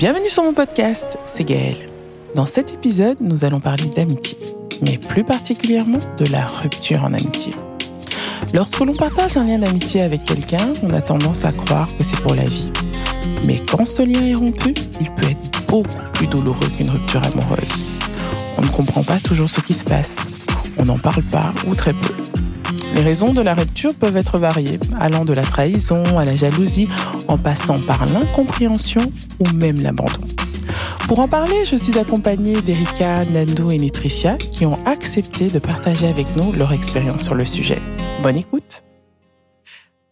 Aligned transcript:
Bienvenue 0.00 0.30
sur 0.30 0.44
mon 0.44 0.54
podcast, 0.54 1.18
c'est 1.26 1.44
Gaëlle. 1.44 1.90
Dans 2.34 2.46
cet 2.46 2.72
épisode, 2.72 3.18
nous 3.20 3.44
allons 3.44 3.60
parler 3.60 3.84
d'amitié, 3.94 4.38
mais 4.80 4.96
plus 4.96 5.24
particulièrement 5.24 5.98
de 6.16 6.24
la 6.32 6.46
rupture 6.46 7.04
en 7.04 7.12
amitié. 7.12 7.52
Lorsque 8.54 8.80
l'on 8.80 8.94
partage 8.94 9.36
un 9.36 9.44
lien 9.44 9.58
d'amitié 9.58 10.00
avec 10.00 10.24
quelqu'un, 10.24 10.72
on 10.82 10.94
a 10.94 11.02
tendance 11.02 11.44
à 11.44 11.52
croire 11.52 11.94
que 11.98 12.02
c'est 12.02 12.18
pour 12.22 12.34
la 12.34 12.46
vie. 12.46 12.72
Mais 13.44 13.60
quand 13.70 13.84
ce 13.84 14.00
lien 14.00 14.24
est 14.24 14.34
rompu, 14.34 14.72
il 15.02 15.10
peut 15.10 15.32
être 15.32 15.66
beaucoup 15.68 15.98
plus 16.14 16.28
douloureux 16.28 16.70
qu'une 16.74 16.88
rupture 16.88 17.22
amoureuse. 17.22 17.84
On 18.56 18.62
ne 18.62 18.68
comprend 18.68 19.02
pas 19.02 19.18
toujours 19.18 19.50
ce 19.50 19.60
qui 19.60 19.74
se 19.74 19.84
passe. 19.84 20.16
On 20.78 20.86
n'en 20.86 20.98
parle 20.98 21.24
pas 21.24 21.52
ou 21.68 21.74
très 21.74 21.92
peu. 21.92 22.14
Les 23.00 23.06
raisons 23.06 23.32
de 23.32 23.40
la 23.40 23.54
rupture 23.54 23.94
peuvent 23.94 24.18
être 24.18 24.36
variées, 24.38 24.78
allant 25.00 25.24
de 25.24 25.32
la 25.32 25.40
trahison 25.40 26.02
à 26.18 26.26
la 26.26 26.36
jalousie, 26.36 26.86
en 27.28 27.38
passant 27.38 27.78
par 27.80 28.04
l'incompréhension 28.04 29.00
ou 29.38 29.48
même 29.54 29.80
l'abandon. 29.80 30.20
Pour 31.08 31.20
en 31.20 31.26
parler, 31.26 31.64
je 31.64 31.76
suis 31.76 31.98
accompagnée 31.98 32.60
d'Erika, 32.60 33.24
Nando 33.24 33.70
et 33.70 33.78
Nitricia 33.78 34.36
qui 34.36 34.66
ont 34.66 34.78
accepté 34.84 35.48
de 35.48 35.58
partager 35.58 36.08
avec 36.08 36.36
nous 36.36 36.52
leur 36.52 36.74
expérience 36.74 37.22
sur 37.22 37.34
le 37.34 37.46
sujet. 37.46 37.78
Bonne 38.22 38.36
écoute. 38.36 38.84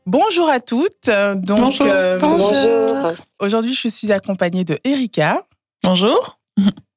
Bonjour 0.06 0.48
à 0.48 0.58
toutes. 0.58 1.10
Donc, 1.34 1.58
Bonjour. 1.58 1.86
euh, 1.91 2.18
Bonjour. 2.18 3.12
Aujourd'hui, 3.38 3.74
je 3.74 3.88
suis 3.88 4.10
accompagnée 4.12 4.64
de 4.64 4.78
Erika, 4.84 5.42
Bonjour. 5.84 6.38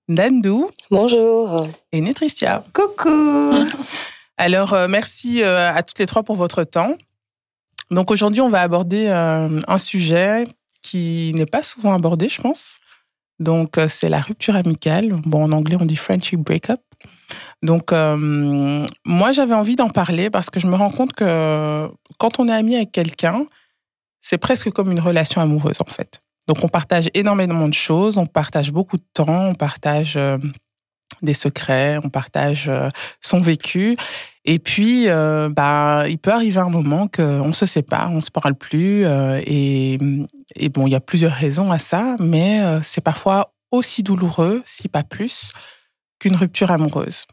Nandou 0.08 0.70
Bonjour. 0.90 1.68
et 1.92 2.00
Nitricia. 2.00 2.64
Coucou. 2.74 3.10
Alors, 4.42 4.74
euh, 4.74 4.88
merci 4.88 5.44
euh, 5.44 5.72
à 5.72 5.84
toutes 5.84 6.00
les 6.00 6.08
trois 6.08 6.24
pour 6.24 6.36
votre 6.36 6.64
temps. 6.64 6.96
Donc 7.92 8.10
aujourd'hui, 8.10 8.42
on 8.42 8.50
va 8.50 8.62
aborder 8.62 9.06
euh, 9.06 9.60
un 9.68 9.78
sujet 9.78 10.48
qui 10.82 11.32
n'est 11.36 11.46
pas 11.46 11.62
souvent 11.62 11.94
abordé, 11.94 12.28
je 12.28 12.42
pense. 12.42 12.80
Donc, 13.38 13.80
c'est 13.88 14.10
la 14.10 14.20
rupture 14.20 14.56
amicale. 14.56 15.14
Bon, 15.26 15.44
en 15.44 15.52
anglais, 15.52 15.78
on 15.80 15.86
dit 15.86 15.96
friendship 15.96 16.40
breakup. 16.40 16.82
Donc, 17.62 17.92
moi, 17.92 19.32
j'avais 19.32 19.54
envie 19.54 19.76
d'en 19.76 19.90
parler 19.90 20.30
parce 20.30 20.50
que 20.50 20.60
je 20.60 20.68
me 20.68 20.76
rends 20.76 20.92
compte 20.92 21.14
que 21.14 21.88
quand 22.20 22.40
on 22.40 22.48
est 22.48 22.54
ami 22.54 22.76
avec 22.76 22.92
quelqu'un, 22.92 23.46
c'est 24.22 24.38
presque 24.38 24.70
comme 24.72 24.92
une 24.92 25.00
relation 25.00 25.42
amoureuse, 25.42 25.82
en 25.82 25.92
fait. 25.92 26.22
Donc, 26.48 26.64
on 26.64 26.68
partage 26.68 27.10
énormément 27.16 27.68
de 27.68 27.74
choses, 27.74 28.20
on 28.20 28.28
partage 28.28 28.72
beaucoup 28.72 28.98
de 28.98 29.06
temps, 29.14 29.48
on 29.50 29.56
partage 29.56 30.20
des 31.24 31.34
secrets, 31.34 31.98
on 32.04 32.10
partage 32.10 32.70
son 33.22 33.40
vécu. 33.40 33.98
Et 34.44 34.58
puis, 34.58 35.08
euh, 35.08 35.50
bah, 35.50 36.06
il 36.10 36.18
peut 36.18 36.32
arriver 36.32 36.60
un 36.60 36.70
moment 36.70 37.08
qu'on 37.08 37.54
se 37.54 37.66
sépare, 37.66 38.12
on 38.12 38.22
se 38.22 38.32
parle 38.32 38.56
plus. 38.56 39.06
euh, 39.06 39.40
et, 39.46 40.00
et 40.56 40.70
bon, 40.70 40.88
il 40.88 40.92
y 40.92 40.96
a 40.96 41.00
plusieurs 41.00 41.34
raisons 41.34 41.72
à 41.72 41.78
ça, 41.78 42.16
mais 42.20 42.62
euh, 42.62 42.80
c'est 42.82 43.02
parfois 43.02 43.54
aussi 43.72 44.02
douloureux, 44.02 44.62
si 44.66 44.88
pas 44.90 45.04
plus, 45.04 45.54
qu'une 46.20 46.36
rupture 46.36 46.72
amoureuse. 46.72 47.26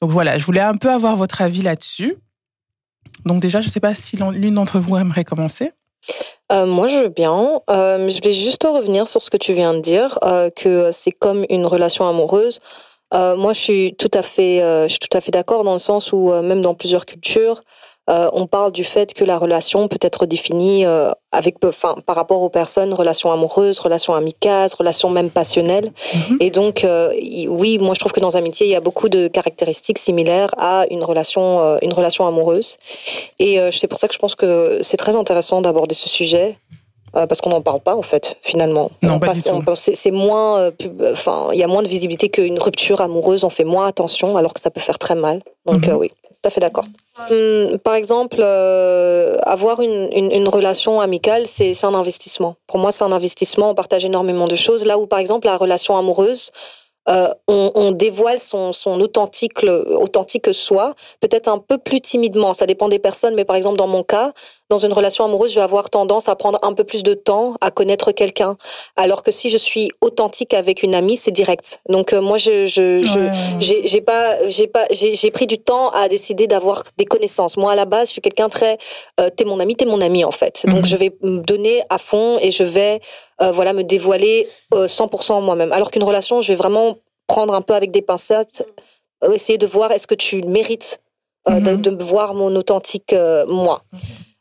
Donc 0.00 0.10
voilà, 0.10 0.36
je 0.36 0.44
voulais 0.44 0.60
un 0.60 0.74
peu 0.74 0.90
avoir 0.90 1.14
votre 1.14 1.42
avis 1.42 1.62
là-dessus. 1.62 2.16
Donc 3.24 3.40
déjà, 3.40 3.60
je 3.60 3.68
ne 3.68 3.70
sais 3.70 3.80
pas 3.80 3.94
si 3.94 4.16
l'un- 4.16 4.32
l'une 4.32 4.54
d'entre 4.54 4.80
vous 4.80 4.96
aimerait 4.96 5.24
commencer. 5.24 5.72
Moi, 6.50 6.86
je 6.86 6.98
veux 7.04 7.08
bien. 7.08 7.60
Je 7.68 8.22
vais 8.24 8.32
juste 8.32 8.64
revenir 8.64 9.08
sur 9.08 9.22
ce 9.22 9.30
que 9.30 9.38
tu 9.38 9.54
viens 9.54 9.72
de 9.72 9.80
dire, 9.80 10.18
que 10.56 10.90
c'est 10.92 11.12
comme 11.12 11.46
une 11.48 11.64
relation 11.64 12.06
amoureuse. 12.06 12.58
Euh, 13.14 13.36
moi, 13.36 13.52
je 13.52 13.60
suis 13.60 13.94
tout 13.98 14.10
à 14.14 14.22
fait, 14.22 14.62
euh, 14.62 14.84
je 14.84 14.90
suis 14.90 14.98
tout 14.98 15.16
à 15.16 15.20
fait 15.20 15.30
d'accord 15.30 15.64
dans 15.64 15.74
le 15.74 15.78
sens 15.78 16.12
où 16.12 16.30
euh, 16.30 16.42
même 16.42 16.60
dans 16.60 16.74
plusieurs 16.74 17.06
cultures, 17.06 17.62
euh, 18.10 18.28
on 18.32 18.48
parle 18.48 18.72
du 18.72 18.82
fait 18.82 19.14
que 19.14 19.24
la 19.24 19.38
relation 19.38 19.86
peut 19.86 19.98
être 20.00 20.26
définie 20.26 20.84
euh, 20.84 21.12
avec, 21.30 21.64
enfin, 21.64 21.94
par 22.04 22.16
rapport 22.16 22.42
aux 22.42 22.48
personnes, 22.48 22.92
relation 22.92 23.30
amoureuse, 23.30 23.78
relation 23.78 24.14
amicale, 24.14 24.68
relation 24.76 25.08
même 25.08 25.30
passionnelle. 25.30 25.92
Mhm. 26.14 26.38
Et 26.40 26.50
donc, 26.50 26.84
euh, 26.84 27.12
oui, 27.48 27.78
moi, 27.78 27.94
je 27.94 28.00
trouve 28.00 28.10
que 28.10 28.18
dans 28.18 28.34
amitié, 28.34 28.66
il 28.66 28.70
y 28.70 28.74
a 28.74 28.80
beaucoup 28.80 29.08
de 29.08 29.28
caractéristiques 29.28 29.98
similaires 29.98 30.50
à 30.58 30.84
une 30.90 31.04
relation, 31.04 31.60
euh, 31.60 31.78
une 31.80 31.92
relation 31.92 32.26
amoureuse. 32.26 32.76
Et 33.38 33.60
euh, 33.60 33.70
c'est 33.70 33.86
pour 33.86 33.98
ça 33.98 34.08
que 34.08 34.14
je 34.14 34.18
pense 34.18 34.34
que 34.34 34.80
c'est 34.82 34.96
très 34.96 35.14
intéressant 35.14 35.60
d'aborder 35.60 35.94
ce 35.94 36.08
sujet. 36.08 36.58
Euh, 37.16 37.26
parce 37.26 37.40
qu'on 37.40 37.50
n'en 37.50 37.60
parle 37.62 37.80
pas 37.80 37.94
en 37.94 38.02
fait 38.02 38.36
finalement. 38.42 38.90
Non, 39.02 39.14
On 39.14 39.18
pas 39.20 39.26
passe- 39.28 39.44
du 39.44 39.50
tout. 39.64 39.74
c'est 39.76 40.10
moins, 40.10 40.58
euh, 40.58 40.70
pub- 40.70 41.02
enfin, 41.12 41.48
il 41.52 41.58
y 41.58 41.62
a 41.62 41.66
moins 41.68 41.82
de 41.82 41.88
visibilité 41.88 42.28
qu'une 42.28 42.58
rupture 42.58 43.00
amoureuse. 43.00 43.44
On 43.44 43.50
fait 43.50 43.64
moins 43.64 43.86
attention, 43.86 44.36
alors 44.36 44.54
que 44.54 44.60
ça 44.60 44.70
peut 44.70 44.80
faire 44.80 44.98
très 44.98 45.14
mal. 45.14 45.42
Donc 45.66 45.86
Mhm. 45.86 45.92
euh, 45.92 45.96
oui, 45.96 46.08
tout 46.08 46.48
à 46.48 46.50
fait 46.50 46.60
d'accord. 46.60 46.84
Hum, 47.30 47.78
par 47.78 47.94
exemple, 47.94 48.38
euh, 48.40 49.36
avoir 49.42 49.80
une, 49.80 50.08
une, 50.14 50.32
une 50.32 50.48
relation 50.48 51.00
amicale, 51.00 51.46
c'est 51.46 51.84
un 51.84 51.94
investissement. 51.94 52.56
Pour 52.66 52.78
moi, 52.78 52.90
c'est 52.92 53.04
un 53.04 53.12
investissement. 53.12 53.70
On 53.70 53.74
partage 53.74 54.04
énormément 54.04 54.48
de 54.48 54.56
choses. 54.56 54.84
Là 54.86 54.98
où, 54.98 55.06
par 55.06 55.18
exemple, 55.18 55.46
la 55.46 55.56
relation 55.56 55.96
amoureuse, 55.98 56.50
euh, 57.08 57.28
on, 57.48 57.70
on 57.74 57.90
dévoile 57.90 58.38
son, 58.38 58.72
son 58.72 59.00
authentique, 59.00 59.64
authentique 59.64 60.54
soi, 60.54 60.94
peut-être 61.20 61.48
un 61.48 61.58
peu 61.58 61.76
plus 61.76 62.00
timidement. 62.00 62.54
Ça 62.54 62.64
dépend 62.64 62.88
des 62.88 63.00
personnes, 63.00 63.34
mais 63.34 63.44
par 63.44 63.56
exemple, 63.56 63.76
dans 63.76 63.88
mon 63.88 64.04
cas, 64.04 64.32
dans 64.72 64.78
une 64.86 64.92
relation 64.94 65.22
amoureuse, 65.26 65.50
je 65.50 65.56
vais 65.60 65.68
avoir 65.72 65.90
tendance 65.90 66.28
à 66.28 66.34
prendre 66.42 66.58
un 66.62 66.72
peu 66.72 66.84
plus 66.90 67.02
de 67.02 67.14
temps 67.14 67.46
à 67.60 67.70
connaître 67.70 68.10
quelqu'un. 68.12 68.56
Alors 68.96 69.22
que 69.22 69.30
si 69.30 69.46
je 69.50 69.58
suis 69.58 69.90
authentique 70.00 70.54
avec 70.54 70.82
une 70.82 70.94
amie, 70.94 71.18
c'est 71.18 71.30
direct. 71.42 71.66
Donc, 71.94 72.12
euh, 72.14 72.20
moi, 72.22 72.38
je, 72.38 72.54
je, 72.66 73.02
je, 73.12 73.20
j'ai 73.60 73.86
j'ai 73.86 74.00
pas 74.00 74.26
j'ai 74.48 74.66
pas 74.66 74.84
j'ai 74.90 75.30
pris 75.30 75.46
du 75.46 75.58
temps 75.70 75.90
à 75.90 76.08
décider 76.08 76.46
d'avoir 76.46 76.78
des 77.00 77.04
connaissances 77.04 77.54
moi 77.62 77.70
à 77.72 77.76
la 77.82 77.84
base 77.94 78.06
je 78.08 78.12
suis 78.16 78.20
quelqu'un 78.28 78.48
très 78.58 78.74
euh, 79.20 79.28
t'es 79.36 79.44
mon 79.44 79.58
ami 79.64 79.72
t'es 79.78 79.84
mon 79.94 80.00
ami 80.08 80.20
en 80.24 80.30
fait 80.40 80.56
donc 80.72 80.82
Mhm. 80.84 80.90
je 80.92 80.96
vais 81.02 81.10
me 81.22 81.38
donner 81.52 81.76
à 81.90 81.98
fond 82.10 82.38
et 82.40 82.50
je 82.58 82.64
vais 82.76 82.94
euh, 83.42 83.52
voilà 83.58 83.72
me 83.78 83.84
dévoiler 83.94 84.36
euh, 84.74 84.86
100% 84.86 85.42
moi-même 85.48 85.72
alors 85.76 85.90
qu'une 85.92 86.02
relation 86.12 86.34
je 86.44 86.48
vais 86.52 86.60
vraiment 86.64 86.88
prendre 87.34 87.52
un 87.54 87.62
peu 87.68 87.74
avec 87.80 87.90
des 87.90 88.02
pincettes 88.10 88.58
euh, 89.24 89.32
essayer 89.38 89.58
de 89.58 89.66
voir 89.76 89.88
est-ce 89.92 90.06
que 90.12 90.18
tu 90.26 90.36
mérites 90.58 90.90
euh, 91.48 91.60
de, 91.66 91.72
Mhm. 91.72 91.82
de 91.98 92.04
voir 92.12 92.28
mon 92.40 92.52
authentique 92.60 93.12
euh, 93.12 93.44
moi 93.46 93.76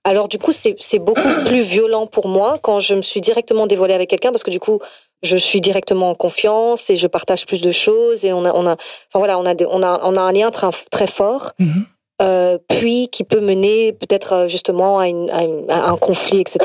alors 0.04 0.28
du 0.28 0.38
coup 0.40 0.52
c'est 0.52 1.00
beaucoup 1.00 1.22
plus 1.46 1.62
violent 1.62 2.08
pour 2.08 2.28
moi 2.28 2.58
quand 2.62 2.80
je 2.80 2.96
me 2.96 3.02
suis 3.02 3.22
directement 3.22 3.68
dévoilée 3.68 3.94
avec 3.94 4.10
quelqu'un 4.10 4.32
parce 4.32 4.44
que 4.44 4.52
du 4.52 4.60
coup 4.60 4.80
je 5.24 5.38
suis 5.38 5.62
directement 5.62 6.10
en 6.10 6.16
confiance 6.16 6.90
et 6.90 6.96
je 6.96 7.06
partage 7.08 7.46
plus 7.46 7.62
de 7.62 7.72
choses 7.72 8.26
et 8.26 8.34
on 8.34 8.44
a 8.46 8.52
on 8.54 8.66
a 8.66 8.72
enfin 8.74 9.20
voilà 9.20 9.38
on 9.38 9.46
a 9.46 9.54
des- 9.54 9.68
on 9.70 9.84
a 9.84 10.02
on 10.04 10.16
a 10.18 10.22
un 10.22 10.32
lien 10.32 10.50
très 10.52 10.70
très 10.90 11.08
fort 11.08 11.52
Mhm. 11.60 11.86
euh, 12.24 12.58
puis 12.68 13.08
qui 13.12 13.24
peut 13.24 13.40
mener 13.42 13.94
peut-être 13.94 14.34
euh, 14.34 14.48
justement 14.48 14.98
à, 15.00 15.08
une- 15.08 15.30
à 15.32 15.44
une- 15.44 15.70
à 15.70 15.90
un 15.92 15.98
conflit 15.98 16.42
etc 16.42 16.58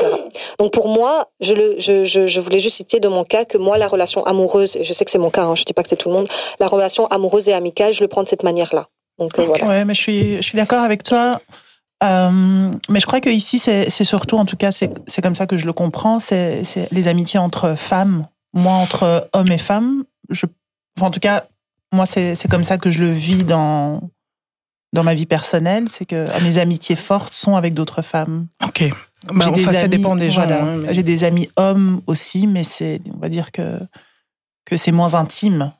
donc 0.59 0.71
pour 0.73 0.87
moi 0.87 1.27
je 1.39 1.53
le 1.53 1.75
je, 1.79 2.05
je, 2.05 2.27
je 2.27 2.39
voulais 2.39 2.59
juste 2.59 2.77
citer 2.77 2.99
de 2.99 3.07
mon 3.07 3.23
cas 3.23 3.45
que 3.45 3.57
moi 3.59 3.77
la 3.77 3.87
relation 3.87 4.23
amoureuse 4.25 4.75
et 4.75 4.83
je 4.83 4.93
sais 4.93 5.05
que 5.05 5.11
c'est 5.11 5.17
mon 5.19 5.29
cas 5.29 5.43
hein, 5.43 5.53
je 5.55 5.63
dis 5.63 5.73
pas 5.73 5.83
que 5.83 5.89
c'est 5.89 5.95
tout 5.95 6.09
le 6.09 6.15
monde 6.15 6.27
la 6.59 6.67
relation 6.67 7.05
amoureuse 7.07 7.47
et 7.49 7.53
amicale 7.53 7.93
je 7.93 8.01
le 8.01 8.07
prends 8.07 8.23
de 8.23 8.27
cette 8.27 8.43
manière 8.43 8.73
là 8.73 8.87
donc 9.19 9.37
euh, 9.37 9.43
voilà 9.43 9.65
Ouais, 9.67 9.85
mais 9.85 9.93
je 9.95 10.01
suis, 10.01 10.37
je 10.37 10.41
suis 10.43 10.55
d'accord 10.57 10.81
avec 10.83 11.01
toi. 11.03 11.39
Euh, 12.03 12.71
mais 12.89 12.99
je 12.99 13.05
crois 13.07 13.21
que 13.21 13.29
ici, 13.29 13.57
c'est 13.59 13.89
surtout, 14.03 14.37
en 14.37 14.45
tout 14.45 14.57
cas, 14.57 14.71
c'est 14.71 14.91
comme 15.21 15.35
ça 15.35 15.47
que 15.47 15.57
je 15.57 15.65
le 15.65 15.73
comprends, 15.73 16.19
c'est 16.19 16.63
les 16.91 17.07
amitiés 17.07 17.39
entre 17.39 17.75
femmes. 17.75 18.27
Moi, 18.53 18.73
entre 18.73 19.29
hommes 19.33 19.51
et 19.51 19.57
femmes, 19.57 20.03
je, 20.29 20.45
enfin, 20.97 21.07
en 21.07 21.11
tout 21.11 21.19
cas, 21.19 21.45
moi, 21.93 22.05
c'est 22.05 22.47
comme 22.49 22.63
ça 22.63 22.77
que 22.77 22.91
je 22.91 23.03
le 23.03 23.11
vis 23.11 23.43
dans 23.43 24.01
dans 24.93 25.03
ma 25.03 25.13
vie 25.13 25.25
personnelle, 25.25 25.85
c'est 25.89 26.05
que 26.05 26.41
mes 26.43 26.57
amitiés 26.59 26.95
fortes 26.95 27.33
sont 27.33 27.55
avec 27.57 27.73
d'autres 27.73 28.01
femmes. 28.01 28.47
Ok. 28.63 28.89
Bah, 29.33 29.51
des 29.51 29.61
enfin, 29.61 29.73
ça 29.73 29.87
dépend 29.89 30.15
des 30.15 30.31
gens. 30.31 30.45
voilà. 30.45 30.63
hein, 30.63 30.77
mais- 30.77 30.93
J'ai 30.93 31.03
des 31.03 31.23
amis 31.25 31.49
hommes 31.57 32.01
aussi, 32.07 32.47
mais 32.47 32.63
c'est, 32.63 33.01
on 33.13 33.19
va 33.19 33.27
dire 33.29 33.51
que 33.51 33.79
que 34.65 34.77
c'est 34.77 34.93
moins 34.93 35.13
intime. 35.13 35.73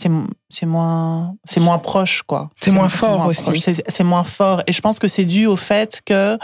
C'est 0.00 0.10
c'est 0.48 0.66
moins 0.66 1.34
c'est 1.44 1.60
moins 1.60 1.78
proche 1.78 2.22
quoi. 2.22 2.50
C'est 2.60 2.70
moins 2.70 2.88
fort 2.88 3.26
aussi. 3.26 3.60
C'est 3.60 3.82
c'est 3.88 4.04
moins 4.04 4.24
fort 4.24 4.62
et 4.66 4.72
je 4.72 4.80
pense 4.80 4.98
que 4.98 5.08
c'est 5.08 5.24
dû 5.26 5.46
au 5.46 5.56
fait 5.56 6.00
que 6.06 6.38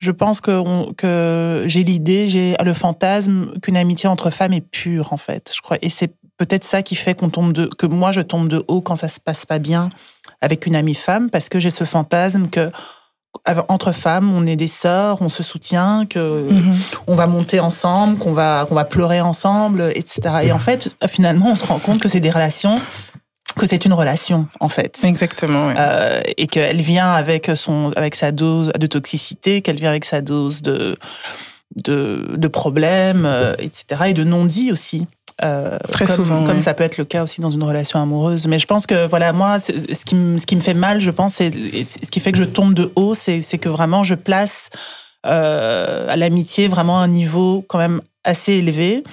je 0.00 0.10
pense 0.10 0.40
que 0.40 0.50
on- 0.50 0.92
que 0.94 1.64
j'ai 1.66 1.82
l'idée, 1.84 2.28
j'ai 2.28 2.56
le 2.64 2.74
fantasme 2.74 3.52
qu'une 3.62 3.76
amitié 3.76 4.08
entre 4.08 4.30
femmes 4.30 4.52
est 4.52 4.60
pure 4.68 5.12
en 5.12 5.16
fait. 5.16 5.52
Je 5.54 5.60
crois 5.60 5.76
et 5.82 5.90
c'est 5.90 6.12
peut-être 6.38 6.64
ça 6.64 6.82
qui 6.82 6.94
fait 6.94 7.14
qu'on 7.18 7.30
tombe 7.30 7.52
de 7.52 7.66
que 7.66 7.86
moi 7.86 8.10
je 8.12 8.20
tombe 8.20 8.48
de 8.48 8.64
haut 8.68 8.80
quand 8.80 8.96
ça 8.96 9.08
se 9.08 9.20
passe 9.20 9.44
pas 9.46 9.58
bien 9.58 9.90
avec 10.40 10.66
une 10.66 10.76
amie 10.76 10.94
femme 10.94 11.30
parce 11.30 11.48
que 11.48 11.58
j'ai 11.58 11.70
ce 11.70 11.84
fantasme 11.84 12.46
que 12.48 12.70
entre 13.68 13.92
femmes, 13.92 14.32
on 14.34 14.46
est 14.46 14.56
des 14.56 14.66
sœurs, 14.66 15.22
on 15.22 15.28
se 15.28 15.42
soutient, 15.42 16.06
que 16.06 16.18
Mhm. 16.50 16.76
on 17.06 17.14
va 17.14 17.26
monter 17.26 17.60
ensemble, 17.60 18.18
qu'on 18.18 18.32
va 18.32 18.66
qu'on 18.68 18.74
va 18.74 18.84
pleurer 18.84 19.20
ensemble, 19.20 19.90
etc. 19.94 20.20
Et 20.44 20.52
en 20.52 20.58
fait, 20.58 20.90
finalement, 21.08 21.50
on 21.50 21.54
se 21.54 21.64
rend 21.66 21.78
compte 21.78 22.00
que 22.00 22.08
c'est 22.08 22.20
des 22.20 22.30
relations, 22.30 22.74
que 23.56 23.66
c'est 23.66 23.84
une 23.86 23.92
relation 23.94 24.46
en 24.60 24.68
fait, 24.68 24.98
Exactement. 25.04 25.68
ouais. 25.68 25.74
Euh, 25.78 26.20
et 26.36 26.46
qu'elle 26.46 26.80
vient 26.82 27.10
avec 27.12 27.50
son 27.56 27.92
avec 27.96 28.14
sa 28.16 28.32
dose 28.32 28.70
de 28.78 28.86
toxicité, 28.86 29.62
qu'elle 29.62 29.76
vient 29.76 29.90
avec 29.90 30.04
sa 30.04 30.20
dose 30.20 30.62
de 30.62 30.96
de, 31.76 32.34
de 32.36 32.48
problèmes, 32.48 33.24
euh, 33.26 33.54
etc. 33.58 33.84
Et 34.08 34.14
de 34.14 34.24
non-dits 34.24 34.72
aussi. 34.72 35.06
Euh, 35.44 35.78
Très 35.92 36.06
comme, 36.06 36.16
souvent, 36.16 36.44
comme 36.44 36.60
ça 36.60 36.74
peut 36.74 36.82
être 36.82 36.98
le 36.98 37.04
cas 37.04 37.22
aussi 37.22 37.40
dans 37.40 37.50
une 37.50 37.62
relation 37.62 38.00
amoureuse. 38.00 38.48
Mais 38.48 38.58
je 38.58 38.66
pense 38.66 38.86
que 38.86 39.06
voilà, 39.06 39.32
moi, 39.32 39.58
ce 39.60 40.04
qui 40.04 40.14
me 40.14 40.36
ce 40.36 40.46
qui 40.46 40.56
me 40.56 40.60
fait 40.60 40.74
mal, 40.74 41.00
je 41.00 41.10
pense, 41.10 41.40
et 41.40 41.50
ce 41.84 42.10
qui 42.10 42.20
fait 42.20 42.32
que 42.32 42.38
je 42.38 42.44
tombe 42.44 42.74
de 42.74 42.92
haut, 42.96 43.14
c'est 43.14 43.40
que 43.58 43.68
vraiment 43.68 44.02
je 44.02 44.14
place 44.14 44.70
euh, 45.26 46.06
à 46.08 46.16
l'amitié 46.16 46.68
vraiment 46.68 47.00
un 47.00 47.08
niveau 47.08 47.64
quand 47.68 47.78
même 47.78 48.00
assez 48.24 48.54
élevé. 48.54 49.04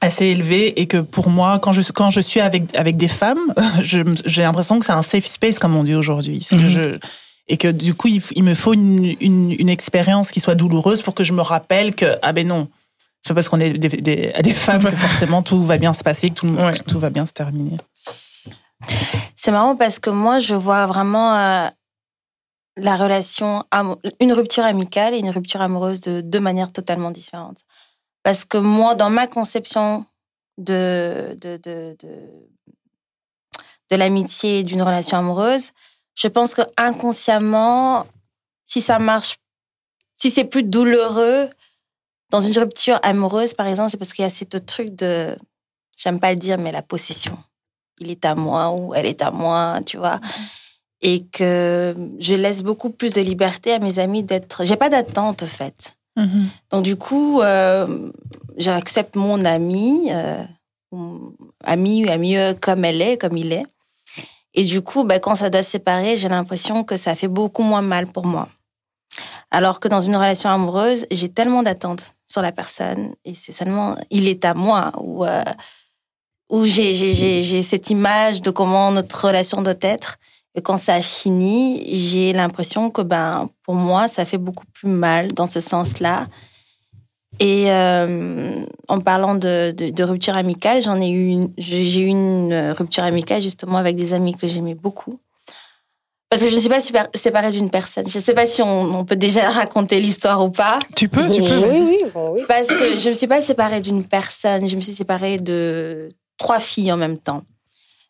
assez 0.00 0.26
élevé 0.26 0.80
et 0.80 0.86
que 0.86 0.98
pour 0.98 1.30
moi, 1.30 1.58
quand 1.58 1.72
je 1.72 1.80
quand 1.92 2.10
je 2.10 2.20
suis 2.20 2.40
avec 2.40 2.74
avec 2.76 2.96
des 2.96 3.08
femmes, 3.08 3.52
j'ai 3.80 4.42
l'impression 4.42 4.78
que 4.78 4.84
c'est 4.84 4.92
un 4.92 5.02
safe 5.02 5.26
space 5.26 5.58
comme 5.58 5.76
on 5.76 5.82
dit 5.82 5.94
aujourd'hui. 5.94 6.46
Mhm. 6.52 6.68
je 6.68 6.98
et 7.50 7.56
que 7.56 7.68
du 7.68 7.94
coup, 7.94 8.08
il, 8.08 8.42
me 8.44 8.54
faut 8.54 8.74
une, 8.74 9.16
une, 9.22 9.56
une, 9.58 9.70
expérience 9.70 10.30
qui 10.30 10.38
soit 10.38 10.54
douloureuse 10.54 11.00
pour 11.00 11.14
que 11.14 11.24
je 11.24 11.32
me 11.32 11.40
rappelle 11.40 11.94
que 11.94 12.16
ah 12.20 12.34
ben 12.34 12.46
non, 12.46 12.68
c'est 13.28 13.34
pas 13.34 13.40
parce 13.40 13.50
qu'on 13.50 13.60
est 13.60 13.74
des, 13.74 13.88
des, 13.88 14.32
des, 14.32 14.54
femmes 14.54 14.82
que 14.82 14.96
forcément 14.96 15.42
tout 15.42 15.62
va 15.62 15.76
bien 15.76 15.92
se 15.92 16.02
passer, 16.02 16.30
que 16.30 16.34
tout, 16.34 16.56
tout 16.86 16.98
va 16.98 17.10
bien 17.10 17.26
se 17.26 17.32
terminer. 17.32 17.76
C'est 19.36 19.50
marrant 19.50 19.76
parce 19.76 19.98
que 19.98 20.08
moi, 20.08 20.38
je 20.38 20.54
vois 20.54 20.86
vraiment 20.86 21.34
euh, 21.36 21.68
la 22.78 22.96
relation, 22.96 23.64
une 24.20 24.32
rupture 24.32 24.64
amicale 24.64 25.12
et 25.12 25.18
une 25.18 25.28
rupture 25.28 25.60
amoureuse 25.60 26.00
de 26.00 26.22
deux 26.22 26.40
manières 26.40 26.72
totalement 26.72 27.10
différentes. 27.10 27.58
Parce 28.22 28.46
que 28.46 28.56
moi, 28.56 28.94
dans 28.94 29.10
ma 29.10 29.26
conception 29.26 30.06
de, 30.56 31.36
de, 31.38 31.58
de, 31.58 31.96
de, 33.90 33.96
l'amitié 33.96 34.60
et 34.60 34.62
d'une 34.62 34.82
relation 34.82 35.18
amoureuse, 35.18 35.72
je 36.14 36.28
pense 36.28 36.54
que 36.54 36.62
inconsciemment, 36.78 38.06
si 38.64 38.80
ça 38.80 38.98
marche, 38.98 39.36
si 40.16 40.30
c'est 40.30 40.44
plus 40.44 40.62
douloureux 40.62 41.50
dans 42.30 42.40
une 42.40 42.56
rupture 42.58 42.98
amoureuse, 43.02 43.54
par 43.54 43.66
exemple, 43.66 43.90
c'est 43.90 43.96
parce 43.96 44.12
qu'il 44.12 44.22
y 44.22 44.26
a 44.26 44.30
ce 44.30 44.44
truc 44.44 44.94
de, 44.94 45.36
j'aime 45.96 46.20
pas 46.20 46.30
le 46.30 46.36
dire, 46.36 46.58
mais 46.58 46.72
la 46.72 46.82
possession. 46.82 47.36
Il 48.00 48.10
est 48.10 48.24
à 48.24 48.34
moi 48.34 48.70
ou 48.72 48.94
elle 48.94 49.06
est 49.06 49.22
à 49.22 49.30
moi, 49.30 49.80
tu 49.84 49.96
vois. 49.96 50.20
Et 51.00 51.26
que 51.26 51.94
je 52.18 52.34
laisse 52.34 52.62
beaucoup 52.62 52.90
plus 52.90 53.14
de 53.14 53.20
liberté 53.20 53.72
à 53.72 53.78
mes 53.78 53.98
amis 53.98 54.22
d'être. 54.22 54.64
J'ai 54.64 54.76
pas 54.76 54.90
d'attente, 54.90 55.42
en 55.42 55.46
fait. 55.46 55.96
Mm-hmm. 56.16 56.46
Donc 56.70 56.84
du 56.84 56.96
coup, 56.96 57.40
euh, 57.40 58.10
j'accepte 58.56 59.16
mon 59.16 59.44
ami, 59.44 60.10
euh, 60.10 60.44
ami, 61.64 62.08
ami 62.08 62.36
comme 62.60 62.84
elle 62.84 63.00
est, 63.00 63.16
comme 63.16 63.36
il 63.36 63.52
est. 63.52 63.64
Et 64.54 64.64
du 64.64 64.82
coup, 64.82 65.04
ben, 65.04 65.20
quand 65.20 65.36
ça 65.36 65.50
doit 65.50 65.62
se 65.62 65.70
séparer, 65.70 66.16
j'ai 66.16 66.28
l'impression 66.28 66.82
que 66.82 66.96
ça 66.96 67.14
fait 67.14 67.28
beaucoup 67.28 67.62
moins 67.62 67.82
mal 67.82 68.06
pour 68.08 68.26
moi. 68.26 68.48
Alors 69.50 69.80
que 69.80 69.88
dans 69.88 70.00
une 70.00 70.16
relation 70.16 70.50
amoureuse, 70.50 71.06
j'ai 71.10 71.28
tellement 71.28 71.62
d'attentes 71.62 72.17
sur 72.28 72.42
la 72.42 72.52
personne 72.52 73.14
et 73.24 73.34
c'est 73.34 73.52
seulement 73.52 73.96
il 74.10 74.28
est 74.28 74.44
à 74.44 74.54
moi 74.54 74.92
ou 74.98 75.24
euh, 75.24 75.42
où 76.50 76.66
j'ai 76.66 76.94
j'ai 76.94 77.62
cette 77.62 77.90
image 77.90 78.42
de 78.42 78.50
comment 78.50 78.92
notre 78.92 79.26
relation 79.26 79.62
doit 79.62 79.74
être 79.80 80.18
et 80.54 80.60
quand 80.60 80.78
ça 80.78 80.94
a 80.94 81.02
fini, 81.02 81.84
j'ai 81.94 82.32
l'impression 82.32 82.90
que 82.90 83.02
ben 83.02 83.48
pour 83.62 83.74
moi 83.74 84.08
ça 84.08 84.24
fait 84.24 84.38
beaucoup 84.38 84.66
plus 84.72 84.88
mal 84.88 85.32
dans 85.32 85.46
ce 85.46 85.60
sens-là. 85.60 86.26
Et 87.38 87.70
euh, 87.70 88.64
en 88.88 89.00
parlant 89.00 89.36
de, 89.36 89.70
de, 89.70 90.02
rupture 90.02 90.36
amicale, 90.36 90.82
j'en 90.82 91.00
ai 91.00 91.10
eu 91.12 91.46
j'ai 91.56 92.00
eu 92.00 92.06
une 92.06 92.72
rupture 92.76 93.04
amicale 93.04 93.40
justement 93.40 93.76
avec 93.76 93.94
des 93.94 94.12
amis 94.12 94.34
que 94.34 94.48
j'aimais 94.48 94.74
beaucoup. 94.74 95.20
Parce 96.30 96.42
que 96.42 96.48
je 96.48 96.54
ne 96.54 96.60
suis 96.60 96.68
pas 96.68 96.80
super, 96.80 97.08
séparée 97.14 97.50
d'une 97.50 97.70
personne. 97.70 98.06
Je 98.06 98.18
ne 98.18 98.22
sais 98.22 98.34
pas 98.34 98.44
si 98.44 98.60
on, 98.60 99.04
peut 99.04 99.16
déjà 99.16 99.48
raconter 99.50 100.00
l'histoire 100.00 100.44
ou 100.44 100.50
pas. 100.50 100.78
Tu 100.94 101.08
peux, 101.08 101.28
tu 101.30 101.40
peux. 101.40 101.68
Oui, 101.68 102.00
oui, 102.04 102.20
oui. 102.32 102.42
Parce 102.46 102.68
que 102.68 102.98
je 102.98 103.04
ne 103.06 103.10
me 103.10 103.14
suis 103.14 103.26
pas 103.26 103.40
séparée 103.40 103.80
d'une 103.80 104.04
personne. 104.04 104.68
Je 104.68 104.76
me 104.76 104.80
suis 104.80 104.92
séparée 104.92 105.38
de 105.38 106.10
trois 106.36 106.60
filles 106.60 106.92
en 106.92 106.98
même 106.98 107.18
temps. 107.18 107.44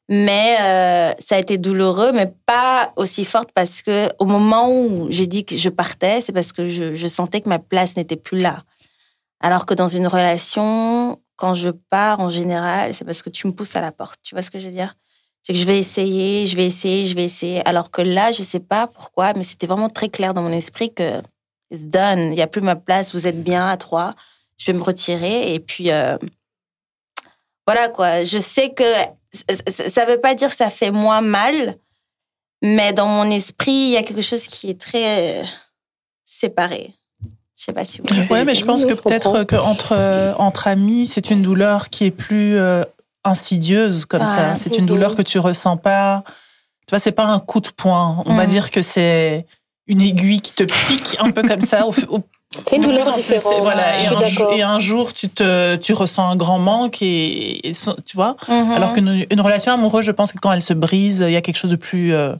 Mais 0.08 0.56
euh, 0.60 1.12
ça 1.20 1.36
a 1.36 1.38
été 1.38 1.58
douloureux, 1.58 2.12
mais 2.12 2.32
pas 2.46 2.92
aussi 2.96 3.26
forte 3.26 3.50
parce 3.54 3.82
que 3.82 4.08
au 4.18 4.24
moment 4.24 4.72
où 4.72 5.08
j'ai 5.10 5.26
dit 5.26 5.44
que 5.44 5.54
je 5.54 5.68
partais, 5.68 6.22
c'est 6.22 6.32
parce 6.32 6.52
que 6.52 6.68
je, 6.68 6.96
je 6.96 7.06
sentais 7.06 7.42
que 7.42 7.48
ma 7.48 7.58
place 7.58 7.94
n'était 7.96 8.16
plus 8.16 8.40
là. 8.40 8.62
Alors 9.40 9.66
que 9.66 9.74
dans 9.74 9.86
une 9.86 10.06
relation, 10.06 11.20
quand 11.36 11.54
je 11.54 11.68
pars 11.68 12.20
en 12.20 12.30
général, 12.30 12.94
c'est 12.94 13.04
parce 13.04 13.20
que 13.20 13.28
tu 13.28 13.46
me 13.46 13.52
pousses 13.52 13.76
à 13.76 13.82
la 13.82 13.92
porte. 13.92 14.18
Tu 14.22 14.34
vois 14.34 14.42
ce 14.42 14.50
que 14.50 14.58
je 14.58 14.66
veux 14.66 14.72
dire? 14.72 14.94
C'est 15.48 15.54
que 15.54 15.60
je 15.60 15.64
vais 15.64 15.78
essayer, 15.78 16.46
je 16.46 16.56
vais 16.56 16.66
essayer, 16.66 17.06
je 17.06 17.14
vais 17.14 17.24
essayer. 17.24 17.66
Alors 17.66 17.90
que 17.90 18.02
là, 18.02 18.32
je 18.32 18.42
sais 18.42 18.60
pas 18.60 18.86
pourquoi, 18.86 19.32
mais 19.32 19.42
c'était 19.42 19.66
vraiment 19.66 19.88
très 19.88 20.10
clair 20.10 20.34
dans 20.34 20.42
mon 20.42 20.52
esprit 20.52 20.92
que 20.92 21.22
it's 21.70 21.86
done. 21.86 22.32
Il 22.32 22.34
y 22.34 22.42
a 22.42 22.46
plus 22.46 22.60
ma 22.60 22.76
place. 22.76 23.14
Vous 23.14 23.26
êtes 23.26 23.42
bien 23.42 23.66
à 23.66 23.78
trois. 23.78 24.14
Je 24.58 24.70
vais 24.70 24.76
me 24.76 24.82
retirer 24.82 25.54
et 25.54 25.58
puis 25.58 25.90
euh, 25.90 26.18
voilà 27.66 27.88
quoi. 27.88 28.24
Je 28.24 28.36
sais 28.36 28.74
que 28.74 28.84
ça 29.88 30.04
veut 30.04 30.20
pas 30.20 30.34
dire 30.34 30.50
que 30.50 30.56
ça 30.56 30.68
fait 30.68 30.90
moins 30.90 31.22
mal, 31.22 31.76
mais 32.60 32.92
dans 32.92 33.06
mon 33.06 33.30
esprit, 33.30 33.72
il 33.72 33.90
y 33.92 33.96
a 33.96 34.02
quelque 34.02 34.20
chose 34.20 34.46
qui 34.48 34.68
est 34.68 34.78
très 34.78 35.40
euh, 35.40 35.44
séparé. 36.26 36.92
Je 37.56 37.64
sais 37.64 37.72
pas 37.72 37.86
si 37.86 38.02
vous. 38.02 38.06
Ouais, 38.30 38.44
mais 38.44 38.54
je 38.54 38.66
pense 38.66 38.84
que 38.84 38.92
peut-être 38.92 39.44
qu'entre 39.44 39.92
euh, 39.92 40.34
entre 40.34 40.68
amis, 40.68 41.06
c'est 41.06 41.30
une 41.30 41.40
douleur 41.40 41.88
qui 41.88 42.04
est 42.04 42.10
plus 42.10 42.56
euh, 42.56 42.84
insidieuse 43.24 44.04
comme 44.04 44.26
ça. 44.26 44.54
C'est 44.54 44.78
une 44.78 44.86
douleur 44.86 45.14
que 45.14 45.22
tu 45.22 45.38
ressens 45.38 45.76
pas. 45.76 46.24
Tu 46.86 46.90
vois, 46.90 46.98
c'est 46.98 47.12
pas 47.12 47.26
un 47.26 47.38
coup 47.38 47.60
de 47.60 47.68
poing. 47.68 48.22
On 48.26 48.34
va 48.34 48.44
mm. 48.44 48.50
dire 48.50 48.70
que 48.70 48.82
c'est 48.82 49.46
une 49.86 50.00
aiguille 50.00 50.40
qui 50.40 50.52
te 50.52 50.62
pique 50.62 51.16
un 51.20 51.30
peu 51.30 51.42
comme 51.42 51.60
ça 51.62 51.86
au, 51.86 51.92
au 52.08 52.22
c'est 52.66 52.76
une 52.76 52.82
douleur 52.82 53.12
différente. 53.12 53.54
Voilà, 53.60 53.96
je 53.96 54.04
suis 54.04 54.16
d'accord. 54.16 54.52
Et 54.54 54.62
un 54.62 54.78
jour, 54.78 55.12
tu 55.12 55.28
te, 55.28 55.76
tu 55.76 55.92
ressens 55.92 56.28
un 56.28 56.36
grand 56.36 56.58
manque 56.58 57.02
et, 57.02 57.72
tu 58.06 58.16
vois. 58.16 58.36
Mhm. 58.48 58.70
Alors 58.72 58.94
qu'une 58.94 59.26
une 59.30 59.40
relation 59.40 59.72
amoureuse, 59.72 60.04
je 60.04 60.12
pense 60.12 60.32
que 60.32 60.38
quand 60.38 60.52
elle 60.52 60.62
se 60.62 60.72
brise, 60.72 61.22
il 61.26 61.32
y 61.32 61.36
a 61.36 61.42
quelque 61.42 61.58
chose 61.58 61.70
de 61.70 61.76
plus, 61.76 62.14
euh, 62.14 62.34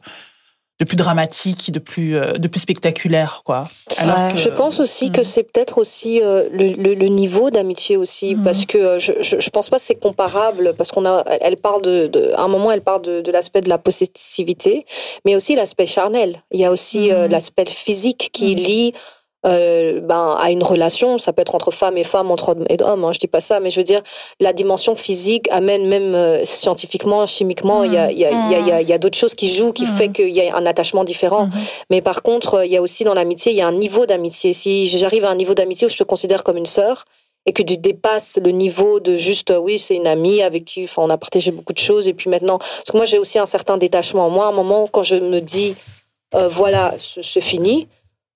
de 0.78 0.84
plus 0.84 0.96
dramatique, 0.96 1.72
de 1.72 1.80
plus, 1.80 2.16
euh, 2.16 2.34
de 2.34 2.46
plus 2.46 2.60
spectaculaire, 2.60 3.42
quoi. 3.44 3.64
Alors 3.96 4.36
je 4.36 4.48
pense 4.48 4.78
aussi 4.78 5.10
que 5.10 5.19
mhm. 5.19 5.25
c'est 5.25 5.42
peut-être 5.42 5.78
aussi 5.78 6.22
euh, 6.22 6.48
le, 6.52 6.94
le, 6.94 7.08
niveau 7.08 7.50
d'amitié 7.50 7.96
aussi, 7.96 8.36
mhm. 8.36 8.44
parce 8.44 8.64
que 8.64 8.98
je, 8.98 9.12
je, 9.20 9.50
pense 9.50 9.70
pas 9.70 9.78
que 9.78 9.82
c'est 9.82 9.96
comparable, 9.96 10.75
parce 10.78 10.92
qu'on 10.92 11.04
a, 11.04 11.25
elle 11.40 11.56
parle 11.56 11.82
de, 11.82 12.06
de, 12.06 12.32
à 12.36 12.42
un 12.42 12.48
moment, 12.48 12.70
elle 12.70 12.82
parle 12.82 13.02
de, 13.02 13.20
de 13.20 13.32
l'aspect 13.32 13.60
de 13.60 13.69
la 13.69 13.78
possessivité, 13.78 14.86
mais 15.25 15.34
aussi 15.34 15.56
l'aspect 15.56 15.86
charnel. 15.86 16.42
Il 16.52 16.60
y 16.60 16.64
a 16.64 16.70
aussi 16.70 17.08
l'aspect 17.08 17.66
physique 17.66 18.30
qui 18.32 18.54
lie 18.54 18.92
euh, 19.46 20.00
ben, 20.00 20.37
à 20.38 20.50
une 20.50 20.64
relation, 20.64 21.17
ça 21.19 21.32
peut 21.32 21.43
être 21.43 21.55
entre 21.55 21.70
femmes 21.70 21.96
et 21.96 22.05
femmes, 22.05 22.31
entre 22.31 22.50
hommes 22.50 22.64
et 22.69 22.82
hommes, 22.82 23.05
hein, 23.05 23.12
je 23.12 23.20
dis 23.20 23.29
pas 23.29 23.40
ça, 23.40 23.61
mais 23.61 23.70
je 23.70 23.79
veux 23.79 23.85
dire, 23.85 24.02
la 24.40 24.52
dimension 24.52 24.96
physique 24.96 25.49
amène 25.50 25.87
même 25.87 26.14
euh, 26.14 26.44
scientifiquement, 26.44 27.25
chimiquement, 27.26 27.85
il 27.85 27.94
y 27.94 27.99
a, 27.99 28.11
y 28.11 28.25
a, 28.25 28.31
y 28.31 28.73
a, 28.73 28.82
y 28.82 28.93
a 28.93 28.99
d'autres 28.99 29.17
choses 29.17 29.35
qui 29.35 29.49
jouent, 29.49 29.73
qui 29.73 29.87
fait 29.87 30.08
qu'il 30.08 30.31
y 30.31 30.40
a 30.40 30.56
un 30.56 30.67
attachement 30.67 31.05
différent. 31.05 31.49
Mais 31.90 32.00
par 32.00 32.23
contre, 32.23 32.64
il 32.64 32.73
y 32.73 32.76
a 32.76 32.82
aussi 32.82 33.05
dans 33.05 33.14
l'amitié, 33.14 33.52
il 33.52 33.58
y 33.58 33.62
a 33.62 33.69
un 33.69 33.73
niveau 33.73 34.06
d'amitié. 34.06 34.52
Si 34.52 34.87
j'arrive 34.87 35.25
à 35.25 35.31
un 35.31 35.37
niveau 35.37 35.55
d'amitié 35.55 35.87
où 35.87 35.90
je 35.90 35.96
te 35.96 36.05
considère 36.05 36.43
comme 36.43 36.56
une 36.56 36.67
sœur, 36.67 37.05
et 37.46 37.52
que 37.52 37.62
tu 37.62 37.79
dépasses 37.79 38.38
le 38.44 38.50
niveau 38.50 39.00
de 39.00 39.17
juste 39.17 39.55
oui 39.58 39.79
c'est 39.79 39.96
une 39.96 40.06
amie 40.06 40.43
avec 40.43 40.67
qui 40.67 40.85
enfin, 40.85 41.02
on 41.02 41.09
a 41.09 41.16
partagé 41.16 41.50
beaucoup 41.50 41.73
de 41.73 41.78
choses 41.78 42.07
et 42.07 42.12
puis 42.12 42.28
maintenant 42.28 42.59
parce 42.59 42.90
que 42.90 42.97
moi 42.97 43.07
j'ai 43.07 43.18
aussi 43.18 43.38
un 43.38 43.47
certain 43.47 43.78
détachement. 43.78 44.28
Moi 44.28 44.45
à 44.45 44.49
un 44.49 44.52
moment 44.52 44.87
quand 44.87 45.02
je 45.02 45.14
me 45.14 45.40
dis 45.40 45.75
euh, 46.35 46.49
voilà 46.49 46.95
c'est 46.99 47.40
fini 47.40 47.88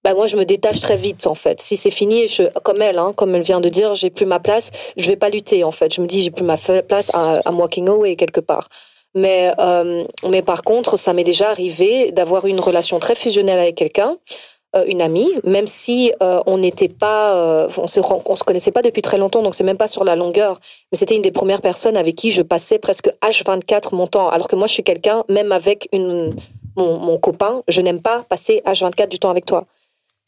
bah 0.04 0.14
moi 0.14 0.26
je 0.26 0.36
me 0.36 0.44
détache 0.44 0.80
très 0.80 0.96
vite 0.96 1.26
en 1.26 1.34
fait. 1.34 1.60
Si 1.60 1.76
c'est 1.76 1.90
fini, 1.90 2.26
comme 2.64 2.82
elle, 2.82 2.98
hein, 2.98 3.12
comme 3.16 3.34
elle 3.34 3.42
vient 3.42 3.60
de 3.60 3.68
dire, 3.68 3.94
j'ai 3.94 4.10
plus 4.10 4.26
ma 4.26 4.40
place, 4.40 4.70
je 4.96 5.08
vais 5.08 5.16
pas 5.16 5.28
lutter 5.30 5.64
en 5.64 5.70
fait. 5.70 5.94
Je 5.94 6.00
me 6.00 6.06
dis 6.06 6.22
j'ai 6.22 6.30
plus 6.30 6.44
ma 6.44 6.56
place, 6.56 7.10
I'm 7.14 7.58
walking 7.58 7.88
away 7.88 8.16
quelque 8.16 8.40
part. 8.40 8.68
Mais 9.14 9.52
euh, 9.58 10.04
mais 10.28 10.42
par 10.42 10.62
contre, 10.62 10.96
ça 10.96 11.12
m'est 11.12 11.24
déjà 11.24 11.50
arrivé 11.50 12.12
d'avoir 12.12 12.46
une 12.46 12.60
relation 12.60 12.98
très 12.98 13.14
fusionnelle 13.14 13.58
avec 13.58 13.76
quelqu'un, 13.76 14.16
euh, 14.74 14.84
une 14.88 15.02
amie, 15.02 15.30
même 15.44 15.66
si 15.66 16.12
euh, 16.22 16.40
on 16.46 16.58
n'était 16.58 16.88
pas, 16.88 17.68
on 17.76 17.86
se 17.86 18.00
se 18.00 18.44
connaissait 18.44 18.72
pas 18.72 18.82
depuis 18.82 19.02
très 19.02 19.18
longtemps, 19.18 19.42
donc 19.42 19.54
c'est 19.54 19.64
même 19.64 19.76
pas 19.76 19.88
sur 19.88 20.04
la 20.04 20.16
longueur. 20.16 20.58
Mais 20.90 20.98
c'était 20.98 21.14
une 21.14 21.22
des 21.22 21.30
premières 21.32 21.60
personnes 21.60 21.96
avec 21.96 22.16
qui 22.16 22.30
je 22.30 22.42
passais 22.42 22.78
presque 22.78 23.10
H24 23.22 23.94
mon 23.94 24.06
temps, 24.06 24.30
alors 24.30 24.48
que 24.48 24.56
moi 24.56 24.66
je 24.66 24.72
suis 24.72 24.84
quelqu'un, 24.84 25.24
même 25.28 25.52
avec 25.52 25.88
une 25.92 26.34
mon 26.74 27.18
copain, 27.18 27.62
je 27.68 27.82
n'aime 27.82 28.00
pas 28.00 28.22
passer 28.22 28.62
H24 28.64 29.08
du 29.08 29.18
temps 29.18 29.28
avec 29.28 29.44
toi. 29.44 29.66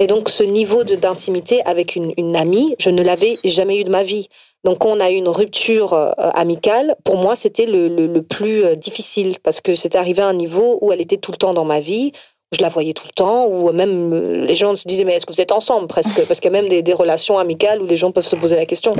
Et 0.00 0.06
donc, 0.06 0.28
ce 0.28 0.42
niveau 0.42 0.82
d'intimité 0.82 1.62
avec 1.64 1.94
une, 1.94 2.12
une, 2.16 2.34
amie, 2.34 2.74
je 2.78 2.90
ne 2.90 3.02
l'avais 3.02 3.38
jamais 3.44 3.80
eu 3.80 3.84
de 3.84 3.90
ma 3.90 4.02
vie. 4.02 4.28
Donc, 4.64 4.84
on 4.84 4.98
a 4.98 5.10
eu 5.10 5.14
une 5.14 5.28
rupture 5.28 5.92
euh, 5.92 6.10
amicale, 6.16 6.96
pour 7.04 7.16
moi, 7.16 7.36
c'était 7.36 7.66
le, 7.66 7.88
le, 7.88 8.22
plus 8.22 8.64
euh, 8.64 8.74
difficile 8.74 9.36
parce 9.42 9.60
que 9.60 9.74
c'était 9.76 9.98
arrivé 9.98 10.22
à 10.22 10.26
un 10.26 10.32
niveau 10.32 10.78
où 10.80 10.90
elle 10.90 11.00
était 11.00 11.18
tout 11.18 11.30
le 11.30 11.36
temps 11.36 11.52
dans 11.52 11.66
ma 11.66 11.80
vie, 11.80 12.12
je 12.56 12.62
la 12.62 12.70
voyais 12.70 12.94
tout 12.94 13.06
le 13.06 13.12
temps, 13.12 13.46
ou 13.46 13.70
même 13.72 14.12
euh, 14.12 14.44
les 14.46 14.54
gens 14.54 14.74
se 14.74 14.88
disaient, 14.88 15.04
mais 15.04 15.14
est-ce 15.14 15.26
que 15.26 15.32
vous 15.32 15.40
êtes 15.40 15.52
ensemble 15.52 15.86
presque? 15.86 16.26
Parce 16.26 16.40
qu'il 16.40 16.50
y 16.50 16.56
a 16.56 16.60
même 16.60 16.70
des, 16.70 16.82
des, 16.82 16.94
relations 16.94 17.38
amicales 17.38 17.82
où 17.82 17.86
les 17.86 17.96
gens 17.96 18.10
peuvent 18.10 18.26
se 18.26 18.36
poser 18.36 18.56
la 18.56 18.66
question. 18.66 18.94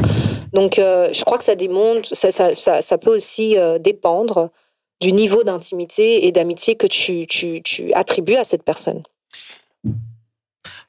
Donc, 0.52 0.74
je 0.76 1.24
crois 1.24 1.38
que 1.38 1.44
ça 1.44 1.56
démontre, 1.56 2.14
ça, 2.14 2.30
ça, 2.30 2.54
ça, 2.54 2.82
ça 2.82 2.98
peut 2.98 3.14
aussi 3.16 3.56
dépendre 3.80 4.50
du 5.00 5.12
niveau 5.12 5.42
d'intimité 5.42 6.26
et 6.26 6.32
d'amitié 6.32 6.76
que 6.76 6.86
tu, 6.86 7.26
tu, 7.26 7.62
tu 7.62 7.92
attribues 7.94 8.36
à 8.36 8.44
cette 8.44 8.62
personne. 8.62 9.02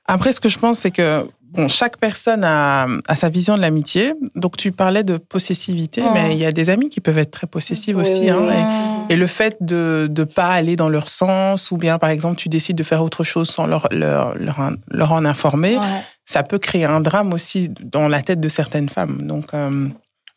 Après, 0.08 0.32
ce 0.32 0.40
que 0.40 0.50
je 0.50 0.60
pense, 0.60 0.80
c'est 0.80 0.92
que 0.92 1.28
bon, 1.56 1.68
chaque 1.68 1.98
personne 1.98 2.44
a, 2.44 2.88
a 3.08 3.16
sa 3.16 3.30
vision 3.30 3.56
de 3.56 3.62
l'amitié. 3.62 4.14
Donc, 4.36 4.58
tu 4.58 4.72
parlais 4.72 5.04
de 5.04 5.18
possessivité, 5.18 6.02
mais 6.14 6.34
il 6.34 6.40
y 6.40 6.46
a 6.46 6.52
des 6.52 6.70
amis 6.70 6.90
qui 6.90 7.02
peuvent 7.02 7.18
être 7.18 7.32
très 7.32 7.48
possessifs 7.48 7.96
aussi. 7.96 8.30
Hein, 8.30 9.06
et, 9.10 9.16
le 9.16 9.28
fait 9.28 9.58
de 9.62 10.10
ne 10.16 10.24
pas 10.24 10.50
aller 10.50 10.76
dans 10.76 10.90
leur 10.90 11.10
sens, 11.10 11.72
ou 11.72 11.78
bien, 11.78 11.98
par 11.98 12.10
exemple, 12.10 12.38
tu 12.38 12.50
décides 12.50 12.76
de 12.76 12.84
faire 12.84 13.04
autre 13.04 13.24
chose 13.24 13.50
sans 13.50 13.68
leur, 13.68 13.88
leur, 13.92 14.36
leur, 14.36 15.12
en 15.12 15.26
informer, 15.26 15.78
ça 16.26 16.44
peut 16.44 16.60
créer 16.60 16.86
un 16.86 17.02
drame 17.02 17.34
aussi 17.34 17.70
dans 17.70 18.08
la 18.08 18.22
tête 18.22 18.40
de 18.40 18.50
certaines 18.50 18.90
femmes. 18.90 19.22
Donc, 19.24 19.54
euh, 19.54 19.88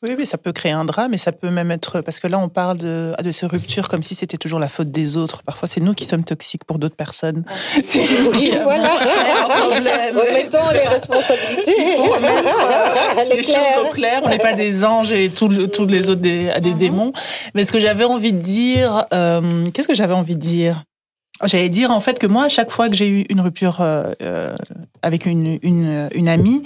Oui, 0.04 0.10
oui, 0.16 0.26
ça 0.26 0.38
peut 0.38 0.52
créer 0.52 0.70
un 0.70 0.84
drame 0.84 1.12
et 1.12 1.18
ça 1.18 1.32
peut 1.32 1.50
même 1.50 1.72
être 1.72 2.02
parce 2.02 2.20
que 2.20 2.28
là 2.28 2.38
on 2.38 2.48
parle 2.48 2.78
de, 2.78 3.14
de 3.20 3.32
ces 3.32 3.46
ruptures 3.46 3.88
comme 3.88 4.04
si 4.04 4.14
c'était 4.14 4.36
toujours 4.36 4.60
la 4.60 4.68
faute 4.68 4.92
des 4.92 5.16
autres. 5.16 5.42
Parfois 5.42 5.66
c'est 5.66 5.80
nous 5.80 5.92
qui 5.92 6.04
sommes 6.04 6.22
toxiques 6.22 6.64
pour 6.64 6.78
d'autres 6.78 6.94
personnes. 6.94 7.44
C'est 7.84 8.06
oui, 8.32 8.52
voilà. 8.62 8.94
Remettons 8.94 10.70
les 10.72 10.86
responsabilités. 10.86 11.74
Il 11.76 11.96
faut 11.96 12.12
remettre 12.12 13.28
les 13.34 13.42
choses 13.42 13.84
au 13.84 13.88
clair. 13.88 14.20
On 14.22 14.28
n'est 14.28 14.38
pas 14.38 14.54
des 14.54 14.84
anges 14.84 15.12
et 15.12 15.30
tous 15.30 15.48
les 15.48 16.10
autres 16.10 16.20
des, 16.20 16.52
des 16.60 16.70
mhm. 16.70 16.78
démons. 16.78 17.12
Mais 17.54 17.64
ce 17.64 17.72
que 17.72 17.80
j'avais 17.80 18.04
envie 18.04 18.32
de 18.32 18.40
dire, 18.40 19.04
euh, 19.12 19.68
qu'est-ce 19.74 19.88
que 19.88 19.94
j'avais 19.94 20.14
envie 20.14 20.36
de 20.36 20.40
dire? 20.40 20.84
J'allais 21.44 21.70
dire 21.70 21.90
en 21.90 22.00
fait 22.00 22.20
que 22.20 22.28
moi, 22.28 22.44
à 22.44 22.48
chaque 22.48 22.70
fois 22.70 22.88
que 22.88 22.94
j'ai 22.94 23.08
eu 23.08 23.24
une 23.30 23.40
rupture 23.40 23.78
euh, 23.80 24.12
euh 24.22 24.54
avec 25.02 25.26
une, 25.26 25.58
une, 25.62 26.08
une 26.14 26.28
amie, 26.28 26.62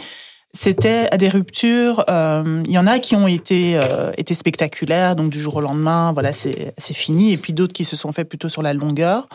c'était 0.54 1.08
à 1.10 1.16
des 1.16 1.28
ruptures. 1.28 2.04
Euh, 2.10 2.62
il 2.66 2.72
y 2.72 2.78
en 2.78 2.86
a 2.86 2.98
qui 2.98 3.16
ont 3.16 3.26
été 3.26 3.78
euh, 3.78 4.12
été 4.18 4.34
spectaculaires, 4.34 5.16
donc 5.16 5.30
du 5.30 5.40
jour 5.40 5.56
au 5.56 5.60
lendemain, 5.60 6.12
voilà, 6.12 6.32
c'est 6.32 6.74
c'est 6.76 6.94
fini. 6.94 7.32
Et 7.32 7.38
puis 7.38 7.52
d'autres 7.54 7.72
qui 7.72 7.84
se 7.84 7.96
sont 7.96 8.12
fait 8.12 8.24
plutôt 8.24 8.50
sur 8.50 8.62
la 8.62 8.74
longueur, 8.74 9.26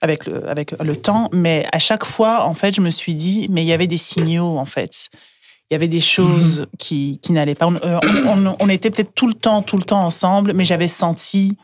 avec 0.00 0.26
le 0.26 0.48
avec 0.48 0.72
le 0.80 0.96
temps. 0.96 1.28
Mais 1.32 1.66
à 1.72 1.80
chaque 1.80 2.04
fois, 2.04 2.44
en 2.44 2.54
fait, 2.54 2.74
je 2.74 2.80
me 2.80 2.90
suis 2.90 3.14
dit, 3.14 3.48
mais 3.50 3.62
il 3.62 3.66
y 3.66 3.72
avait 3.72 3.88
des 3.88 3.96
signaux, 3.96 4.56
en 4.58 4.64
fait. 4.64 5.08
Il 5.70 5.74
y 5.74 5.76
avait 5.76 5.88
des 5.88 6.00
choses 6.00 6.60
mhm. 6.60 6.66
qui 6.78 7.18
qui 7.22 7.32
n'allaient 7.32 7.54
pas. 7.54 7.66
Euh, 7.66 7.98
on, 8.26 8.46
on, 8.46 8.56
on, 8.60 8.68
était 8.68 8.90
peut-être 8.90 9.14
tout 9.14 9.26
le 9.26 9.34
temps, 9.34 9.62
tout 9.62 9.78
le 9.78 9.84
temps 9.84 10.04
ensemble, 10.04 10.52
mais 10.52 10.64
j'avais 10.64 10.86
senti 10.86 11.56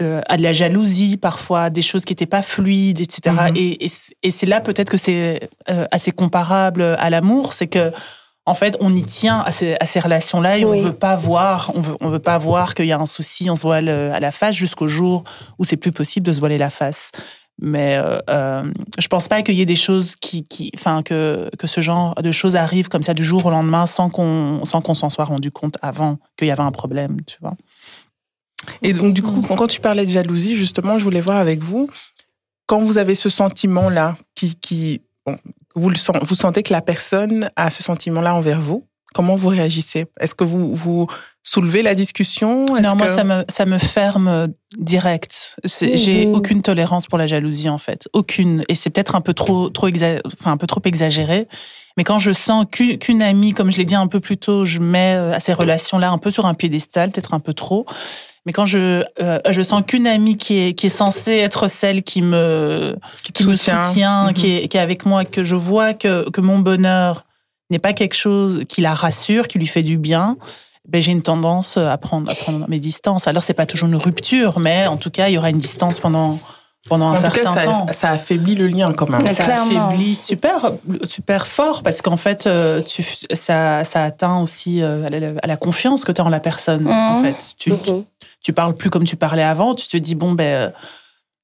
euh, 0.00 0.22
à 0.28 0.36
de 0.36 0.42
la 0.42 0.52
jalousie 0.52 1.16
parfois, 1.16 1.68
des 1.68 1.82
choses 1.82 2.04
qui 2.04 2.12
n'étaient 2.12 2.26
pas 2.26 2.42
fluides, 2.42 3.00
etc. 3.00 3.36
Mhm. 3.50 3.56
Et, 3.56 3.84
et, 3.84 3.90
et 4.22 4.30
c'est 4.30 4.46
là 4.46 4.60
peut-être 4.60 4.90
que 4.90 4.96
c'est 4.96 5.50
euh, 5.68 5.86
assez 5.90 6.12
comparable 6.12 6.82
à 6.82 7.10
l'amour, 7.10 7.52
c'est 7.52 7.66
que 7.66 7.92
en 8.48 8.54
fait, 8.54 8.78
on 8.80 8.96
y 8.96 9.04
tient 9.04 9.40
à 9.40 9.52
ces, 9.52 9.76
à 9.78 9.84
ces 9.84 10.00
relations-là 10.00 10.56
et 10.56 10.64
on 10.64 10.74
veut 10.74 10.94
pas 10.94 11.16
voir, 11.16 11.70
on 11.74 11.80
veut, 11.80 11.96
on 12.00 12.08
veut 12.08 12.18
pas 12.18 12.38
voir 12.38 12.74
qu'il 12.74 12.86
y 12.86 12.92
a 12.92 12.98
un 12.98 13.04
souci, 13.04 13.50
on 13.50 13.56
se 13.56 13.62
voile 13.62 13.90
euh, 13.90 14.14
à 14.14 14.20
la 14.20 14.32
face 14.32 14.56
jusqu'au 14.56 14.88
jour 14.88 15.22
où 15.58 15.64
c'est 15.64 15.76
plus 15.76 15.92
possible 15.92 16.26
de 16.26 16.32
se 16.32 16.40
voiler 16.40 16.56
la 16.56 16.70
face. 16.70 17.10
Mais 17.60 17.98
euh, 17.98 18.18
euh, 18.30 18.72
je 18.98 19.08
pense 19.08 19.28
pas 19.28 19.42
qu'il 19.42 19.54
y 19.54 19.60
ait 19.60 19.66
des 19.66 19.76
choses 19.76 20.16
qui, 20.16 20.44
qui, 20.44 20.70
enfin 20.74 21.02
que 21.02 21.50
que 21.58 21.66
ce 21.66 21.82
genre 21.82 22.14
de 22.14 22.32
choses 22.32 22.56
arrivent 22.56 22.88
comme 22.88 23.02
ça 23.02 23.12
du 23.12 23.24
jour 23.24 23.44
au 23.44 23.50
lendemain 23.50 23.84
sans 23.84 24.08
qu'on 24.08 24.64
sans 24.64 24.80
qu'on 24.80 24.94
s'en 24.94 25.10
soit 25.10 25.24
rendu 25.24 25.50
compte 25.50 25.76
avant 25.82 26.18
qu'il 26.36 26.48
y 26.48 26.50
avait 26.50 26.62
un 26.62 26.70
problème, 26.70 27.18
tu 27.26 27.36
vois. 27.42 27.54
Et 28.80 28.94
donc 28.94 29.12
du 29.12 29.22
coup, 29.22 29.42
quand 29.42 29.66
tu 29.66 29.80
parlais 29.80 30.06
de 30.06 30.10
jalousie, 30.10 30.56
justement, 30.56 30.98
je 30.98 31.04
voulais 31.04 31.20
voir 31.20 31.36
avec 31.36 31.62
vous 31.62 31.90
quand 32.66 32.80
vous 32.80 32.96
avez 32.96 33.14
ce 33.14 33.28
sentiment-là 33.28 34.16
qui 34.34 34.54
qui 34.54 35.02
bon, 35.26 35.36
vous, 35.78 35.90
le, 35.90 35.96
vous 36.24 36.34
sentez 36.34 36.62
que 36.62 36.72
la 36.72 36.82
personne 36.82 37.50
a 37.56 37.70
ce 37.70 37.82
sentiment-là 37.82 38.34
envers 38.34 38.60
vous? 38.60 38.86
Comment 39.14 39.36
vous 39.36 39.48
réagissez? 39.48 40.06
Est-ce 40.20 40.34
que 40.34 40.44
vous, 40.44 40.74
vous 40.74 41.06
soulevez 41.42 41.82
la 41.82 41.94
discussion? 41.94 42.66
Non, 42.66 42.94
moi, 42.94 43.08
ça 43.08 43.24
me, 43.24 43.44
ça 43.48 43.64
me 43.64 43.78
ferme 43.78 44.48
direct. 44.76 45.56
J'ai 45.64 46.26
aucune 46.26 46.60
tolérance 46.60 47.06
pour 47.06 47.16
la 47.16 47.26
jalousie, 47.26 47.70
en 47.70 47.78
fait. 47.78 48.06
Aucune. 48.12 48.64
Et 48.68 48.74
c'est 48.74 48.90
peut-être 48.90 49.14
un 49.14 49.22
peu 49.22 49.32
trop, 49.32 49.70
trop 49.70 49.88
enfin, 50.26 50.52
un 50.52 50.56
peu 50.58 50.66
trop 50.66 50.82
exagéré. 50.84 51.48
Mais 51.96 52.04
quand 52.04 52.18
je 52.18 52.30
sens 52.30 52.64
qu'une 52.70 53.22
amie, 53.22 53.54
comme 53.54 53.72
je 53.72 53.78
l'ai 53.78 53.84
dit 53.84 53.96
un 53.96 54.06
peu 54.06 54.20
plus 54.20 54.36
tôt, 54.36 54.64
je 54.64 54.78
mets 54.78 55.16
euh, 55.16 55.34
à 55.34 55.40
ces 55.40 55.52
relations-là 55.52 56.10
un 56.10 56.18
peu 56.18 56.30
sur 56.30 56.46
un 56.46 56.54
piédestal, 56.54 57.10
peut-être 57.10 57.34
un 57.34 57.40
peu 57.40 57.54
trop. 57.54 57.86
Mais 58.48 58.52
quand 58.54 58.64
je 58.64 59.04
euh, 59.20 59.38
je 59.50 59.60
sens 59.60 59.82
qu'une 59.86 60.06
amie 60.06 60.38
qui 60.38 60.58
est 60.58 60.72
qui 60.72 60.86
est 60.86 60.88
censée 60.88 61.32
être 61.32 61.68
celle 61.68 62.02
qui 62.02 62.22
me 62.22 62.96
qui, 63.34 63.44
me 63.44 63.56
soutient, 63.56 64.32
qui, 64.32 64.56
est, 64.56 64.68
qui 64.68 64.78
est 64.78 64.80
avec 64.80 65.04
moi, 65.04 65.26
que 65.26 65.44
je 65.44 65.54
vois 65.54 65.92
que 65.92 66.30
que 66.30 66.40
mon 66.40 66.58
bonheur 66.58 67.26
n'est 67.68 67.78
pas 67.78 67.92
quelque 67.92 68.14
chose 68.14 68.64
qui 68.66 68.80
la 68.80 68.94
rassure, 68.94 69.48
qui 69.48 69.58
lui 69.58 69.66
fait 69.66 69.82
du 69.82 69.98
bien, 69.98 70.38
ben 70.88 71.02
j'ai 71.02 71.12
une 71.12 71.20
tendance 71.20 71.76
à 71.76 71.98
prendre 71.98 72.32
à 72.32 72.34
prendre 72.34 72.66
mes 72.70 72.78
distances. 72.78 73.26
Alors 73.26 73.42
c'est 73.42 73.52
pas 73.52 73.66
toujours 73.66 73.90
une 73.90 73.96
rupture, 73.96 74.60
mais 74.60 74.86
en 74.86 74.96
tout 74.96 75.10
cas 75.10 75.28
il 75.28 75.34
y 75.34 75.38
aura 75.38 75.50
une 75.50 75.58
distance 75.58 76.00
pendant 76.00 76.38
pendant 76.88 77.08
un 77.08 77.16
certain 77.16 77.54
temps. 77.54 77.86
Ça 77.92 78.10
affaiblit 78.10 78.54
le 78.54 78.66
lien 78.66 78.92
quand 78.92 79.08
même. 79.08 79.26
Ça 79.26 79.62
affaiblit 79.62 80.14
super, 80.14 80.72
super 81.04 81.46
fort 81.46 81.82
parce 81.82 82.02
qu'en 82.02 82.16
fait, 82.16 82.46
euh, 82.46 82.82
tu, 82.82 83.04
ça, 83.32 83.84
ça 83.84 84.02
atteint 84.02 84.38
aussi 84.38 84.82
euh, 84.82 85.06
à 85.42 85.46
la, 85.46 85.56
confiance 85.56 86.04
que 86.04 86.12
tu 86.12 86.20
as 86.20 86.24
en 86.24 86.28
la 86.28 86.40
personne. 86.40 86.86
En 86.88 87.20
mmh. 87.20 87.24
fait, 87.24 87.54
tu, 87.58 87.72
mmh. 87.72 87.78
tu, 87.84 87.92
parles 88.52 88.74
plus 88.74 88.90
comme 88.90 89.04
tu 89.04 89.16
parlais 89.16 89.42
avant. 89.42 89.74
Tu 89.74 89.88
te 89.88 89.96
dis 89.96 90.14
bon 90.14 90.32
ben 90.32 90.44
euh, 90.44 90.70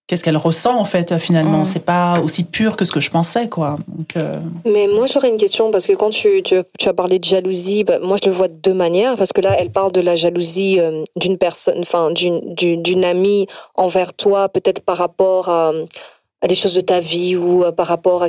qu'est-ce 0.07 0.23
qu'elle 0.23 0.37
ressent 0.37 0.79
en 0.79 0.85
fait 0.85 1.19
finalement? 1.19 1.61
Mm. 1.61 1.65
c'est 1.65 1.85
pas 1.85 2.21
aussi 2.21 2.45
pur 2.45 2.77
que 2.77 2.85
ce 2.85 2.93
que 2.93 3.01
je 3.01 3.11
pensais 3.11 3.49
quoi 3.49 3.79
euh, 4.17 4.39
mais 4.67 4.87
moi 4.87 5.07
j'aurais 5.07 5.31
une 5.31 5.39
question 5.39 5.71
parce 5.71 5.87
que 5.87 5.95
quand 5.95 6.11
tu, 6.11 6.43
tu, 6.43 6.89
as 6.89 6.93
parlé 6.93 7.19
de 7.19 7.25
jalousie 7.25 7.85
bah, 7.85 7.99
moi 8.03 8.17
je 8.23 8.29
le 8.29 8.35
vois 8.35 8.49
de 8.49 8.55
deux 8.55 8.75
manières 8.75 9.17
parce 9.17 9.33
que 9.33 9.41
là 9.41 9.57
elle 9.59 9.71
parle 9.71 9.93
de 9.93 10.01
la 10.01 10.17
jalousie 10.17 10.79
euh, 10.79 11.05
d'une 11.17 11.39
personne 11.39 11.79
enfin 11.81 12.11
d'une 12.11 12.55
d'une 12.55 13.05
amie 13.05 13.47
envers 13.75 14.13
toi 14.13 14.49
peut-être 14.49 14.83
par 14.83 14.99
rapport 14.99 15.49
à 15.49 15.73
à 16.45 16.47
des 16.47 16.55
choses 16.55 16.75
de 16.75 16.83
ta 16.83 17.01
vie 17.01 17.37
ou 17.37 17.65
euh, 17.65 17.73
par 17.73 17.87
rapport 17.87 18.23
à 18.23 18.29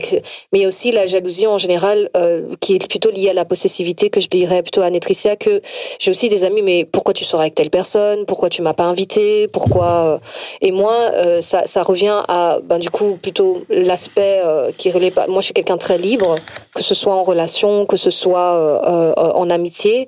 mais 0.52 0.60
il 0.60 0.62
y 0.62 0.66
a 0.66 0.70
aussi 0.70 0.92
la 0.94 1.06
jalousie 1.06 1.48
en 1.48 1.58
général 1.58 2.10
euh, 2.16 2.56
qui 2.62 2.76
est 2.76 2.88
plutôt 2.88 3.12
liée 3.12 3.30
à 3.30 3.34
la 3.34 3.44
possessivité 3.44 4.10
que 4.10 4.22
je 4.22 4.30
dirais 4.30 4.62
plutôt 4.62 4.82
à 4.82 4.90
Netricia 4.90 5.36
que 5.36 5.62
j'ai 6.00 6.12
aussi 6.12 6.30
des 6.30 6.46
amis 6.46 6.62
mais 6.62 6.86
pourquoi 6.86 7.14
tu 7.14 7.26
sors 7.26 7.42
avec 7.42 7.56
telle 7.56 7.70
personne? 7.70 8.26
Pourquoi 8.26 8.50
tu 8.50 8.62
m'as 8.62 8.74
pas 8.74 8.86
invité? 8.86 9.50
Pourquoi 9.50 9.86
euh, 9.86 10.18
et 10.62 10.72
moi 10.72 10.96
ça, 11.42 11.66
ça 11.66 11.84
revient 11.84 12.24
à 12.30 12.60
ben 12.64 12.80
du 12.80 12.90
coup 12.90 13.18
plutôt 13.22 13.64
l'aspect 13.70 14.42
qui 14.78 14.92
relève 14.92 15.14
moi 15.28 15.42
je 15.42 15.46
suis 15.46 15.54
quelqu'un 15.54 15.78
très 15.78 15.98
libre 15.98 16.36
que 16.74 16.84
ce 16.84 16.96
soit 16.96 17.14
en 17.14 17.24
relation 17.24 17.86
que 17.86 17.98
ce 17.98 18.10
soit 18.10 18.82
en 19.18 19.50
amitié 19.50 20.08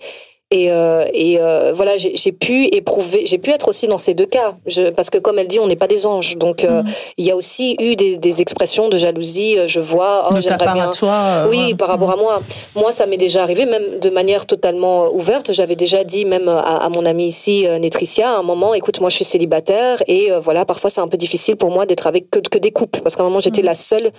et, 0.49 0.71
euh, 0.71 1.03
et 1.13 1.39
euh, 1.41 1.73
voilà, 1.75 1.97
j'ai 1.97 2.31
pu 2.31 2.67
éprouver, 2.67 3.25
j'ai 3.25 3.37
pu 3.37 3.51
être 3.51 3.67
aussi 3.67 3.85
dans 3.85 3.97
ces 3.97 4.13
deux 4.13 4.25
cas, 4.25 4.55
je, 4.65 4.91
parce 4.91 5.09
que 5.09 5.17
comme 5.17 5.39
elle 5.39 5.49
dit, 5.49 5.59
on 5.59 5.67
n'est 5.67 5.75
pas 5.75 5.87
des 5.87 6.05
anges. 6.05 6.37
Donc 6.37 6.63
euh, 6.63 6.83
mm. 6.83 6.85
il 7.17 7.25
y 7.25 7.31
a 7.31 7.35
aussi 7.35 7.75
eu 7.81 7.97
des, 7.97 8.15
des, 8.15 8.41
expressions 8.41 8.87
de 8.87 8.97
jalousie. 8.97 9.57
Je 9.67 9.81
vois, 9.81 10.29
oh, 10.31 10.35
j'aimerais 10.39 10.71
bien. 10.73 10.89
toi, 10.91 11.47
oui, 11.49 11.73
par 11.73 11.89
rapport 11.89 12.11
à 12.11 12.15
moi. 12.15 12.41
Moi, 12.75 12.93
ça 12.93 13.05
m'est 13.07 13.17
déjà 13.17 13.43
arrivé, 13.43 13.65
même 13.65 13.99
de 13.99 14.09
manière 14.09 14.45
totalement 14.45 15.13
ouverte. 15.13 15.51
J'avais 15.51 15.75
déjà 15.75 16.05
dit, 16.05 16.23
même 16.23 16.47
à, 16.47 16.77
à, 16.77 16.89
mon 16.89 17.05
amie 17.05 17.27
ici, 17.27 17.65
Netricia, 17.81 18.29
à 18.31 18.37
un 18.37 18.43
moment, 18.43 18.73
écoute, 18.73 19.01
moi, 19.01 19.09
je 19.09 19.17
suis 19.17 19.25
célibataire 19.25 20.01
et 20.07 20.31
voilà, 20.41 20.63
parfois 20.63 20.89
c'est 20.89 21.01
un 21.01 21.09
peu 21.09 21.17
difficile 21.17 21.57
pour 21.57 21.71
moi 21.71 21.85
d'être 21.85 22.07
avec 22.07 22.29
que, 22.29 22.39
que, 22.39 22.57
des 22.57 22.71
couples, 22.71 23.01
parce 23.01 23.17
qu'à 23.17 23.23
un 23.23 23.25
moment, 23.25 23.41
j'étais 23.41 23.63
mm. 23.63 23.65
la 23.65 23.75
seule 23.75 24.11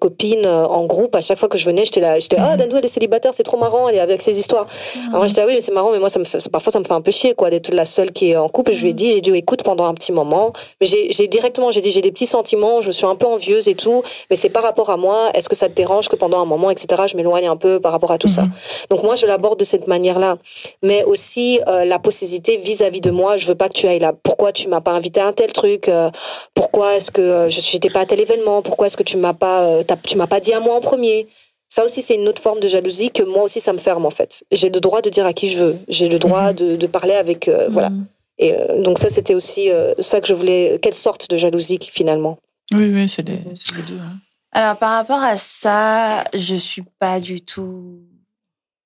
copine 0.00 0.46
en 0.46 0.86
groupe. 0.86 1.14
À 1.14 1.20
chaque 1.20 1.38
fois 1.38 1.50
que 1.50 1.58
je 1.58 1.66
venais, 1.66 1.84
j'étais 1.84 2.00
là, 2.00 2.18
j'étais, 2.18 2.36
ah, 2.38 2.56
oh, 2.58 2.62
elle 2.74 2.84
est 2.84 2.88
célibataire, 2.88 3.34
c'est 3.34 3.42
trop 3.42 3.58
marrant, 3.58 3.90
elle 3.90 3.96
est 3.96 4.00
avec 4.00 4.22
ses 4.22 4.38
histoires. 4.38 4.64
Mm. 4.64 5.14
Alors 5.14 5.26
j'étais 5.26 5.42
là, 5.42 5.46
oui, 5.46 5.57
c'est 5.60 5.72
marrant, 5.72 5.90
mais 5.92 5.98
moi, 5.98 6.08
ça 6.08 6.18
me 6.18 6.24
fait, 6.24 6.38
parfois, 6.50 6.72
ça 6.72 6.78
me 6.78 6.84
fait 6.84 6.92
un 6.92 7.00
peu 7.00 7.10
chier, 7.10 7.34
quoi, 7.34 7.50
d'être 7.50 7.72
la 7.72 7.84
seule 7.84 8.12
qui 8.12 8.30
est 8.30 8.36
en 8.36 8.48
couple. 8.48 8.72
Je 8.72 8.82
lui 8.82 8.90
ai 8.90 8.92
mm. 8.92 8.96
dit, 8.96 9.10
j'ai 9.12 9.20
dit, 9.20 9.30
écoute, 9.34 9.62
pendant 9.62 9.86
un 9.86 9.94
petit 9.94 10.12
moment. 10.12 10.52
Mais 10.80 10.86
j'ai 10.86 11.28
directement, 11.28 11.70
j'ai 11.70 11.80
dit, 11.80 11.90
j'ai 11.90 12.00
des 12.00 12.12
petits 12.12 12.26
sentiments, 12.26 12.80
je 12.80 12.90
suis 12.90 13.06
un 13.06 13.16
peu 13.16 13.26
envieuse 13.26 13.68
et 13.68 13.74
tout, 13.74 14.02
mais 14.30 14.36
c'est 14.36 14.48
par 14.48 14.62
rapport 14.62 14.90
à 14.90 14.96
moi. 14.96 15.30
Est-ce 15.34 15.48
que 15.48 15.56
ça 15.56 15.68
te 15.68 15.74
dérange 15.74 16.08
que 16.08 16.16
pendant 16.16 16.40
un 16.40 16.44
moment, 16.44 16.70
etc., 16.70 17.02
je 17.06 17.16
m'éloigne 17.16 17.48
un 17.48 17.56
peu 17.56 17.80
par 17.80 17.92
rapport 17.92 18.12
à 18.12 18.18
tout 18.18 18.28
ça? 18.28 18.42
Mm-hmm. 18.42 18.88
Donc, 18.90 19.02
moi, 19.02 19.14
je 19.16 19.26
l'aborde 19.26 19.58
de 19.58 19.64
cette 19.64 19.86
manière-là. 19.86 20.38
Mais 20.82 21.04
aussi, 21.04 21.60
euh, 21.66 21.84
la 21.84 21.98
possessivité 21.98 22.56
vis-à-vis 22.56 23.00
de 23.00 23.10
moi. 23.10 23.36
Je 23.36 23.46
veux 23.46 23.54
pas 23.54 23.68
que 23.68 23.74
tu 23.74 23.86
ailles 23.86 23.98
là. 23.98 24.12
Pourquoi 24.22 24.52
tu 24.52 24.68
m'as 24.68 24.80
pas 24.80 24.92
invité 24.92 25.20
à 25.20 25.26
un 25.26 25.32
tel 25.32 25.52
truc? 25.52 25.88
Euh, 25.88 26.10
pourquoi 26.54 26.96
est-ce 26.96 27.10
que 27.10 27.20
euh, 27.20 27.50
je 27.50 27.60
n'étais 27.74 27.90
pas 27.90 28.00
à 28.00 28.06
tel 28.06 28.20
événement? 28.20 28.62
Pourquoi 28.62 28.86
est-ce 28.86 28.96
que 28.96 29.02
tu 29.02 29.16
m'as 29.16 29.34
pas, 29.34 29.82
tu 30.02 30.16
m'as 30.16 30.26
pas 30.26 30.40
dit 30.40 30.52
à 30.52 30.60
moi 30.60 30.74
en 30.74 30.80
premier? 30.80 31.26
Ça 31.68 31.84
aussi, 31.84 32.00
c'est 32.00 32.14
une 32.14 32.26
autre 32.28 32.40
forme 32.40 32.60
de 32.60 32.68
jalousie 32.68 33.10
que 33.10 33.22
moi 33.22 33.42
aussi, 33.42 33.60
ça 33.60 33.72
me 33.72 33.78
ferme 33.78 34.06
en 34.06 34.10
fait. 34.10 34.44
J'ai 34.50 34.70
le 34.70 34.80
droit 34.80 35.02
de 35.02 35.10
dire 35.10 35.26
à 35.26 35.34
qui 35.34 35.48
je 35.48 35.58
veux. 35.58 35.78
J'ai 35.88 36.08
le 36.08 36.18
droit 36.18 36.50
mhm. 36.50 36.56
de, 36.56 36.76
de, 36.76 36.86
parler 36.86 37.14
avec. 37.14 37.48
Euh, 37.48 37.68
voilà. 37.70 37.90
Mhm. 37.90 38.06
Et 38.38 38.54
euh, 38.54 38.82
donc, 38.82 38.98
ça, 38.98 39.08
c'était 39.08 39.34
aussi 39.34 39.70
euh, 39.70 39.92
ça 39.98 40.20
que 40.20 40.26
je 40.26 40.34
voulais. 40.34 40.78
Quelle 40.80 40.94
sorte 40.94 41.28
de 41.28 41.36
jalousie 41.36 41.78
finalement 41.82 42.38
Oui, 42.72 42.90
oui, 42.92 43.08
c'est 43.08 43.26
les, 43.28 43.36
deux. 43.36 43.98
Hein. 44.00 44.16
Alors, 44.52 44.76
par 44.76 44.92
rapport 44.92 45.20
à 45.20 45.36
ça, 45.36 46.24
je 46.34 46.54
suis 46.54 46.84
pas 46.98 47.20
du 47.20 47.42
tout 47.42 48.00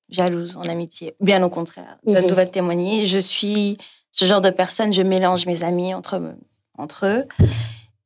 jalouse 0.08 0.56
en 0.56 0.62
amitié. 0.62 1.14
Bien 1.20 1.42
au 1.44 1.50
contraire. 1.50 1.98
Je 2.04 2.12
mhm. 2.12 2.26
dois 2.26 2.46
témoigner. 2.46 3.04
Je 3.04 3.18
suis 3.18 3.78
ce 4.10 4.24
genre 4.24 4.40
de 4.40 4.50
personne, 4.50 4.92
je 4.92 5.02
mélange 5.02 5.46
mes 5.46 5.62
amis 5.62 5.94
entre, 5.94 6.20
entre 6.76 7.06
eux. 7.06 7.24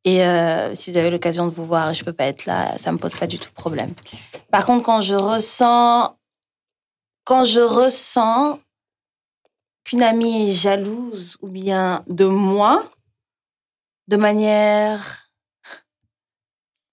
Et 0.06 0.25
euh, 0.25 0.72
si 0.76 0.92
vous 0.92 0.96
avez 0.98 1.10
l'occasion 1.10 1.46
de 1.46 1.50
vous 1.50 1.66
voir, 1.66 1.92
je 1.92 2.04
peux 2.04 2.12
pas 2.12 2.26
être 2.26 2.46
là, 2.46 2.78
ça 2.78 2.92
me 2.92 2.96
pose 2.96 3.16
pas 3.16 3.26
du 3.26 3.40
tout 3.40 3.50
problème. 3.52 3.92
Par 4.52 4.64
contre, 4.64 4.84
quand 4.84 5.00
je 5.00 5.16
ressens, 5.16 6.16
quand 7.25 7.44
je 7.44 7.58
ressens 7.58 8.60
qu'une 9.82 10.04
amie 10.04 10.48
est 10.48 10.52
jalouse 10.52 11.36
ou 11.42 11.48
bien 11.48 12.04
de 12.06 12.25
moi, 12.25 12.88
de 14.06 14.16
manière, 14.16 15.28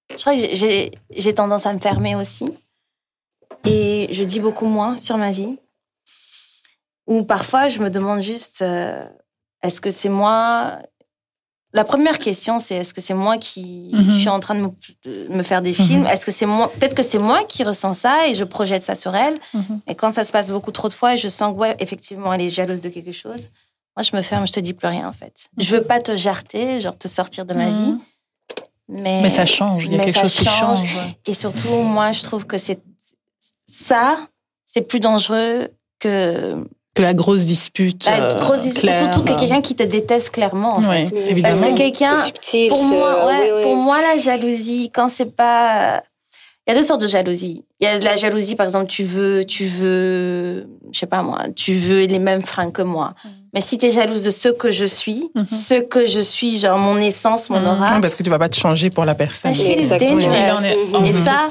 je 0.10 0.18
crois 0.18 0.36
que 0.36 0.56
j'ai, 0.56 0.90
j'ai 1.16 1.34
tendance 1.36 1.68
à 1.68 1.74
me 1.74 1.80
fermer 1.80 2.16
aussi. 2.16 2.52
Et 3.64 4.08
je 4.12 4.24
dis 4.24 4.40
beaucoup 4.40 4.66
moins 4.66 4.98
sur 4.98 5.20
ma 5.20 5.32
vie. 5.32 5.60
Ou 7.06 7.24
parfois, 7.24 7.70
je 7.70 7.80
me 7.80 7.92
demande 7.92 8.22
juste, 8.22 8.64
euh, 8.64 9.08
est-ce 9.62 9.80
que 9.80 9.92
c'est 9.92 10.10
moi 10.10 10.80
la 11.74 11.84
première 11.84 12.20
question, 12.20 12.60
c'est 12.60 12.76
est-ce 12.76 12.94
que 12.94 13.02
c'est 13.02 13.14
moi 13.16 13.38
qui 13.38 13.90
Mhm. 13.94 14.20
suis 14.20 14.30
en 14.30 14.40
train 14.40 14.56
de 14.56 14.62
me, 14.62 14.70
de 15.06 15.28
me 15.34 15.44
faire 15.44 15.62
des 15.62 15.74
films? 15.74 16.06
Est-ce 16.06 16.26
que 16.26 16.32
c'est 16.32 16.46
moi 16.46 16.72
Peut-être 16.80 16.94
que 16.96 17.04
c'est 17.04 17.18
moi 17.20 17.44
qui 17.46 17.64
ressens 17.64 17.96
ça 17.96 18.28
et 18.28 18.36
je 18.36 18.44
projette 18.44 18.84
ça 18.84 18.96
sur 18.96 19.16
elle? 19.16 19.38
Mhm. 19.54 19.82
Et 19.88 19.96
quand 19.96 20.12
ça 20.12 20.24
se 20.24 20.32
passe 20.32 20.52
beaucoup 20.52 20.72
trop 20.72 20.88
de 20.88 20.94
fois 20.94 21.16
et 21.16 21.18
je 21.18 21.28
sens 21.30 21.52
que, 21.52 21.58
ouais, 21.58 21.76
effectivement, 21.80 22.32
elle 22.34 22.42
est 22.42 22.50
jalouse 22.50 22.82
de 22.84 22.90
quelque 22.90 23.12
chose, 23.12 23.50
moi, 23.98 24.04
je 24.04 24.16
me 24.16 24.22
ferme, 24.22 24.46
je 24.48 24.54
te 24.54 24.60
dis 24.60 24.74
plus 24.74 24.88
rien, 24.88 25.08
en 25.08 25.14
fait. 25.14 25.48
Je 25.58 25.76
veux 25.76 25.84
pas 25.84 26.00
te 26.00 26.16
jarter, 26.16 26.80
genre 26.82 26.98
te 26.98 27.08
sortir 27.08 27.46
de 27.46 27.54
ma 27.54 27.70
Mhm. 27.70 27.74
vie. 27.74 27.96
Mais, 28.90 29.22
Mais 29.24 29.30
ça 29.30 29.46
change, 29.46 29.86
il 29.86 29.94
y 29.94 30.00
a 30.00 30.04
quelque 30.04 30.20
chose 30.20 30.34
qui 30.36 30.46
change. 30.46 30.80
change. 30.80 30.96
ouais. 30.96 31.18
Et 31.26 31.34
surtout, 31.34 31.82
moi, 31.82 32.12
je 32.12 32.22
trouve 32.24 32.46
que 32.46 32.58
c'est 32.58 32.80
ça, 33.66 34.18
c'est 34.66 34.82
plus 34.82 35.00
dangereux 35.00 35.70
que 36.00 36.68
Que 36.96 37.02
la 37.02 37.14
grosse 37.16 37.46
dispute. 37.46 38.06
la 38.06 38.26
euh, 38.26 38.36
grosse- 38.40 38.72
claire, 38.74 39.04
surtout 39.04 39.24
que 39.24 39.32
euh, 39.32 39.36
quelqu'un 39.36 39.62
qui 39.62 39.74
te 39.76 39.82
déteste 39.84 40.30
clairement, 40.30 40.76
en 40.76 40.84
ouais, 40.84 41.06
fait. 41.06 41.32
évidemment. 41.32 41.58
Parce 41.60 41.72
que 41.72 41.76
quelqu'un, 41.78 42.16
C'est 42.18 42.26
subtil. 42.28 42.70
pour 42.70 42.84
moi, 42.84 43.26
ouais, 43.26 43.34
oui, 43.42 43.50
oui. 43.58 43.62
pour 43.64 43.76
moi, 43.78 43.98
la 44.02 44.20
jalousie, 44.20 44.92
quand 44.94 45.10
c'est 45.10 45.36
pas, 45.36 46.04
il 46.68 46.74
y 46.74 46.78
a 46.78 46.80
deux 46.80 46.86
sortes 46.86 47.02
de 47.02 47.08
jalousie. 47.08 47.66
Il 47.80 47.86
y 47.86 47.88
a 47.88 47.98
de 47.98 48.06
la 48.06 48.16
jalousie, 48.16 48.56
par 48.56 48.66
exemple, 48.68 48.86
tu 48.86 49.04
veux, 49.06 49.44
tu 49.44 49.66
veux, 49.66 50.68
je 50.92 51.00
sais 51.00 51.08
pas 51.08 51.24
moi, 51.24 51.40
tu 51.56 51.74
veux 51.74 52.06
les 52.06 52.20
mêmes 52.20 52.44
freins 52.44 52.70
que 52.70 52.84
moi. 52.84 53.16
Mais 53.56 53.62
si 53.62 53.78
tu 53.80 53.88
es 53.88 53.92
jalouse 53.92 54.22
de 54.22 54.30
ce 54.32 54.50
que 54.50 54.70
je 54.72 54.86
suis, 54.86 55.30
Mhm. 55.36 55.46
ce 55.48 55.74
que 55.82 56.06
je 56.06 56.20
suis, 56.20 56.60
genre 56.60 56.78
mon 56.78 56.98
essence, 56.98 57.50
mon 57.50 57.60
Mhm. 57.60 57.68
aura, 57.68 57.92
Non, 57.96 58.02
parce 58.02 58.14
que 58.16 58.22
tu 58.24 58.30
vas 58.30 58.40
pas 58.40 58.50
te 58.50 58.56
changer 58.56 58.92
pour 58.92 59.06
la 59.06 59.16
personne. 59.16 59.52
Ah, 59.54 59.58
is 59.60 59.72
Exactement. 59.72 60.20
En 60.94 61.04
est 61.04 61.10
Et 61.10 61.14
ça. 61.14 61.48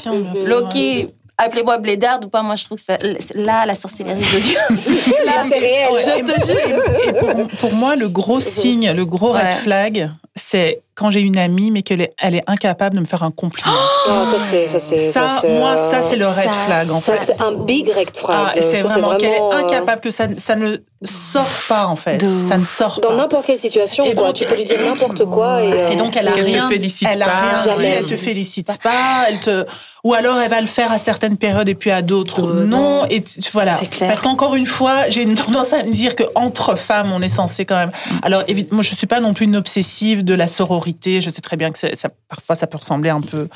Loki, 0.47 1.09
appelez-moi 1.39 1.79
blédarde 1.79 2.25
ou 2.25 2.29
pas, 2.29 2.43
moi 2.43 2.55
je 2.57 2.65
trouve 2.65 2.79
que 2.79 2.85
ça, 2.85 2.99
là, 3.35 3.67
la 3.67 3.75
sorcellerie 3.75 4.21
de 4.21 4.39
Dieu. 4.41 4.59
Là, 5.27 5.45
c'est 5.49 5.59
réel. 5.59 5.89
Je 5.97 6.33
te 6.33 6.47
jure. 6.47 6.83
et- 7.05 7.35
pour, 7.35 7.47
pour 7.59 7.73
moi, 7.75 7.97
le 7.97 8.09
gros 8.09 8.41
signe, 8.41 8.93
le 8.93 9.05
gros 9.07 9.33
red 9.33 9.57
flag, 9.63 10.11
c'est 10.35 10.83
quand 10.95 11.11
j'ai 11.11 11.21
une 11.21 11.39
amie, 11.39 11.71
mais 11.71 11.83
qu'elle 11.83 12.03
est, 12.03 12.13
elle 12.21 12.35
est 12.35 12.43
incapable 12.47 12.97
de 12.97 13.01
me 13.01 13.07
faire 13.07 13.23
un 13.23 13.31
compliment. 13.31 13.73
Non, 14.09 14.25
ça, 14.27 14.39
c'est, 14.39 14.69
ça, 14.69 14.79
c'est, 14.79 15.11
ça, 15.13 15.29
c'est, 15.29 15.59
moi, 15.59 15.71
euh, 15.71 15.91
ça, 15.91 16.03
c'est 16.03 16.17
le 16.17 16.27
red 16.27 16.45
ça- 16.45 16.53
flag, 16.67 16.91
en 16.91 16.99
ça, 16.99 17.17
fait. 17.17 17.33
c'est 17.33 17.43
un 17.43 17.53
big 17.53 17.89
red 17.89 18.15
flag. 18.15 18.37
Ah, 18.49 18.53
c'est 18.61 18.77
Ça, 18.77 18.89
vraiment 18.99 19.17
qu'elle 19.17 19.33
est 19.33 19.41
euh, 19.41 19.51
incapable, 19.65 20.01
que 20.03 20.11
ça, 20.11 20.25
ça 20.37 20.55
ne 20.55 20.77
sort 21.03 21.49
pas, 21.69 21.87
en 21.87 21.97
fait. 21.97 22.19
De 22.19 22.27
Ça 22.49 22.59
ne 22.59 22.65
sort 22.65 23.01
Dans 23.03 23.09
pas. 23.11 23.17
n'importe 23.17 23.47
quelle 23.47 23.59
situation, 23.59 24.05
Et 24.05 24.15
quoi. 24.15 24.27
donc- 24.29 24.35
tu 24.37 24.45
peux 24.45 24.55
lui 24.57 24.65
dire 24.65 24.81
n'importe 24.85 25.25
quoi 25.31 25.63
et, 25.63 25.73
euh, 25.73 25.91
Et 25.91 25.97
donc, 25.97 26.17
elle 26.17 26.29
a 26.29 26.33
Qu'elle 26.33 26.45
te 26.47 26.51
rien, 26.51 26.69
félicite 26.69 27.09
elle 27.11 27.23
a 27.23 27.27
pas. 27.27 27.41
rien 27.41 27.57
Jamais. 27.65 27.89
elle 27.99 28.07
te 28.07 28.17
félicite 28.17 28.79
pas, 28.83 29.25
elle 29.29 29.41
te, 29.41 29.65
ou 30.05 30.15
alors 30.15 30.39
elle 30.41 30.51
va 30.51 30.61
le 30.61 30.67
faire 30.67 30.93
à 30.93 30.99
certaines 30.99 31.37
périodes 31.37 31.69
et 31.69 31.75
puis 31.75 31.91
à 31.91 32.03
d'autres 32.03 32.43
non. 32.65 33.05
Et 33.09 33.23
tu- 33.23 33.41
voilà. 33.53 33.75
C'est 33.77 33.87
clair. 33.89 34.09
Parce 34.11 34.21
qu'encore 34.21 34.55
une 34.57 34.67
fois, 34.67 35.09
j'ai 35.11 35.23
une 35.23 35.35
tendance 35.37 35.73
à 35.73 35.83
me 35.85 35.91
dire 35.93 36.17
que 36.17 36.25
entre 36.35 36.77
femmes, 36.77 37.13
on 37.13 37.23
est 37.23 37.29
censé 37.29 37.65
quand 37.65 37.77
même. 37.77 37.93
Alors, 38.23 38.43
évidemment, 38.47 38.77
moi, 38.77 38.83
je 38.83 38.95
suis 38.95 39.07
pas 39.07 39.21
non 39.21 39.33
plus 39.33 39.47
une 39.47 39.57
obsessive 39.57 40.25
de 40.25 40.35
la 40.35 40.47
sororité. 40.47 40.82
Je 40.87 41.31
sais 41.31 41.41
très 41.41 41.57
bien 41.57 41.71
que 41.71 41.79
ça, 41.79 42.09
parfois, 42.29 42.57
ça 42.57 42.67
peut 42.67 42.79
ressembler 42.79 43.11
un 43.11 43.21
peu 43.21 43.49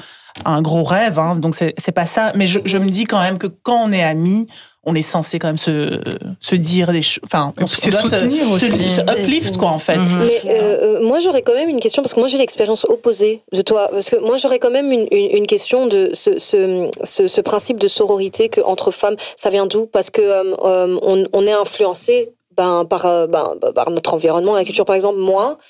à 0.44 0.50
un 0.50 0.62
gros 0.62 0.84
rêve. 0.84 1.18
Hein, 1.18 1.36
donc, 1.36 1.54
c'est 1.54 1.92
pas 1.92 2.06
ça. 2.06 2.32
Mais 2.34 2.46
je, 2.46 2.60
je 2.64 2.78
me 2.78 2.90
dis 2.90 3.04
quand 3.04 3.20
même 3.20 3.38
que 3.38 3.46
quand 3.46 3.84
on 3.84 3.92
est 3.92 4.02
amis, 4.02 4.46
on 4.88 4.94
est 4.94 5.02
censé 5.02 5.40
quand 5.40 5.48
même 5.48 5.58
se, 5.58 6.00
se 6.40 6.54
dire 6.54 6.92
des 6.92 7.02
choses. 7.02 7.20
Enfin, 7.24 7.52
on, 7.58 7.64
on 7.64 7.66
se 7.66 7.90
doit 7.90 8.02
soutenir 8.02 8.44
se, 8.44 8.52
aussi. 8.52 8.90
se 8.90 9.00
uplift, 9.00 9.56
quoi, 9.56 9.70
en 9.70 9.80
fait. 9.80 9.96
Mhm. 9.96 10.18
Mais 10.18 10.50
euh, 10.50 10.98
euh, 11.00 11.06
moi, 11.06 11.18
j'aurais 11.18 11.42
quand 11.42 11.54
même 11.54 11.68
une 11.68 11.80
question, 11.80 12.02
parce 12.02 12.14
que 12.14 12.20
moi, 12.20 12.28
j'ai 12.28 12.38
l'expérience 12.38 12.84
opposée 12.84 13.42
de 13.52 13.62
toi. 13.62 13.88
Parce 13.90 14.10
que 14.10 14.16
moi, 14.16 14.36
j'aurais 14.36 14.60
quand 14.60 14.70
même 14.70 14.92
une, 14.92 15.08
une, 15.10 15.38
une 15.38 15.46
question 15.46 15.88
de 15.88 16.10
ce, 16.14 16.38
ce, 16.38 16.88
ce, 17.02 17.26
ce 17.26 17.40
principe 17.40 17.80
de 17.80 17.88
sororité 17.88 18.48
que 18.48 18.60
entre 18.60 18.92
femmes, 18.92 19.16
ça 19.36 19.50
vient 19.50 19.66
d'où? 19.66 19.86
Parce 19.86 20.10
que 20.10 20.22
euh, 20.22 20.54
euh, 20.64 20.98
on, 21.02 21.24
on 21.32 21.46
est 21.46 21.52
influencé 21.52 22.30
ben, 22.56 22.84
par, 22.84 23.06
euh, 23.06 23.26
ben, 23.26 23.54
par 23.74 23.90
notre 23.90 24.14
environnement, 24.14 24.54
la 24.54 24.64
culture. 24.64 24.84
Par 24.84 24.94
exemple, 24.94 25.18
moi, 25.18 25.58
euh, 25.58 25.62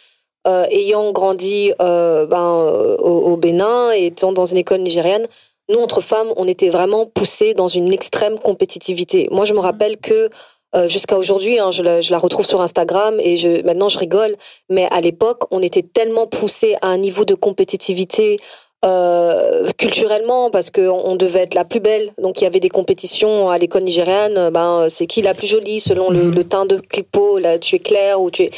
ayant 0.71 1.13
grandi 1.13 1.73
euh, 1.81 2.27
ben, 2.27 2.59
euh, 2.59 2.97
au, 2.99 3.33
au 3.33 3.37
Bénin 3.37 3.93
et 3.93 4.07
étant 4.07 4.33
dans 4.33 4.47
une 4.47 4.59
école 4.59 4.81
nigérienne, 4.81 5.27
nous, 5.69 5.81
entre 5.81 6.01
femmes, 6.01 6.29
on 6.37 6.47
était 6.47 6.69
vraiment 6.69 7.07
poussées 7.07 7.53
dans 7.55 7.67
une 7.67 7.93
extrême 7.93 8.39
compétitivité. 8.39 9.29
Moi, 9.33 9.45
je 9.45 9.55
me 9.55 9.59
rappelle 9.59 9.99
que 9.99 10.31
euh, 10.77 10.89
jusqu'à 10.89 11.17
aujourd'hui, 11.17 11.59
hein, 11.59 11.71
je, 11.71 11.83
la, 11.83 12.01
je 12.01 12.13
la 12.13 12.19
retrouve 12.19 12.47
sur 12.47 12.61
Instagram 12.61 13.17
et 13.19 13.37
je, 13.37 13.65
maintenant 13.65 13.89
je 13.89 13.99
rigole, 13.99 14.37
mais 14.69 14.87
à 14.91 15.01
l'époque, 15.01 15.45
on 15.51 15.63
était 15.63 15.83
tellement 15.83 16.27
poussés 16.27 16.77
à 16.83 16.89
un 16.89 16.99
niveau 16.99 17.25
de 17.25 17.35
compétitivité 17.35 18.39
euh, 18.87 19.69
culturellement 19.79 20.51
parce 20.51 20.71
que 20.71 20.83
on 20.89 21.17
devait 21.17 21.41
être 21.41 21.55
la 21.55 21.65
plus 21.65 21.81
belle. 21.81 22.13
Donc 22.23 22.41
il 22.41 22.45
y 22.45 22.47
avait 22.47 22.61
des 22.61 22.69
compétitions 22.69 23.51
à 23.51 23.59
l'école 23.59 23.83
nigériane. 23.83 24.37
euh, 24.39 24.51
Ben 24.51 24.87
c'est 24.89 25.07
qui 25.07 25.23
la 25.23 25.35
plus 25.35 25.47
jolie 25.47 25.81
selon 25.81 26.11
le, 26.11 26.25
Mhm. 26.25 26.35
le 26.35 26.45
teint 26.45 26.67
de 26.67 26.77
clipo. 26.79 27.39
Là, 27.39 27.59
tu 27.59 27.77
es 27.77 27.79
claire 27.79 28.21
ou 28.21 28.31
tu 28.31 28.45
es 28.45 28.51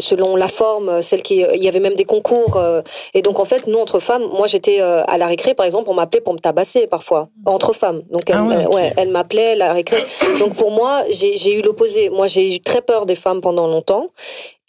selon 0.00 0.36
la 0.36 0.48
forme. 0.48 1.02
Celle 1.02 1.22
qui 1.22 1.36
il 1.54 1.62
y 1.62 1.68
avait 1.68 1.80
même 1.80 1.94
des 1.96 2.04
concours. 2.04 2.56
euh, 2.56 2.82
et 3.14 3.22
donc 3.22 3.40
en 3.40 3.44
fait 3.44 3.66
nous 3.66 3.78
entre 3.78 3.98
femmes, 4.00 4.24
moi 4.38 4.46
j'étais 4.46 4.78
euh, 4.80 5.02
à 5.08 5.18
la 5.18 5.26
récré 5.26 5.54
par 5.54 5.66
exemple, 5.66 5.88
on 5.90 5.94
m'appelait 5.94 6.20
pour 6.20 6.34
me 6.34 6.38
tabasser 6.38 6.86
parfois 6.86 7.28
entre 7.46 7.72
femmes. 7.72 8.02
Donc 8.10 8.24
elle, 8.30 8.36
Ah 8.38 8.44
ouais, 8.44 8.88
euh, 8.88 8.90
elle 8.96 9.08
m'appelait 9.08 9.56
la 9.56 9.72
récré. 9.72 10.04
Donc 10.38 10.54
pour 10.56 10.70
moi 10.70 11.02
j'ai 11.10 11.54
eu 11.58 11.62
l'opposé. 11.62 12.08
Moi 12.10 12.26
j'ai 12.28 12.54
eu 12.54 12.60
très 12.60 12.82
peur 12.82 13.06
des 13.06 13.16
femmes 13.16 13.40
pendant 13.40 13.66
longtemps. 13.66 14.06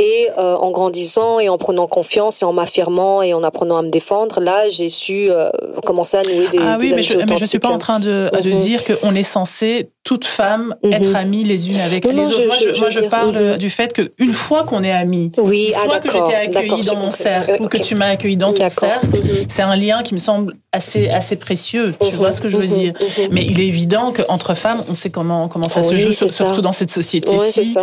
Et 0.05 0.27
euh, 0.37 0.55
en 0.57 0.71
grandissant 0.71 1.39
et 1.39 1.47
en 1.47 1.57
prenant 1.57 1.87
confiance 1.87 2.41
et 2.41 2.45
en 2.45 2.51
m'affirmant 2.51 3.21
et 3.21 3.33
en 3.33 3.41
apprenant 3.43 3.77
à 3.77 3.81
me 3.83 3.89
défendre, 3.89 4.41
là, 4.41 4.67
j'ai 4.67 4.89
su 4.89 5.27
euh, 5.29 5.49
commencer 5.85 6.17
à 6.17 6.23
nouer 6.23 6.47
des, 6.51 6.57
ah 6.61 6.75
des 6.77 6.85
oui, 6.87 6.93
mais 6.95 7.01
je, 7.01 7.17
mais 7.17 7.37
je 7.37 7.45
suis 7.45 7.59
pas 7.59 7.69
en 7.69 7.77
train 7.77 7.99
de, 8.01 8.29
de 8.41 8.49
Mhm. 8.49 8.57
dire 8.57 8.81
qu'on 8.83 9.15
est 9.15 9.23
censé, 9.23 9.89
toutes 10.03 10.25
femmes, 10.25 10.75
Mhm. 10.83 10.93
être 10.93 11.15
amies 11.15 11.45
les 11.45 11.69
unes 11.69 11.79
avec 11.79 12.03
Non, 12.03 12.11
les 12.11 12.17
non, 12.17 12.23
autres. 12.25 12.37
je- 12.41 12.47
moi, 12.47 12.55
je- 12.59 12.69
je, 12.69 12.73
je 12.73 12.79
moi, 12.79 12.89
veux 12.89 12.93
je 12.95 12.99
dire, 12.99 13.09
parle 13.09 13.35
mhm. 13.37 13.57
du 13.57 13.69
fait 13.69 13.93
qu'une 13.93 14.33
fois 14.33 14.63
qu'on 14.65 14.83
est 14.83 14.91
amis, 14.91 15.31
Oui, 15.37 15.67
une 15.69 15.73
ah 15.81 15.85
fois 15.85 15.99
que 15.99 16.11
j'étais 16.11 16.33
accueillie 16.35 16.53
d'accord, 16.69 16.79
dans 16.85 16.95
mon 16.97 17.01
compris. 17.05 17.23
cercle 17.23 17.51
Euh, 17.51 17.63
ou 17.63 17.67
que 17.69 17.77
tu 17.77 17.95
m'as 17.95 18.09
accueillie 18.09 18.35
dans 18.35 18.51
ton 18.51 18.67
cercle, 18.69 19.07
c'est 19.47 19.61
un 19.61 19.75
lien 19.77 20.03
qui 20.03 20.13
me 20.15 20.19
semble 20.19 20.55
assez, 20.73 21.07
assez 21.09 21.35
précieux. 21.37 21.93
Tu 22.03 22.15
vois 22.15 22.31
ce 22.33 22.41
que 22.41 22.49
je 22.49 22.57
veux 22.57 22.67
dire. 22.67 22.93
Mais 23.31 23.45
il 23.45 23.61
est 23.61 23.67
évident 23.67 24.11
qu'entre 24.11 24.53
femmes, 24.55 24.83
on 24.89 24.95
sait 24.95 25.11
comment, 25.11 25.47
comment 25.47 25.69
ça 25.69 25.83
se 25.83 25.89
Oui, 25.93 26.01
joue, 26.01 26.11
surtout 26.27 26.55
ça. 26.55 26.61
dans 26.61 26.71
cette 26.73 26.91
société-ci. 26.91 27.63
Ça. 27.63 27.81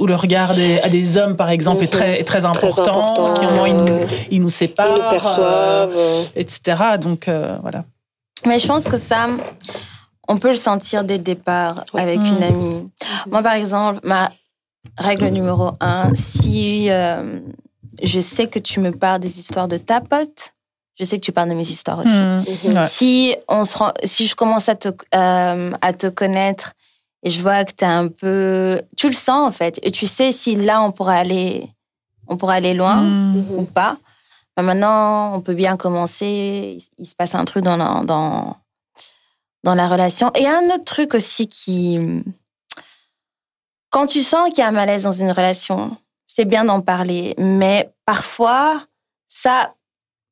où, 0.00 0.06
le, 0.06 0.14
regard 0.14 0.50
à 0.82 0.88
des 0.88 1.16
hommes, 1.16 1.36
par 1.36 1.48
exemple, 1.48 1.53
est 1.54 1.84
Mhm. 1.84 1.86
très, 1.88 2.20
est 2.20 2.24
très 2.24 2.44
important, 2.44 2.82
important, 2.82 3.34
qui 3.34 3.44
moment, 3.46 3.66
ils 3.66 3.76
nous, 3.76 4.00
ils 4.30 4.40
nous 4.42 4.50
séparent, 4.50 4.88
Ils 4.96 5.02
nous 5.02 5.08
perçoivent. 5.10 5.96
euh, 5.96 6.22
etc. 6.36 6.60
Donc, 7.00 7.28
euh, 7.28 7.54
voilà. 7.62 7.84
Mais 8.46 8.58
je 8.58 8.66
pense 8.66 8.84
que 8.84 8.96
ça, 8.96 9.26
on 10.28 10.38
peut 10.38 10.50
le 10.50 10.56
sentir 10.56 11.04
dès 11.04 11.16
le 11.18 11.22
départ 11.22 11.84
avec 11.94 12.18
Mm. 12.20 12.26
une 12.26 12.42
amie. 12.42 12.92
Moi, 13.30 13.42
par 13.42 13.54
exemple, 13.54 14.00
ma 14.04 14.30
règle 14.98 15.28
numéro 15.28 15.70
un, 15.80 16.14
si 16.14 16.88
euh, 16.90 17.40
je 18.02 18.20
sais 18.20 18.46
que 18.46 18.58
tu 18.58 18.80
me 18.80 18.90
parles 18.92 19.20
des 19.20 19.38
histoires 19.38 19.68
de 19.68 19.76
ta 19.78 20.00
pote, 20.00 20.54
je 20.98 21.04
sais 21.04 21.16
que 21.16 21.24
tu 21.24 21.32
parles 21.32 21.48
de 21.48 21.54
mes 21.54 21.68
histoires 21.68 21.98
aussi. 21.98 22.10
Mhm. 22.14 22.44
Mhm. 22.64 22.78
Ouais. 22.78 22.88
Si 22.88 23.34
on 23.48 23.64
se 23.64 23.76
rend, 23.78 23.92
si 24.04 24.26
je 24.26 24.34
commence 24.34 24.68
à 24.68 24.74
te 24.76 24.88
euh, 25.14 25.70
à 25.80 25.92
te 25.92 26.06
connaître 26.08 26.72
et 27.24 27.30
je 27.30 27.42
vois 27.42 27.64
que 27.64 27.72
t'es 27.72 27.84
un 27.86 28.06
peu, 28.08 28.80
tu 28.96 29.08
le 29.08 29.14
sens 29.14 29.48
en 29.48 29.52
fait, 29.52 29.80
et 29.82 29.90
tu 29.90 30.06
sais 30.06 30.30
si 30.30 30.54
là 30.54 30.80
on 30.82 30.92
pourrait 30.92 31.18
aller, 31.18 31.68
on 32.28 32.36
pourrait 32.36 32.56
aller 32.56 32.74
loin 32.74 33.02
Mhm. 33.02 33.46
ou 33.58 33.62
pas. 33.64 33.96
Ben 34.56 34.62
maintenant, 34.62 35.34
on 35.34 35.40
peut 35.40 35.54
bien 35.54 35.76
commencer. 35.76 36.78
Il, 36.98 37.06
se 37.06 37.16
passe 37.16 37.34
un 37.34 37.44
truc 37.44 37.64
dans 37.64 37.76
la, 37.76 38.04
dans 38.04 38.56
dans 39.64 39.74
la 39.74 39.88
relation. 39.88 40.30
Et 40.36 40.46
un 40.46 40.62
autre 40.74 40.84
truc 40.84 41.14
aussi 41.14 41.48
qui, 41.48 41.98
quand 43.90 44.06
tu 44.06 44.20
sens 44.22 44.48
qu'il 44.50 44.58
y 44.58 44.62
a 44.62 44.68
un 44.68 44.72
malaise 44.72 45.04
dans 45.04 45.12
une 45.12 45.30
relation, 45.32 45.96
c'est 46.26 46.44
bien 46.44 46.64
d'en 46.64 46.80
parler. 46.82 47.34
Mais 47.38 47.90
parfois, 48.06 48.84
ça, 49.26 49.74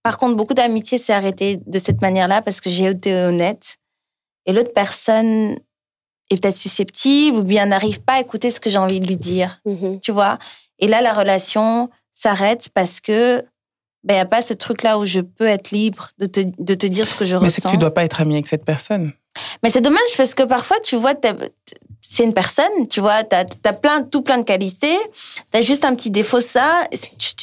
par 0.03 0.19
contre, 0.19 0.37
beaucoup 0.37 0.55
d'amitié 0.55 0.99
s'est 0.99 1.13
arrêté 1.15 1.59
de 1.67 1.79
cette 1.79 2.03
manière-là 2.03 2.43
parce 2.43 2.61
que 2.61 2.71
j'ai 2.71 2.87
été 2.87 3.15
honnête. 3.15 3.79
Et 4.47 4.53
l'autre 4.53 4.73
personne 4.75 5.59
est 6.31 6.41
peut-être 6.41 6.57
susceptible 6.57 7.39
ou 7.39 7.43
bien 7.43 7.67
n'arrive 7.67 8.01
pas 8.01 8.15
à 8.15 8.21
écouter 8.21 8.51
ce 8.51 8.61
que 8.61 8.71
j'ai 8.71 8.79
envie 8.79 9.01
de 9.01 9.07
lui 9.07 9.17
dire 9.17 9.61
Mhm. 9.65 10.01
tu 10.01 10.13
vois? 10.13 10.39
Et 10.79 10.89
là, 10.89 11.01
la 11.01 11.13
relation 11.13 11.91
s'arrête 12.15 12.69
parce 12.75 13.01
que 13.01 13.43
ben, 14.05 14.15
il 14.15 14.17
n'y 14.17 14.21
a 14.21 14.27
pas 14.27 14.43
ce 14.43 14.53
truc-là 14.55 14.99
où 14.99 15.07
je 15.07 15.21
peux 15.21 15.47
être 15.47 15.71
libre 15.71 16.09
de 16.19 16.27
te, 16.27 16.41
de 16.41 16.75
te 16.75 16.87
dire 16.87 17.07
ce 17.07 17.15
que 17.15 17.25
je 17.25 17.37
Mais 17.37 17.51
c'est 17.51 17.61
que 17.61 17.67
ressens. 17.69 17.71
tu 17.71 17.79
dois 17.79 17.95
pas 17.95 18.03
être 18.05 18.21
ami 18.21 18.35
avec 18.35 18.49
cette 18.49 18.65
personne. 18.65 19.13
Mais 19.63 19.71
c'est 19.71 19.81
dommage 19.81 20.17
parce 20.17 20.35
que 20.35 20.43
parfois, 20.43 20.79
tu 20.81 20.97
vois, 20.97 21.15
c'est 22.13 22.25
une 22.25 22.35
personne, 22.35 22.87
tu 22.91 23.01
vois, 23.01 23.25
tu 23.25 23.35
as, 23.35 23.73
plein, 23.73 24.03
tout 24.03 24.21
plein 24.21 24.37
de 24.37 24.43
qualités, 24.43 24.99
tu 25.51 25.59
as 25.59 25.63
juste 25.63 25.83
un 25.87 25.95
petit 25.95 26.11
défaut, 26.11 26.43
ça, 26.43 26.83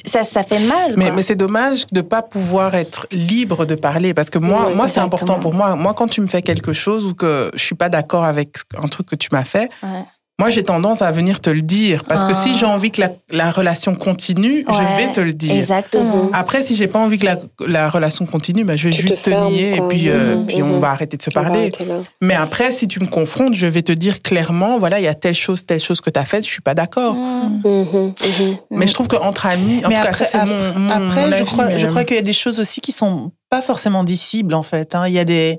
ça, 0.05 0.23
ça 0.23 0.43
fait 0.43 0.59
mal. 0.59 0.93
Mais, 0.95 1.11
mais 1.11 1.23
c'est 1.23 1.35
dommage 1.35 1.87
de 1.91 2.01
pas 2.01 2.21
pouvoir 2.21 2.75
être 2.75 3.07
libre 3.11 3.65
de 3.65 3.73
parler 3.73 4.13
parce 4.13 4.29
que 4.29 4.37
moi, 4.37 4.67
Oui, 4.67 4.75
moi 4.75 4.87
c'est 4.87 4.99
important 4.99 5.39
pour 5.39 5.55
moi. 5.55 5.75
Moi, 5.75 5.95
quand 5.95 6.07
tu 6.07 6.21
me 6.21 6.27
fais 6.27 6.43
quelque 6.43 6.71
chose 6.71 7.07
ou 7.07 7.15
que 7.15 7.49
je 7.55 7.63
suis 7.63 7.73
pas 7.73 7.89
d'accord 7.89 8.23
avec 8.23 8.57
un 8.77 8.87
truc 8.87 9.07
que 9.07 9.15
tu 9.15 9.29
m'as 9.31 9.43
fait, 9.43 9.71
Ouais. 9.81 10.05
Moi, 10.39 10.49
j'ai 10.49 10.63
tendance 10.63 11.01
à 11.01 11.11
venir 11.11 11.41
te 11.41 11.49
le 11.49 11.61
dire. 11.61 12.03
Parce 12.05 12.23
que 12.23 12.33
si 12.33 12.51
Ah. 12.53 12.57
j'ai 12.59 12.65
envie 12.65 12.89
que 12.91 13.01
la, 13.01 13.09
la 13.29 13.51
relation 13.51 13.93
continue, 13.95 14.65
je 14.67 14.97
vais 14.97 15.11
te 15.11 15.19
le 15.19 15.33
dire. 15.33 15.53
Exactement. 15.53 16.29
Après, 16.33 16.61
si 16.61 16.75
j'ai 16.75 16.87
pas 16.87 16.99
envie 16.99 17.19
que 17.19 17.25
la, 17.25 17.37
la 17.67 17.89
relation 17.89 18.25
continue, 18.25 18.63
bah, 18.63 18.75
je 18.77 18.85
vais 18.85 18.93
Tu 18.93 19.01
juste 19.01 19.23
te, 19.23 19.29
fermes, 19.29 19.51
nier 19.51 19.75
et 19.75 19.81
puis, 19.81 20.09
euh, 20.09 20.37
Mhm, 20.37 20.45
puis 20.47 20.63
on 20.63 20.67
mhm. 20.75 20.79
va 20.79 20.91
arrêter 20.91 21.17
de 21.17 21.21
se 21.21 21.29
On 21.29 21.43
parler. 21.43 21.71
Mais 22.21 22.35
après, 22.35 22.71
si 22.71 22.87
tu 22.87 22.99
me 23.01 23.07
confrontes, 23.07 23.53
je 23.53 23.67
vais 23.67 23.81
te 23.81 23.91
dire 23.91 24.21
clairement, 24.21 24.79
voilà, 24.79 24.99
il 24.99 25.03
y 25.03 25.07
a 25.07 25.13
telle 25.15 25.35
chose, 25.35 25.65
telle 25.65 25.79
chose 25.79 25.99
que 26.01 26.09
tu 26.09 26.19
as 26.19 26.25
faite, 26.25 26.45
je 26.45 26.51
suis 26.51 26.61
pas 26.61 26.73
d'accord. 26.73 27.13
Mhm, 27.15 27.61
mhm. 27.65 28.13
Mais 28.71 28.87
je 28.87 28.93
trouve 28.93 29.07
qu'entre 29.07 29.45
amis, 29.45 29.83
en 29.85 29.89
Mais 29.89 29.95
tout 30.01 30.07
après- 30.07 30.25
cas, 30.25 30.31
ça, 30.31 30.45
c'est 30.45 30.45
mon, 30.45 30.79
mon, 30.79 30.89
Après, 30.89 31.25
mon 31.25 31.31
je 31.31 31.35
avis, 31.35 31.45
crois, 31.45 31.65
mais, 31.65 31.79
je 31.79 31.85
euh, 31.85 31.89
crois 31.89 32.03
qu'il 32.05 32.15
y 32.15 32.19
a 32.19 32.23
des 32.23 32.33
choses 32.33 32.59
aussi 32.59 32.79
qui 32.81 32.91
sont 32.91 33.31
pas 33.49 33.61
forcément 33.61 34.03
dissibles 34.03 34.53
en 34.53 34.63
fait. 34.63 34.95
hein. 34.95 35.07
Il 35.07 35.13
y 35.13 35.19
a 35.19 35.25
des 35.25 35.57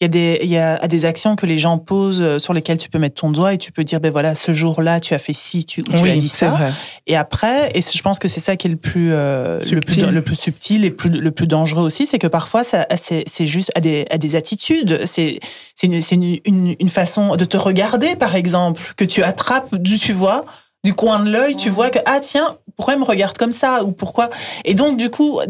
il 0.00 0.04
y 0.04 0.06
a 0.06 0.08
des 0.08 0.38
il 0.42 0.50
y 0.50 0.58
a 0.58 0.76
des 0.88 1.06
actions 1.06 1.36
que 1.36 1.46
les 1.46 1.56
gens 1.56 1.78
posent 1.78 2.20
euh, 2.20 2.38
sur 2.38 2.52
lesquelles 2.52 2.76
tu 2.76 2.90
peux 2.90 2.98
mettre 2.98 3.14
ton 3.20 3.30
doigt 3.30 3.54
et 3.54 3.58
tu 3.58 3.72
peux 3.72 3.82
dire 3.82 3.98
ben 3.98 4.12
voilà 4.12 4.34
ce 4.34 4.52
jour-là 4.52 5.00
tu 5.00 5.14
as 5.14 5.18
fait 5.18 5.32
ci 5.32 5.64
tu 5.64 5.80
ou 5.80 5.84
tu 5.84 6.02
oui, 6.02 6.10
as 6.10 6.16
dit 6.16 6.28
ça. 6.28 6.50
vrai. 6.50 6.72
et 7.06 7.16
après 7.16 7.70
et 7.74 7.80
je 7.80 8.02
pense 8.02 8.18
que 8.18 8.28
c'est 8.28 8.40
ça 8.40 8.56
qui 8.56 8.66
est 8.66 8.70
le 8.70 8.76
plus 8.76 9.12
euh, 9.12 9.58
le 9.72 9.80
plus 9.80 10.04
le 10.04 10.22
plus 10.22 10.36
subtil 10.36 10.84
et 10.84 10.90
plus 10.90 11.08
le 11.08 11.30
plus 11.30 11.46
dangereux 11.46 11.82
aussi 11.82 12.04
c'est 12.04 12.18
que 12.18 12.26
parfois 12.26 12.62
ça 12.62 12.86
c'est 12.96 13.24
c'est 13.26 13.46
juste 13.46 13.72
à 13.74 13.80
des 13.80 14.04
à 14.10 14.18
des 14.18 14.36
attitudes. 14.36 15.00
C'est 15.06 15.40
c'est 15.74 15.86
une, 15.86 16.02
c'est 16.02 16.14
une, 16.16 16.38
une 16.44 16.76
une 16.78 16.88
façon 16.90 17.36
de 17.36 17.44
te 17.46 17.56
regarder 17.56 18.16
par 18.16 18.34
exemple 18.34 18.82
que 18.98 19.04
tu 19.04 19.22
attrapes 19.22 19.74
du 19.76 19.98
tu 19.98 20.12
vois 20.12 20.44
du 20.84 20.92
coin 20.92 21.20
de 21.20 21.30
l'œil 21.30 21.56
tu 21.56 21.70
vois 21.70 21.88
que 21.88 21.98
ah 22.04 22.20
tiens 22.20 22.58
pourquoi 22.76 22.94
il 22.94 23.00
me 23.00 23.04
regarde 23.04 23.38
comme 23.38 23.52
ça 23.52 23.82
ou 23.82 23.92
pourquoi? 23.92 24.28
Et 24.66 24.74
donc 24.74 24.98
du 24.98 25.08
coup 25.08 25.40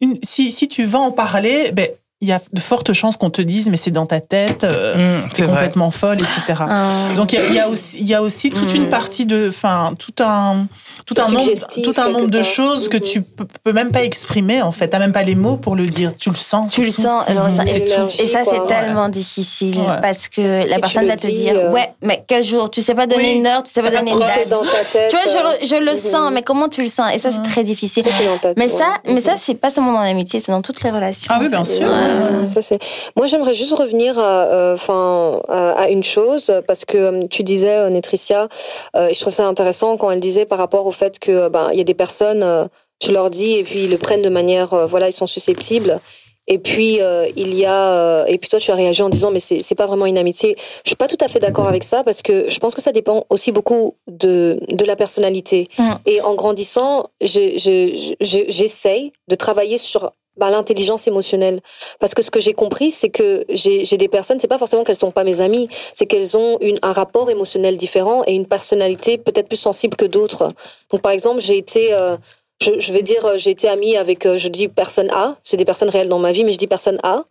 une, 0.00 0.18
si 0.22 0.50
si 0.50 0.68
tu 0.68 0.84
vas 0.84 1.00
en 1.00 1.10
parler 1.12 1.70
ben 1.72 1.88
il 2.20 2.28
y 2.28 2.32
a 2.32 2.40
de 2.52 2.60
fortes 2.60 2.92
chances 2.92 3.16
qu'on 3.16 3.28
te 3.28 3.42
dise 3.42 3.68
mais 3.68 3.76
c'est 3.76 3.90
dans 3.90 4.06
ta 4.06 4.20
tête 4.20 4.64
euh, 4.64 5.20
Mm, 5.24 5.28
t'es 5.32 5.42
complètement 5.42 5.90
folle 5.90 6.16
etc 6.18 6.58
Ah. 6.70 7.08
donc 7.16 7.32
il 7.32 7.38
y 7.40 7.42
a, 7.42 7.46
il 7.48 7.54
y 7.54 7.60
a 7.60 7.68
aussi 7.68 7.96
il 7.98 8.06
y 8.06 8.14
a 8.14 8.22
aussi 8.22 8.50
toute 8.50 8.72
une 8.72 8.86
Mm. 8.86 8.90
partie 8.90 9.26
de 9.26 9.48
enfin 9.50 9.92
tout 9.98 10.22
un 10.22 10.66
tout 11.06 11.14
un 11.20 11.28
nombre 11.30 11.50
tout 11.82 11.94
un 12.00 12.08
nombre 12.08 12.28
de 12.30 12.38
part. 12.38 12.46
choses 12.46 12.88
que 12.88 12.96
Mhm. 12.96 13.02
tu 13.02 13.22
peux, 13.22 13.46
peux 13.64 13.72
même 13.72 13.90
pas 13.90 14.04
exprimer 14.04 14.62
en 14.62 14.72
fait. 14.72 14.88
T'as 14.88 15.00
même 15.00 15.12
pas 15.12 15.22
les 15.24 15.34
mots 15.34 15.56
pour 15.56 15.74
le 15.76 15.84
dire. 15.86 16.12
Tu 16.16 16.30
le 16.30 16.34
sens 16.36 16.72
Tu 16.72 16.82
le 16.84 16.90
sens, 16.90 17.24
alors 17.26 17.50
ça-. 17.50 17.66
C'est 17.66 18.24
et, 18.24 18.28
ça 18.28 18.40
c'est 18.44 18.66
tellement 18.68 19.08
difficile 19.08 19.78
Ouais. 19.80 20.00
parce 20.00 20.28
que 20.28 20.56
Parce 20.56 20.70
la 20.70 20.78
personne 20.78 21.06
va 21.06 21.16
te 21.16 21.26
dis, 21.26 21.32
dire 21.34 21.54
euh, 21.56 21.72
ouais 21.72 21.90
mais 22.00 22.24
quel 22.26 22.42
jour? 22.44 22.70
Tu 22.70 22.80
sais 22.80 22.94
pas 22.94 23.06
donner 23.06 23.32
Oui. 23.32 23.38
une 23.38 23.46
heure? 23.46 23.62
Tu 23.64 23.72
sais 23.72 23.82
pas 23.82 23.90
donner 23.90 24.12
une 24.12 24.22
C'est 24.22 24.40
date 24.40 24.48
dans 24.50 24.62
ta 24.62 24.84
tête. 24.90 25.10
tu 25.10 25.16
vois 25.16 25.26
je, 25.26 25.36
euh, 25.36 25.50
le- 25.60 25.66
je 25.66 25.90
le 25.90 26.10
sens 26.10 26.30
mais 26.32 26.42
comment 26.42 26.68
tu 26.68 26.82
le 26.82 26.88
sens? 26.88 27.12
Et 27.12 27.18
ça 27.18 27.30
c'est 27.32 27.42
très 27.42 27.64
difficile. 27.64 28.04
Ça, 28.04 28.10
c'est 28.16 28.26
dans 28.26 28.38
ta 28.38 28.52
mais 28.56 28.68
ça 28.68 28.94
mais 29.06 29.20
ça 29.20 29.32
c'est 29.42 29.54
pas 29.56 29.70
seulement 29.70 29.92
dans 29.92 30.00
l'amitié 30.02 30.38
c'est 30.40 30.52
dans 30.52 30.62
toutes 30.62 30.82
les 30.82 30.90
relations. 30.90 31.26
Ah 31.34 31.38
oui 31.40 31.48
bien 31.48 31.64
sûr 31.64 31.88
Ça, 32.52 32.62
c'est- 32.62 32.78
Moi, 33.16 33.26
j'aimerais 33.26 33.54
juste 33.54 33.74
revenir 33.74 34.18
à, 34.18 34.44
euh, 34.44 34.74
enfin, 34.74 35.40
à, 35.48 35.70
à 35.82 35.88
une 35.88 36.04
chose, 36.04 36.52
parce 36.66 36.84
que 36.84 36.96
euh, 36.98 37.22
tu 37.30 37.42
disais, 37.42 37.76
euh, 37.76 37.88
Nétricia, 37.90 38.48
et 38.96 39.14
je 39.14 39.20
trouve 39.20 39.32
ça 39.32 39.46
intéressant 39.46 39.96
quand 39.96 40.10
elle 40.10 40.20
disait 40.20 40.46
par 40.46 40.58
rapport 40.58 40.86
au 40.86 40.92
fait 40.92 41.18
que 41.18 41.48
ben, 41.48 41.68
il 41.72 41.78
y 41.78 41.80
a 41.80 41.84
des 41.84 41.94
personnes, 41.94 42.68
tu 43.00 43.12
leur 43.12 43.30
dis, 43.30 43.54
et 43.54 43.64
puis 43.64 43.84
ils 43.84 43.90
le 43.90 43.98
prennent 43.98 44.22
de 44.22 44.28
manière, 44.28 44.86
voilà, 44.86 45.08
ils 45.08 45.12
sont 45.12 45.26
susceptibles. 45.26 46.00
Et 46.46 46.58
puis 46.58 47.00
euh, 47.00 47.26
il 47.36 47.54
y 47.54 47.64
a 47.64 47.90
euh, 47.94 48.26
et 48.26 48.36
puis 48.36 48.50
toi 48.50 48.58
tu 48.60 48.70
as 48.70 48.74
réagi 48.74 49.00
en 49.02 49.08
disant 49.08 49.30
mais 49.30 49.40
c'est 49.40 49.62
c'est 49.62 49.74
pas 49.74 49.86
vraiment 49.86 50.04
une 50.04 50.18
amitié. 50.18 50.54
Je 50.84 50.90
suis 50.90 50.94
pas 50.96 51.08
tout 51.08 51.16
à 51.22 51.28
fait 51.28 51.40
d'accord 51.40 51.66
avec 51.68 51.82
ça 51.84 52.04
parce 52.04 52.20
que 52.20 52.50
je 52.50 52.58
pense 52.58 52.74
que 52.74 52.82
ça 52.82 52.92
dépend 52.92 53.24
aussi 53.30 53.50
beaucoup 53.50 53.94
de 54.08 54.58
de 54.68 54.84
la 54.84 54.94
personnalité. 54.94 55.68
Mm. 55.78 55.92
Et 56.04 56.20
en 56.20 56.34
grandissant, 56.34 57.06
je- 57.22 57.56
je- 57.56 58.14
je- 58.20 58.44
j'essaye 58.48 59.10
de 59.28 59.34
travailler 59.36 59.78
sur 59.78 60.12
bah, 60.36 60.50
l'intelligence 60.50 61.06
émotionnelle. 61.06 61.60
Parce 62.00 62.14
que 62.14 62.22
ce 62.22 62.30
que 62.30 62.40
j'ai 62.40 62.54
compris 62.54 62.90
c'est 62.90 63.10
que 63.10 63.44
j'ai 63.48 63.96
des 63.96 64.08
personnes 64.08 64.38
c'est 64.40 64.48
pas 64.48 64.58
forcément 64.58 64.84
qu'elles 64.84 64.96
sont 64.96 65.10
pas 65.10 65.24
mes 65.24 65.40
amies 65.40 65.68
c'est 65.92 66.06
qu'elles 66.06 66.36
ont 66.36 66.58
une, 66.60 66.78
un 66.82 66.92
rapport 66.92 67.30
émotionnel 67.30 67.76
différent 67.76 68.22
et 68.26 68.34
une 68.34 68.46
personnalité 68.46 69.18
peut-être 69.18 69.48
plus 69.48 69.56
sensible 69.56 69.96
que 69.96 70.04
d'autres. 70.04 70.48
Donc 70.90 71.02
par 71.02 71.12
exemple 71.12 71.40
j'ai 71.40 71.58
été 71.58 71.92
euh, 71.92 72.16
je, 72.62 72.78
je 72.78 72.92
vais 72.92 73.02
dire 73.02 73.24
euh, 73.26 73.38
j'ai 73.38 73.50
été 73.50 73.68
amie 73.68 73.96
avec 73.96 74.26
euh, 74.26 74.36
je 74.36 74.48
dis 74.48 74.68
personne 74.68 75.10
A 75.10 75.36
c'est 75.42 75.56
des 75.56 75.64
personnes 75.64 75.90
réelles 75.90 76.08
dans 76.08 76.18
ma 76.18 76.32
vie 76.32 76.44
mais 76.44 76.52
je 76.52 76.58
dis 76.58 76.66
personne 76.66 76.98
A 77.02 77.24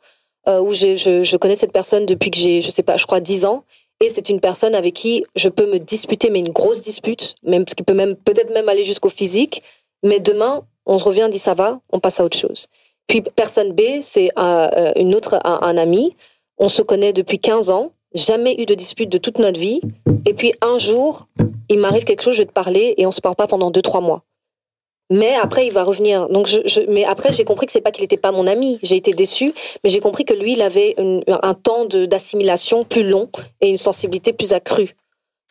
euh, 0.47 0.59
où 0.59 0.73
je, 0.73 0.95
je 0.97 1.37
connais 1.37 1.55
cette 1.55 1.71
personne 1.71 2.05
depuis 2.05 2.29
que 2.31 2.37
j'ai 2.37 2.61
je 2.61 2.69
sais 2.71 2.83
pas 2.83 2.97
je 2.97 3.05
crois 3.05 3.19
10 3.19 3.45
ans 3.45 3.63
et 4.01 4.09
c'est 4.09 4.29
une 4.29 4.39
personne 4.39 4.75
avec 4.75 4.93
qui 4.93 5.23
je 5.35 5.49
peux 5.49 5.65
me 5.65 5.79
disputer 5.79 6.29
mais 6.29 6.39
une 6.39 6.49
grosse 6.49 6.81
dispute 6.81 7.35
même 7.43 7.65
qui 7.65 7.83
peut 7.83 7.93
même 7.93 8.15
peut-être 8.15 8.53
même 8.53 8.69
aller 8.69 8.83
jusqu'au 8.83 9.09
physique 9.09 9.63
mais 10.03 10.19
demain 10.19 10.63
on 10.85 10.97
se 10.97 11.03
revient 11.03 11.23
on 11.23 11.29
dit 11.29 11.39
ça 11.39 11.53
va 11.53 11.79
on 11.91 11.99
passe 11.99 12.19
à 12.19 12.25
autre 12.25 12.37
chose 12.37 12.67
puis 13.07 13.21
personne 13.21 13.73
B, 13.73 13.81
c'est 14.01 14.29
un, 14.35 14.69
euh, 14.75 14.91
une 14.95 15.15
autre, 15.15 15.39
un, 15.43 15.77
ami. 15.77 16.15
On 16.57 16.69
se 16.69 16.81
connaît 16.81 17.13
depuis 17.13 17.39
15 17.39 17.69
ans, 17.69 17.91
jamais 18.13 18.55
eu 18.61 18.65
de 18.65 18.75
dispute 18.75 19.09
de 19.09 19.17
toute 19.17 19.39
notre 19.39 19.59
vie. 19.59 19.81
Et 20.25 20.33
puis 20.33 20.53
un 20.61 20.77
jour, 20.77 21.27
il 21.69 21.79
m'arrive 21.79 22.03
quelque 22.03 22.21
chose, 22.21 22.35
je 22.35 22.41
vais 22.41 22.47
te 22.47 22.53
parler 22.53 22.93
et 22.97 23.05
on 23.05 23.11
se 23.11 23.21
parle 23.21 23.35
pas 23.35 23.47
pendant 23.47 23.71
2-3 23.71 24.01
mois. 24.01 24.23
Mais 25.11 25.35
après, 25.35 25.67
il 25.67 25.73
va 25.73 25.83
revenir. 25.83 26.27
Donc, 26.29 26.47
je, 26.47 26.89
mais 26.89 27.03
après, 27.03 27.31
j'ai 27.33 27.43
compris 27.43 27.65
que 27.65 27.71
c'est 27.71 27.81
pas 27.81 27.91
qu'il 27.91 28.03
était 28.03 28.17
pas 28.17 28.31
mon 28.31 28.47
ami. 28.47 28.79
J'ai 28.81 28.95
été 28.95 29.13
déçue, 29.13 29.53
mais 29.83 29.89
j'ai 29.89 29.99
compris 29.99 30.25
que 30.25 30.33
lui, 30.33 30.53
il 30.53 30.61
avait 30.61 30.95
un 31.27 31.53
temps 31.53 31.85
d'assimilation 31.85 32.83
plus 32.83 33.03
long 33.03 33.27
et 33.61 33.69
une 33.69 33.77
sensibilité 33.77 34.33
plus 34.33 34.53
accrue. 34.53 34.95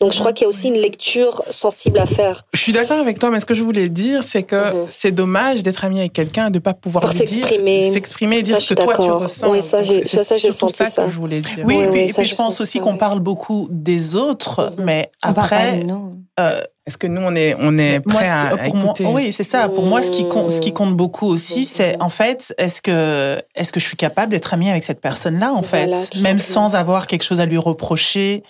Donc, 0.03 0.13
je 0.13 0.19
crois 0.19 0.33
qu'il 0.33 0.43
y 0.43 0.47
a 0.47 0.49
aussi 0.49 0.67
une 0.67 0.79
lecture 0.81 1.45
sensible 1.51 1.99
à 2.01 2.07
faire. 2.07 2.43
Je 2.53 2.61
suis 2.61 2.73
d'accord 2.73 2.99
avec 2.99 3.21
toi, 3.21 3.31
mais 3.31 3.39
ce 3.39 3.47
que 3.47 3.55
je 3.55 3.63
voulais 3.63 3.89
dire, 3.89 4.25
c'est 4.25 4.43
que 4.43 4.57
Mhm. 4.57 4.87
c'est 4.91 5.13
dommage 5.13 5.63
d'être 5.63 5.85
ami 5.85 6.01
avec 6.01 6.13
quelqu'un 6.13 6.49
et 6.49 6.51
de 6.51 6.59
pas 6.59 6.75
pouvoir 6.75 7.07
s'exprimer. 7.13 7.93
s'exprimer 7.93 8.39
et 8.39 8.43
dire 8.43 8.59
ce 8.59 8.75
que 8.75 8.83
toi 8.83 8.95
tu 8.97 9.03
ressens. 9.11 9.49
Oui, 9.49 9.63
ça, 9.63 9.81
j'ai- 9.83 10.05
c'est 10.05 10.25
ça, 10.25 10.37
j'ai 10.37 10.51
senti 10.51 10.85
ça. 10.85 11.05
que 11.05 11.11
je 11.11 11.17
voulais 11.17 11.41
dire. 11.41 11.65
oui 11.65 11.77
Ouais, 11.77 11.85
et 11.85 11.91
puis, 12.09 12.21
et 12.23 12.25
je 12.25 12.35
pense 12.35 12.61
aussi 12.61 12.81
qu'on 12.81 12.97
parle 12.97 13.21
beaucoup 13.21 13.69
des 13.71 14.17
autres 14.17 14.73
Mhm. 14.77 14.85
mais 14.85 15.11
après 15.23 15.85
euh, 16.41 16.61
Est-ce 16.85 16.99
que 16.99 17.07
nous, 17.07 17.21
on 17.23 17.37
est, 17.37 17.55
on 17.61 17.79
est 17.79 18.05
moi, 18.05 18.17
prêt 18.17 18.29
à, 18.29 18.57
pour 18.65 18.75
moi, 18.75 18.93
oui, 19.15 19.33
c'est 19.33 19.45
ça. 19.45 19.69
Pour 19.69 19.85
moi, 19.85 20.03
ce 20.03 20.11
qui 20.11 20.27
compte, 20.29 20.51
ce 20.51 20.61
qui 20.61 20.73
compte 20.73 20.97
beaucoup 20.97 21.29
aussi, 21.29 21.61
Mhm. 21.61 21.65
c'est 21.65 22.03
en 22.03 22.09
fait, 22.09 22.53
est-ce 22.59 22.83
que, 22.83 23.41
est-ce 23.55 23.71
que 23.73 23.79
je 23.79 23.87
suis 23.87 23.97
capable 23.97 24.33
d'être 24.33 24.53
amie 24.53 24.69
avec 24.69 24.83
cette 24.83 25.01
personne-là, 25.01 25.53
en 25.53 25.63
fait, 25.63 25.85
Voilà, 25.87 25.97
même 26.25 26.41
simplement. 26.41 26.71
sans 26.71 26.75
avoir 26.75 27.07
quelque 27.07 27.23
chose 27.23 27.39
à 27.39 27.47
lui 27.47 27.59
reprocher. 27.59 28.43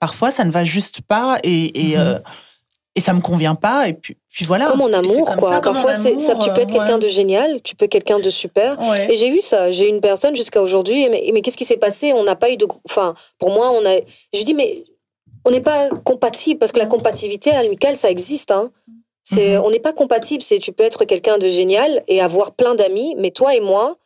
Parfois, 0.00 0.30
ça 0.30 0.44
ne 0.44 0.50
va 0.50 0.64
juste 0.64 1.00
pas 1.02 1.38
et 1.42 1.90
et, 1.90 1.96
Mhm. 1.96 2.00
euh, 2.02 2.18
et 2.94 3.00
ça 3.00 3.12
me 3.12 3.20
convient 3.20 3.54
pas. 3.54 3.88
Et 3.88 3.94
puis, 3.94 4.16
puis 4.30 4.44
voilà. 4.44 4.66
Comme 4.66 4.80
en 4.82 4.92
amour, 4.92 5.26
comme 5.26 5.36
quoi. 5.36 5.50
ça, 5.50 5.60
Parfois, 5.60 5.94
c'est, 5.94 6.18
ça, 6.18 6.34
tu 6.36 6.52
peux 6.52 6.60
être 6.60 6.70
euh, 6.74 6.78
quelqu'un 6.78 6.98
de 6.98 7.08
génial, 7.08 7.60
tu 7.62 7.74
peux 7.76 7.84
être 7.86 7.92
quelqu'un 7.92 8.18
de 8.18 8.30
super. 8.30 8.78
Ouais. 8.80 9.10
Et 9.10 9.14
j'ai 9.14 9.28
eu 9.28 9.40
ça. 9.40 9.70
J'ai 9.70 9.86
eu 9.86 9.88
une 9.90 10.00
personne 10.00 10.34
jusqu'à 10.36 10.62
aujourd'hui. 10.62 11.08
Mais, 11.08 11.30
mais 11.32 11.40
qu'est-ce 11.42 11.56
qui 11.56 11.64
s'est 11.64 11.76
passé? 11.76 12.12
On 12.12 12.24
n'a 12.24 12.36
pas 12.36 12.50
eu 12.50 12.56
de. 12.56 12.66
gros- 12.66 12.80
Enfin, 12.88 13.14
pour 13.38 13.50
moi, 13.50 13.70
on 13.72 13.84
a. 13.86 13.98
Je 14.34 14.42
dis, 14.42 14.54
mais 14.54 14.84
on 15.44 15.50
n'est 15.50 15.60
pas 15.60 15.88
compatible 16.04 16.58
parce 16.58 16.72
que 16.72 16.78
la 16.78 16.86
compatibilité 16.86 17.50
amicale, 17.52 17.96
ça 17.96 18.10
existe. 18.10 18.50
Hein. 18.50 18.70
C'est, 19.22 19.56
Mhm. 19.58 19.62
On 19.64 19.70
n'est 19.70 19.78
pas 19.80 19.92
compatible. 19.92 20.42
C'est, 20.42 20.58
tu 20.58 20.72
peux 20.72 20.84
être 20.84 21.04
quelqu'un 21.04 21.38
de 21.38 21.48
génial 21.48 22.02
et 22.08 22.20
avoir 22.20 22.52
plein 22.52 22.74
d'amis, 22.74 23.14
mais 23.18 23.30
toi 23.30 23.54
et 23.54 23.60
moi, 23.60 23.96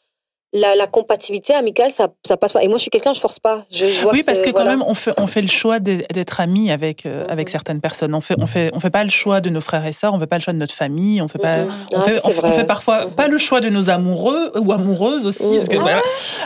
la, 0.55 0.75
la 0.77 0.87
compatibilité 0.87 1.55
amicale, 1.55 1.91
ça, 1.91 2.09
ça 2.27 2.37
passe 2.37 2.53
pas. 2.53 2.62
Et 2.62 2.69
moi, 2.69 2.77
je 2.77 2.83
suis 2.83 2.91
quelqu'un, 2.91 3.12
je 3.15 3.21
force 3.21 3.38
pas. 3.38 3.65
Je, 3.73 3.87
je 3.87 4.01
vois 4.03 4.12
Oui, 4.12 4.21
que 4.21 4.27
parce 4.27 4.41
que 4.43 4.51
quand 4.51 4.62
voilà. 4.62 4.71
même, 4.77 4.85
on 4.87 4.93
fait, 4.95 5.12
on 5.17 5.27
fait 5.27 5.41
le 5.41 5.49
choix 5.49 5.79
d'être 5.79 6.41
amis 6.41 6.71
avec, 6.71 7.07
euh, 7.07 7.25
avec 7.29 7.49
Mhm. 7.49 7.53
certaines 7.53 7.81
personnes. 7.81 8.15
On 8.15 8.21
fait, 8.21 8.35
on 8.38 8.47
fait, 8.47 8.71
on 8.75 8.81
fait 8.81 8.91
pas 8.91 9.03
le 9.05 9.11
choix 9.11 9.41
de 9.41 9.49
nos 9.51 9.61
frères 9.62 9.87
et 9.87 9.93
sœurs, 9.95 10.12
on 10.15 10.21
fait 10.21 10.27
pas 10.27 10.37
le 10.37 10.43
choix 10.43 10.53
de 10.53 10.59
notre 10.59 10.75
famille, 10.75 11.23
on 11.23 11.29
fait 11.29 11.38
pas, 11.38 11.59
Mhm. 11.59 11.73
on, 11.93 11.99
Ah, 11.99 12.01
fait, 12.03 12.19
ça, 12.19 12.29
on, 12.29 12.31
fait, 12.33 12.41
on 12.45 12.53
fait 12.53 12.67
parfois 12.67 13.07
Mhm. 13.07 13.12
pas 13.12 13.29
le 13.29 13.38
choix 13.38 13.61
de 13.61 13.71
nos 13.71 13.88
amoureux 13.88 14.51
ou 14.59 14.73
amoureuses 14.73 15.27
aussi. 15.27 15.55
Parce 15.57 15.69
que, 15.69 15.77
Ah 15.77 15.81
voilà. 15.81 16.01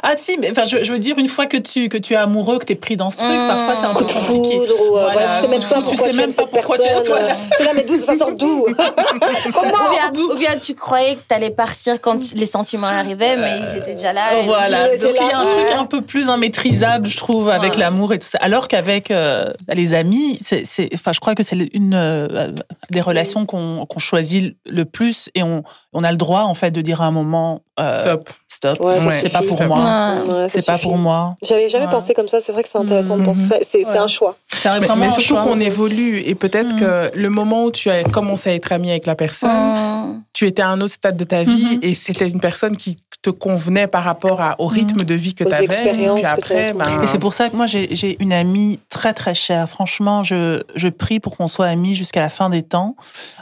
Ah 0.04 0.14
si, 0.16 0.38
mais 0.40 0.50
enfin, 0.52 0.64
je, 0.64 0.84
je 0.84 0.92
veux 0.92 0.98
dire, 1.00 1.18
une 1.18 1.28
fois 1.28 1.46
que 1.46 1.56
tu, 1.56 1.88
que 1.88 1.98
tu 1.98 2.12
es 2.14 2.16
amoureux, 2.16 2.58
que 2.60 2.64
tu 2.66 2.72
es 2.74 2.76
pris 2.76 2.96
dans 2.96 3.10
ce 3.10 3.16
truc, 3.18 3.28
parfois 3.48 3.74
c'est 3.74 3.86
un 3.86 3.92
coup 3.94 4.04
peu 4.04 4.14
compliqué. 4.14 4.56
foudre 4.58 4.74
ou 4.82 4.96
euh, 4.98 5.00
Voilà. 5.00 5.12
voilà, 5.12 5.34
tu 5.36 5.40
sais 5.42 5.48
même 5.48 5.60
pas 5.60 5.76
Tu 5.78 5.82
pourquoi 5.82 6.06
sais 6.06 6.10
tu 6.12 6.16
même 6.18 6.32
pas 6.34 6.46
pourquoi 6.46 6.78
tu 6.78 6.88
es- 6.88 7.02
voilà. 7.08 7.34
T'es 7.58 7.64
là, 7.64 7.70
mais 7.74 7.82
d'où 7.82 7.96
ça 7.96 8.16
sort 8.16 8.32
d'où? 8.32 8.66
Comment? 9.52 10.32
Ou 10.32 10.36
bien, 10.38 10.56
tu 10.62 10.74
croyais 10.74 11.16
que 11.16 11.22
t'allais 11.26 11.50
partir 11.50 12.00
quand 12.00 12.18
tu- 12.18 12.34
les 12.36 12.46
sentiments 12.46 12.86
arrivaient, 12.86 13.36
mais 13.36 13.58
ils 13.58 13.78
étaient 13.78 13.95
déjà 13.96 14.12
là. 14.12 14.38
et- 14.40 14.44
Voilà, 14.44 14.96
donc 14.96 15.14
il 15.20 15.26
y 15.26 15.30
a 15.32 15.38
un 15.38 15.46
truc 15.46 15.66
un 15.76 15.84
peu 15.86 16.00
plus 16.02 16.26
immaîtrisable, 16.28 17.06
je 17.08 17.16
trouve, 17.16 17.48
avec 17.48 17.74
Voilà. 17.74 17.90
l'amour 17.90 18.12
et 18.12 18.18
tout 18.18 18.28
ça. 18.28 18.38
Alors 18.40 18.68
qu'avec 18.68 19.10
euh, 19.10 19.52
les 19.72 19.94
amis, 19.94 20.38
c'est, 20.44 20.64
c'est, 20.64 20.88
enfin, 20.94 21.12
je 21.12 21.20
crois 21.20 21.34
que 21.34 21.42
c'est 21.42 21.56
une 21.72 21.94
euh, 21.94 22.52
des 22.90 23.00
relations 23.00 23.46
qu'on, 23.46 23.84
qu'on 23.86 23.98
choisit 23.98 24.56
le 24.66 24.84
plus 24.84 25.30
et 25.34 25.42
on, 25.42 25.62
on 25.92 26.04
a 26.04 26.10
le 26.10 26.16
droit 26.16 26.42
en 26.42 26.54
fait 26.54 26.70
de 26.70 26.80
dire 26.80 27.00
à 27.02 27.06
un 27.06 27.10
moment 27.10 27.62
euh, 27.80 28.00
Stop. 28.02 28.30
Stop, 28.48 28.80
Ouais, 28.80 28.98
c'est 29.12 29.28
pas 29.28 29.40
pour 29.42 29.62
moi, 29.62 30.14
Ouais. 30.28 30.48
C'est 30.48 30.64
pas 30.66 30.78
pour 30.78 30.96
moi. 30.96 31.36
J'avais 31.42 31.68
jamais 31.68 31.84
Ouais. 31.86 31.90
pensé 31.90 32.14
comme 32.14 32.28
ça. 32.28 32.40
C'est 32.40 32.52
vrai 32.52 32.62
que 32.62 32.68
c'est 32.68 32.78
intéressant 32.78 33.16
de 33.18 33.24
penser 33.24 33.40
Mhm. 33.42 33.46
ça. 33.48 33.56
C'est 33.62 33.98
un 33.98 34.06
choix. 34.06 34.36
C'est 34.52 34.70
Mais, 34.80 34.86
mais 34.96 35.10
surtout 35.10 35.36
qu'on 35.42 35.60
évolue 35.60 36.20
et 36.24 36.34
peut-être 36.34 36.74
Mhm. 36.74 36.80
que 36.80 37.10
le 37.14 37.30
moment 37.30 37.64
où 37.64 37.70
tu 37.70 37.90
as 37.90 38.02
commencé 38.04 38.50
à 38.50 38.54
être 38.54 38.72
ami 38.72 38.90
avec 38.90 39.06
la 39.06 39.14
personne, 39.14 39.50
Hum. 39.50 40.22
tu 40.32 40.46
étais 40.46 40.62
à 40.62 40.68
un 40.68 40.80
autre 40.80 40.92
stade 40.94 41.16
de 41.16 41.24
ta 41.24 41.42
vie 41.44 41.76
Mhm. 41.76 41.78
et 41.82 41.94
c'était 41.94 42.28
une 42.28 42.40
personne 42.40 42.76
qui 42.76 42.96
te 43.22 43.30
convenait 43.30 43.88
par 43.88 44.04
rapport 44.04 44.40
à, 44.40 44.54
au 44.60 44.66
rythme 44.66 45.02
de 45.02 45.14
vie 45.14 45.34
que 45.34 45.42
tu 45.42 45.52
avais. 45.52 45.66
Puis 45.66 46.24
après, 46.24 46.72
ben, 46.72 47.02
Et 47.02 47.06
c'est 47.08 47.18
pour 47.18 47.32
ça 47.32 47.48
que 47.50 47.56
moi, 47.56 47.66
j'ai 47.66 48.16
une 48.22 48.32
amie 48.32 48.78
très, 48.88 49.12
très 49.14 49.34
chère. 49.34 49.68
Franchement, 49.68 50.22
je, 50.22 50.62
je 50.76 50.88
prie 50.88 51.18
pour 51.18 51.36
qu'on 51.36 51.48
soit 51.48 51.66
amis 51.66 51.96
jusqu'à 51.96 52.20
la 52.20 52.28
fin 52.28 52.50
des 52.50 52.62
temps. 52.62 52.94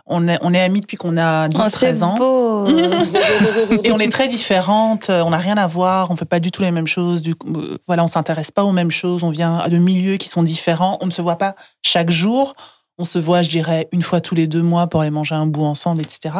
On 0.07 0.27
est, 0.29 0.39
on 0.43 0.55
est 0.55 0.61
amis 0.61 0.81
depuis 0.81 0.97
qu'on 0.97 1.17
a 1.19 1.49
12, 1.49 1.63
Oh, 1.63 1.69
c'est 1.69 1.87
13 1.87 2.03
ans. 2.03 2.15
beau. 2.17 2.67
Et 3.85 3.93
on 3.93 3.99
est 3.99 4.11
très 4.11 4.29
différentes, 4.29 5.04
euh, 5.11 5.23
on 5.23 5.31
n'a 5.31 5.39
rien 5.39 5.57
à 5.57 5.67
voir, 5.67 6.11
on 6.11 6.17
fait 6.17 6.25
pas 6.25 6.41
du 6.41 6.51
tout 6.51 6.63
les 6.63 6.71
mêmes 6.71 6.87
choses, 6.87 7.23
du 7.23 7.35
coup, 7.35 7.53
euh, 7.57 7.79
voilà, 7.87 8.05
on 8.05 8.07
s'intéresse 8.07 8.51
pas 8.51 8.65
aux 8.65 8.73
mêmes 8.73 8.91
choses, 8.91 9.23
on 9.25 9.31
vient 9.31 9.69
de 9.69 9.79
milieux 9.79 10.17
qui 10.17 10.29
sont 10.29 10.43
différents, 10.43 10.99
on 11.01 11.07
ne 11.07 11.11
se 11.11 11.23
voit 11.23 11.37
pas 11.37 11.55
chaque 11.83 12.11
jour, 12.11 12.55
on 12.99 13.05
se 13.05 13.19
voit, 13.19 13.43
je 13.43 13.51
dirais, 13.51 13.89
une 13.93 14.03
fois 14.03 14.21
tous 14.21 14.35
les 14.35 14.47
deux 14.47 14.63
mois 14.63 14.87
pour 14.87 15.01
aller 15.01 15.11
manger 15.11 15.35
un 15.35 15.47
bout 15.47 15.65
ensemble, 15.65 16.03
etc. 16.03 16.35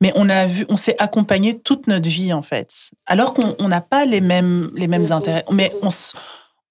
Mais 0.00 0.12
on 0.14 0.28
a 0.28 0.46
vu, 0.46 0.66
on 0.68 0.76
s'est 0.76 0.96
accompagné 0.98 1.58
toute 1.58 1.86
notre 1.86 2.08
vie 2.08 2.32
en 2.32 2.42
fait, 2.42 2.90
alors 3.06 3.34
qu'on 3.34 3.56
on 3.58 3.68
n'a 3.68 3.80
pas 3.80 4.04
les 4.04 4.20
mêmes 4.20 4.70
les 4.74 4.88
mêmes 4.88 5.10
intérêts, 5.10 5.44
mais 5.50 5.72
on 5.82 5.88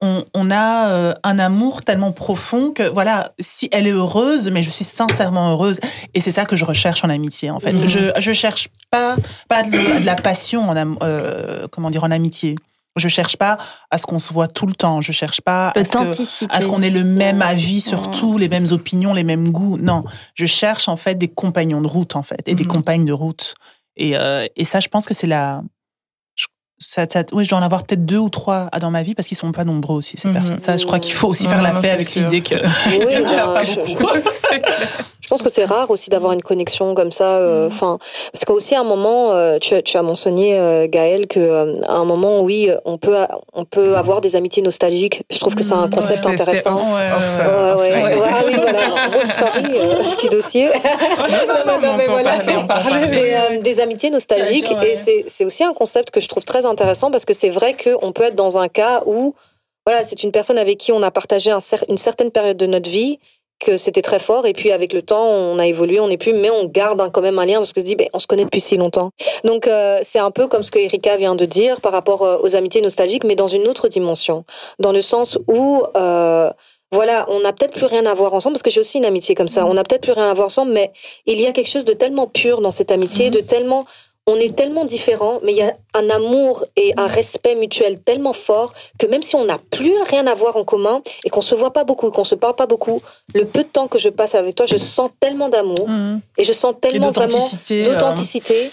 on, 0.02 0.24
on 0.34 0.52
a 0.52 0.90
euh, 0.90 1.14
un 1.24 1.40
amour 1.40 1.84
tellement 1.84 2.12
profond 2.12 2.72
que 2.72 2.84
voilà, 2.90 3.32
si 3.40 3.70
elle 3.72 3.88
est 3.88 3.92
heureuse, 3.92 4.52
mais 4.52 4.62
je 4.62 4.70
suis 4.70 4.84
sincèrement 4.86 5.52
heureuse, 5.52 5.80
et 6.14 6.20
c'est 6.20 6.32
ça 6.32 6.46
que 6.46 6.56
je 6.56 6.66
recherche 6.66 7.04
en 7.04 7.10
amitié 7.10 7.50
en 7.50 7.60
fait. 7.60 7.74
Mhm. 7.74 7.88
Je 7.88 8.12
je 8.20 8.32
cherche 8.34 8.68
pas 8.92 9.16
pas 9.48 9.64
de, 9.64 10.00
de 10.02 10.06
la 10.06 10.16
passion 10.16 10.70
en 10.70 10.76
am- 10.76 10.98
euh, 11.02 11.68
comment 11.72 11.90
dire 11.90 12.04
en 12.04 12.12
amitié. 12.12 12.56
Je 12.98 13.10
cherche 13.10 13.36
pas 13.36 13.58
à 13.92 13.98
ce 13.98 14.06
qu'on 14.06 14.20
se 14.20 14.32
voit 14.32 14.48
tout 14.48 14.68
le 14.68 14.74
temps. 14.74 15.02
Je 15.02 15.12
cherche 15.12 15.42
pas 15.42 15.74
à 15.76 16.62
ce 16.62 16.66
qu'on 16.68 16.82
ait 16.82 16.90
le 16.90 17.04
même 17.04 17.42
avis 17.42 17.82
sur 17.82 18.08
Mhm. 18.08 18.14
tout, 18.14 18.38
les 18.38 18.48
mêmes 18.48 18.68
opinions, 18.72 19.14
les 19.14 19.26
mêmes 19.26 19.50
goûts. 19.50 19.78
Non, 19.78 20.06
je 20.34 20.46
cherche 20.46 20.88
en 20.88 20.96
fait 20.96 21.16
des 21.16 21.28
compagnons 21.28 21.82
de 21.82 21.88
route 21.88 22.16
en 22.16 22.24
fait 22.24 22.42
et 22.48 22.56
des 22.56 22.64
Mhm. 22.64 22.70
compagnes 22.72 23.06
de 23.06 23.12
route. 23.14 23.56
Et, 23.98 24.18
euh, 24.18 24.46
et 24.56 24.64
ça, 24.66 24.80
je 24.80 24.88
pense 24.90 25.06
que 25.06 25.14
c'est 25.14 25.28
la. 25.28 25.62
Ça, 26.78 27.06
ça- 27.12 27.24
oui, 27.32 27.46
je 27.46 27.50
dois 27.50 27.60
en 27.60 27.62
avoir 27.62 27.84
peut-être 27.84 28.06
deux 28.06 28.18
ou 28.18 28.30
trois 28.30 28.70
dans 28.82 28.92
ma 28.92 29.02
vie 29.02 29.16
parce 29.16 29.28
qu'ils 29.30 29.38
sont 29.38 29.52
pas 29.54 29.64
nombreux 29.64 29.96
aussi 29.96 30.18
ces 30.18 30.28
Mhm. 30.28 30.34
personnes. 30.34 30.60
Ça, 30.60 30.76
je 30.78 30.86
crois 30.86 31.00
qu'il 31.00 31.14
faut 31.14 31.30
aussi 31.30 31.44
Non, 31.46 31.52
faire 31.52 31.62
la 31.62 31.72
non, 31.74 31.82
paix 31.82 31.92
avec 31.92 32.14
l'idée 32.16 32.42
que. 32.42 32.56
Oui, 32.56 33.06
Il 33.12 33.22
y 33.22 33.26
en 33.42 33.50
a 33.50 33.54
pas 33.54 33.64
je- 33.64 33.76
beaucoup. 33.76 34.08
Je 35.26 35.30
pense 35.30 35.42
que 35.42 35.50
c'est 35.50 35.66
rare 35.66 35.90
aussi 35.90 36.12
d'avoir 36.12 36.34
une 36.34 36.44
connexion 36.44 36.94
comme 36.94 37.12
ça. 37.12 37.38
euh, 37.38 37.66
Enfin, 37.66 37.98
parce 38.32 38.46
qu'aussi 38.46 38.76
à 38.76 38.82
un 38.82 38.84
moment, 38.84 39.32
euh, 39.32 39.58
tu, 39.60 39.74
as- 39.74 39.82
tu 39.82 39.98
as 39.98 40.04
mentionné 40.04 40.60
euh, 40.60 40.86
Gaël 40.88 41.26
que 41.26 41.40
euh, 41.40 41.82
à 41.88 41.94
un 41.96 42.06
moment, 42.06 42.42
oui, 42.42 42.70
on 42.86 43.00
peut 43.00 43.16
on 43.54 43.66
peut 43.66 43.98
avoir 43.98 44.22
des 44.22 44.36
amitiés 44.36 44.62
nostalgiques. 44.62 45.24
Je 45.32 45.40
trouve 45.40 45.56
que 45.56 45.64
c'est 45.64 45.74
un 45.74 45.88
Mm, 45.88 45.90
concept 45.90 46.26
Ouais, 46.28 46.32
intéressant. 46.34 46.76
off, 46.76 46.94
Ouais, 46.94 47.10
ouais, 47.74 48.04
Ouais, 48.04 48.20
ouais. 48.20 48.30
Ah 48.32 48.42
oui, 48.46 48.54
voilà. 48.56 48.80
Oh, 49.18 49.28
sorry, 49.28 49.66
euh, 49.80 50.04
petit 50.16 50.30
dossier. 50.30 50.68
on 50.70 51.26
on. 53.58 53.62
Des, 53.62 53.80
amitiés 53.80 54.12
nostalgiques. 54.12 54.72
Et 54.86 54.94
c'est 54.96 55.26
c'est 55.28 55.44
aussi 55.46 55.64
un 55.64 55.74
concept 55.74 56.12
que 56.12 56.20
je 56.22 56.28
trouve 56.28 56.46
très 56.46 56.68
intéressant 56.68 57.10
parce 57.10 57.26
que 57.26 57.34
c'est 57.34 57.50
vrai 57.50 57.76
qu'on 57.76 58.12
peut 58.12 58.26
être 58.26 58.36
dans 58.36 58.60
un 58.60 58.68
cas 58.68 59.02
où 59.08 59.34
voilà, 59.88 60.04
c'est 60.04 60.22
une 60.24 60.32
personne 60.32 60.58
avec 60.60 60.78
qui 60.78 60.92
on 60.92 61.02
a 61.04 61.10
partagé 61.12 61.50
un 61.52 61.60
cer- 61.60 61.84
une 61.90 61.98
certaine 61.98 62.30
période 62.32 62.58
de 62.58 62.66
notre 62.68 62.90
vie 62.90 63.20
que 63.60 63.78
c'était 63.78 64.02
très 64.02 64.20
fort. 64.20 64.46
Et 64.46 64.54
puis 64.54 64.72
avec 64.72 64.94
le 64.94 65.02
temps 65.02 65.26
on 65.26 65.60
a 65.60 65.68
évolué 65.68 66.00
on 66.00 66.08
n'est 66.08 66.18
plus 66.18 66.34
mais 66.34 66.50
on 66.50 66.66
garde 66.66 67.12
quand 67.12 67.22
même 67.22 67.40
un 67.40 67.46
lien 67.46 67.58
parce 67.58 67.74
que 67.74 67.82
se 67.82 67.86
dit 67.86 67.96
ben 67.96 68.08
on 68.14 68.20
se 68.20 68.28
connaît 68.28 68.46
depuis 68.46 68.62
si 68.62 68.78
longtemps. 68.78 69.12
Donc 69.44 69.68
euh, 69.68 70.00
c'est 70.04 70.20
un 70.20 70.32
peu 70.32 70.48
comme 70.48 70.64
ce 70.64 70.72
que 70.72 70.80
Erika 70.80 71.18
vient 71.18 71.36
de 71.36 71.46
dire 71.46 71.82
par 71.82 71.92
rapport 71.92 72.24
euh, 72.24 72.38
aux 72.42 72.56
amitiés 72.56 72.82
nostalgiques 72.82 73.24
mais 73.24 73.36
dans 73.36 73.48
une 73.48 73.68
autre 73.68 73.88
dimension. 73.88 74.46
Dans 74.80 74.92
le 74.92 75.02
sens 75.02 75.38
où 75.48 75.84
euh, 75.96 76.52
voilà, 76.92 77.26
on 77.30 77.42
n'a 77.42 77.52
peut-être 77.52 77.74
plus 77.74 77.86
rien 77.86 78.06
à 78.06 78.14
voir 78.14 78.34
ensemble 78.34 78.54
parce 78.54 78.64
que 78.64 78.70
j'ai 78.70 78.80
aussi 78.80 79.00
une 79.00 79.06
amitié 79.06 79.36
comme 79.36 79.48
ça. 79.48 79.66
On 79.66 79.74
n'a 79.74 79.84
peut-être 79.84 80.04
plus 80.04 80.14
rien 80.14 80.30
à 80.30 80.34
voir 80.34 80.48
ensemble, 80.48 80.72
mais 80.72 80.94
il 81.26 81.40
y 81.42 81.46
a 81.46 81.52
quelque 81.52 81.70
chose 81.70 81.84
de 81.84 81.94
tellement 81.94 82.28
pur 82.28 82.62
dans 82.62 82.72
cette 82.72 82.92
amitié, 82.92 83.32
de 83.32 83.40
tellement, 83.40 83.86
on 84.28 84.36
est 84.38 84.56
tellement 84.56 84.86
différents, 84.86 85.40
mais 85.44 85.52
il 85.52 85.58
y 85.58 85.62
a 85.62 85.74
un 85.94 86.10
amour 86.10 86.64
et 86.76 86.94
un 86.98 87.06
respect 87.06 87.56
mutuel 87.56 88.00
tellement 88.00 88.34
fort 88.34 88.74
que 88.98 89.06
même 89.06 89.22
si 89.22 89.36
on 89.36 89.46
n'a 89.46 89.60
plus 89.70 89.94
rien 90.10 90.26
à 90.26 90.34
voir 90.34 90.58
en 90.58 90.64
commun 90.64 91.02
et 91.24 91.30
qu'on 91.30 91.42
se 91.42 91.54
voit 91.54 91.72
pas 91.74 91.84
beaucoup, 91.84 92.10
qu'on 92.10 92.24
se 92.24 92.34
parle 92.36 92.56
pas 92.56 92.66
beaucoup, 92.66 93.02
le 93.36 93.46
peu 93.46 93.60
de 93.64 93.68
temps 93.68 93.88
que 93.88 94.00
je 94.00 94.10
passe 94.10 94.34
avec 94.34 94.56
toi, 94.56 94.66
je 94.66 94.78
sens 94.78 95.12
tellement 95.20 95.50
d'amour 95.50 95.88
Mhm. 95.88 96.22
et 96.40 96.44
je 96.44 96.54
sens 96.54 96.74
tellement 96.82 97.12
vraiment 97.12 97.38
d'authenticité, 97.84 98.66
euh, 98.66 98.70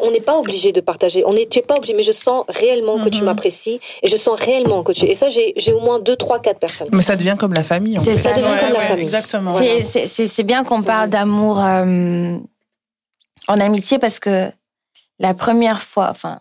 qu'on 0.00 0.10
n'est 0.10 0.20
pas 0.20 0.36
obligé 0.36 0.72
de 0.72 0.80
partager. 0.80 1.22
On 1.24 1.36
est, 1.36 1.48
tu 1.48 1.60
es 1.60 1.62
pas 1.62 1.76
obligé, 1.76 1.94
mais 1.94 2.02
je 2.02 2.10
sens 2.10 2.44
réellement 2.48 2.98
que 2.98 3.08
tu 3.08 3.20
Mhm. 3.20 3.26
m'apprécies 3.26 3.78
et 4.02 4.08
je 4.08 4.16
sens 4.16 4.40
réellement 4.40 4.82
que 4.82 4.90
tu. 4.90 5.04
Et 5.04 5.14
ça, 5.14 5.28
j'ai 5.28 5.72
au 5.72 5.78
moins 5.78 6.00
deux, 6.00 6.16
trois, 6.16 6.40
quatre 6.40 6.58
personnes. 6.58 6.88
Mais 6.92 7.02
ça 7.02 7.14
devient 7.14 7.36
comme 7.38 7.54
la 7.54 7.62
famille, 7.62 7.96
en 7.96 8.02
fait. 8.02 8.18
ça. 8.18 8.32
devient 8.32 8.48
comme 8.58 8.72
la 8.72 8.80
famille. 8.80 9.04
Exactement. 9.04 9.54
C'est 9.94 10.42
bien 10.42 10.64
qu'on 10.64 10.82
parle 10.82 11.08
d'amour 11.10 11.60
euh, 11.62 12.36
en 13.46 13.60
amitié 13.60 14.00
parce 14.00 14.18
que 14.18 14.50
la 15.18 15.34
première 15.34 15.82
fois, 15.82 16.10
enfin, 16.10 16.40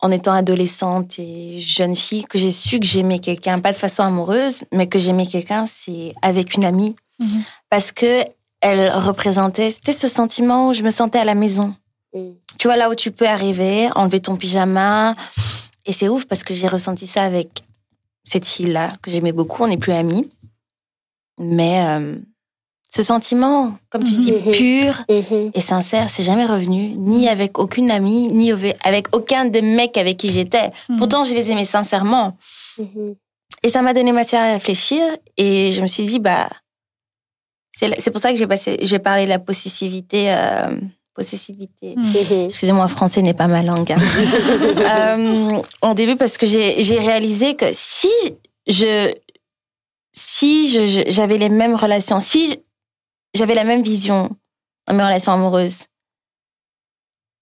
en 0.00 0.10
étant 0.10 0.32
adolescente 0.32 1.18
et 1.18 1.60
jeune 1.60 1.94
fille, 1.94 2.24
que 2.24 2.38
j'ai 2.38 2.50
su 2.50 2.80
que 2.80 2.86
j'aimais 2.86 3.20
quelqu'un, 3.20 3.60
pas 3.60 3.72
de 3.72 3.78
façon 3.78 4.02
amoureuse, 4.02 4.64
mais 4.72 4.88
que 4.88 4.98
j'aimais 4.98 5.26
quelqu'un, 5.26 5.66
c'est 5.66 6.12
avec 6.22 6.54
une 6.54 6.64
amie. 6.64 6.96
Mhm. 7.18 7.44
Parce 7.70 7.92
que 7.92 8.24
elle 8.62 8.90
représentait, 8.90 9.72
c'était 9.72 9.92
ce 9.92 10.08
sentiment 10.08 10.68
où 10.68 10.72
je 10.72 10.82
me 10.82 10.90
sentais 10.90 11.18
à 11.18 11.24
la 11.24 11.34
maison. 11.34 11.74
Mm. 12.14 12.30
Tu 12.58 12.68
vois, 12.68 12.76
là 12.76 12.88
où 12.88 12.94
tu 12.94 13.10
peux 13.10 13.26
arriver, 13.26 13.88
enlever 13.96 14.20
ton 14.20 14.36
pyjama. 14.36 15.14
Et 15.84 15.92
c'est 15.92 16.08
ouf 16.08 16.26
parce 16.26 16.44
que 16.44 16.54
j'ai 16.54 16.68
ressenti 16.68 17.08
ça 17.08 17.24
avec 17.24 17.62
cette 18.24 18.46
fille-là 18.46 18.92
que 19.02 19.10
j'aimais 19.10 19.32
beaucoup. 19.32 19.64
On 19.64 19.66
n'est 19.66 19.78
plus 19.78 19.92
amis. 19.92 20.30
Mais 21.38 21.84
euh, 21.86 22.18
ce 22.94 23.02
sentiment, 23.02 23.72
comme 23.90 24.04
tu 24.04 24.12
dis, 24.12 24.32
Mhm. 24.32 24.50
pur 24.52 25.04
Mhm. 25.08 25.50
et 25.54 25.60
sincère, 25.62 26.10
c'est 26.10 26.22
jamais 26.22 26.44
revenu, 26.44 26.88
ni 26.98 27.26
avec 27.28 27.58
aucune 27.58 27.90
amie, 27.90 28.28
ni 28.28 28.52
avec 28.84 29.06
aucun 29.16 29.46
des 29.46 29.62
mecs 29.62 29.96
avec 29.96 30.18
qui 30.18 30.28
j'étais. 30.30 30.70
Mhm. 30.90 30.98
Pourtant, 30.98 31.24
je 31.24 31.32
les 31.32 31.50
aimais 31.50 31.64
sincèrement. 31.64 32.36
Et 33.62 33.68
ça 33.70 33.80
m'a 33.80 33.94
donné 33.94 34.12
matière 34.12 34.42
à 34.42 34.52
réfléchir. 34.52 35.02
Et 35.38 35.72
je 35.72 35.80
me 35.80 35.86
suis 35.86 36.02
dit, 36.02 36.18
bah, 36.18 36.48
c'est 37.72 38.10
pour 38.10 38.20
ça 38.20 38.30
que 38.30 38.36
j'ai 38.38 38.46
passé, 38.46 38.76
j'ai 38.82 38.98
parlé 38.98 39.24
de 39.24 39.30
la 39.30 39.38
possessivité. 39.38 40.30
euh, 40.32 40.76
possessivité. 41.14 41.94
Excusez-moi, 42.46 42.88
français 42.88 43.20
n'est 43.22 43.34
pas 43.34 43.46
ma 43.46 43.62
langue. 43.62 43.92
hein. 43.92 43.96
Euh, 45.18 45.62
au 45.82 45.94
début, 45.94 46.16
parce 46.16 46.36
que 46.38 46.46
j'ai 46.46 46.98
réalisé 46.98 47.54
que 47.54 47.66
si 47.72 48.08
je 48.66 49.12
si 50.14 50.68
je- 50.70 50.86
je- 50.86 51.10
j'avais 51.10 51.38
les 51.38 51.48
mêmes 51.48 51.74
relations, 51.74 52.18
si 52.20 52.50
je- 52.50 52.56
j'avais 53.42 53.56
la 53.56 53.64
même 53.64 53.82
vision 53.82 54.30
dans 54.86 54.94
mes 54.94 55.02
relations 55.02 55.32
amoureuses 55.32 55.86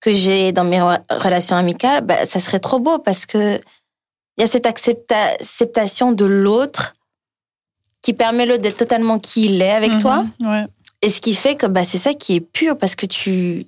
que 0.01 0.15
j'ai 0.15 0.51
dans 0.53 0.65
mes 0.65 0.79
re- 0.79 1.03
relations 1.11 1.57
amicales, 1.57 2.01
bah, 2.03 2.25
ça 2.25 2.41
serait 2.41 2.59
trop 2.59 2.79
beau 2.81 2.99
parce 2.99 3.27
que 3.27 3.57
il 4.37 4.41
y 4.41 4.43
a 4.43 4.47
cette 4.47 4.65
accepta- 4.65 5.35
acceptation 5.39 6.13
de 6.13 6.25
l'autre 6.25 6.95
qui 8.01 8.15
permet 8.15 8.47
l'autre 8.47 8.63
d'être 8.63 8.79
totalement 8.79 9.19
qui 9.19 9.45
il 9.45 9.61
est 9.61 9.73
avec 9.73 9.99
toi. 9.99 10.25
Ouais. 10.41 10.65
Et 11.03 11.11
ce 11.11 11.21
qui 11.21 11.35
fait 11.35 11.55
que 11.55 11.67
bah, 11.67 11.85
c'est 11.85 11.99
ça 11.99 12.15
qui 12.15 12.37
est 12.37 12.41
pur 12.41 12.79
parce 12.79 12.95
que 12.95 13.05
tu, 13.05 13.67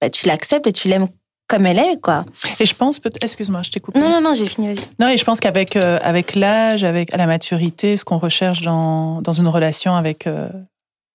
bah, 0.00 0.08
tu 0.10 0.28
l'acceptes 0.28 0.68
et 0.68 0.72
tu 0.72 0.86
l'aimes 0.86 1.08
comme 1.48 1.66
elle 1.66 1.78
est, 1.80 2.00
quoi. 2.00 2.24
Et 2.60 2.66
je 2.66 2.74
pense 2.76 3.00
excuse-moi, 3.20 3.62
je 3.62 3.70
t'ai 3.70 3.80
coupé. 3.80 3.98
Non, 3.98 4.10
non, 4.10 4.20
non, 4.20 4.34
j'ai 4.36 4.46
fini. 4.46 4.76
Non, 5.00 5.08
et 5.08 5.16
je 5.16 5.24
pense 5.24 5.40
qu'avec 5.40 5.74
euh, 5.76 5.98
avec 6.02 6.36
l'âge, 6.36 6.84
avec 6.84 7.10
la 7.16 7.26
maturité, 7.26 7.96
ce 7.96 8.04
qu'on 8.04 8.18
recherche 8.18 8.62
dans 8.62 9.22
dans 9.22 9.32
une 9.32 9.48
relation 9.48 9.96
avec 9.96 10.28
euh, 10.28 10.48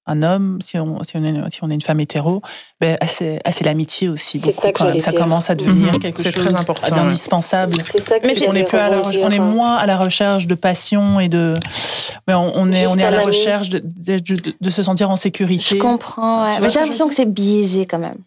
un 0.05 0.21
homme, 0.21 0.59
si 0.61 0.77
on 0.77 1.01
si 1.03 1.15
on 1.15 1.23
est 1.23 1.51
si 1.51 1.63
on 1.63 1.69
est 1.69 1.73
une 1.75 1.81
femme 1.81 1.99
hétéro, 2.01 2.41
ben 2.81 2.97
c'est 3.07 3.41
c'est 3.51 3.63
l'amitié 3.63 4.09
aussi. 4.09 4.37
C'est 4.39 4.47
beaucoup, 4.47 4.83
ça 4.83 4.91
que 4.93 4.99
Ça 4.99 5.13
commence 5.13 5.49
à 5.49 5.55
devenir 5.55 5.93
Mhm. 5.93 5.99
quelque 5.99 6.23
C'est 6.23 6.31
chose 6.33 6.43
très 6.45 6.55
important, 6.55 6.83
ouais. 6.87 6.91
d'indispensable. 6.91 7.77
C'est 7.89 8.01
ça 8.01 8.19
que 8.19 8.27
Mais 8.27 8.35
On 8.49 8.53
est, 8.53 8.63
peu 8.65 8.77
à 8.79 8.89
la 8.89 9.01
on 9.01 9.31
est 9.31 9.39
moins 9.39 9.75
à 9.77 9.85
la 9.85 9.97
recherche 9.97 10.45
de 10.47 10.55
passion 10.55 11.19
et 11.21 11.29
de, 11.29 11.53
mais 12.27 12.33
on, 12.33 12.51
on 12.55 12.69
est, 12.71 12.85
on 12.87 12.95
est 12.97 13.03
à 13.03 13.11
la 13.11 13.21
recherche 13.21 13.69
de, 13.69 13.79
de, 13.79 14.17
de- 14.19 14.53
de 14.59 14.69
se 14.69 14.83
sentir 14.83 15.09
en 15.09 15.15
sécurité. 15.15 15.77
Je 15.77 15.81
comprends, 15.81 16.43
ouais. 16.43 16.69
J'ai 16.69 16.79
l'impression 16.79 17.07
que 17.07 17.15
c'est 17.15 17.25
biaisé 17.31 17.85
quand 17.85 17.99
même. 17.99 18.17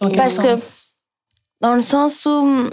Dans 0.00 0.08
quel 0.08 0.16
Parce 0.16 0.38
que 0.38 0.54
dans 1.60 1.74
le 1.74 1.80
sens 1.80 2.24
où 2.24 2.70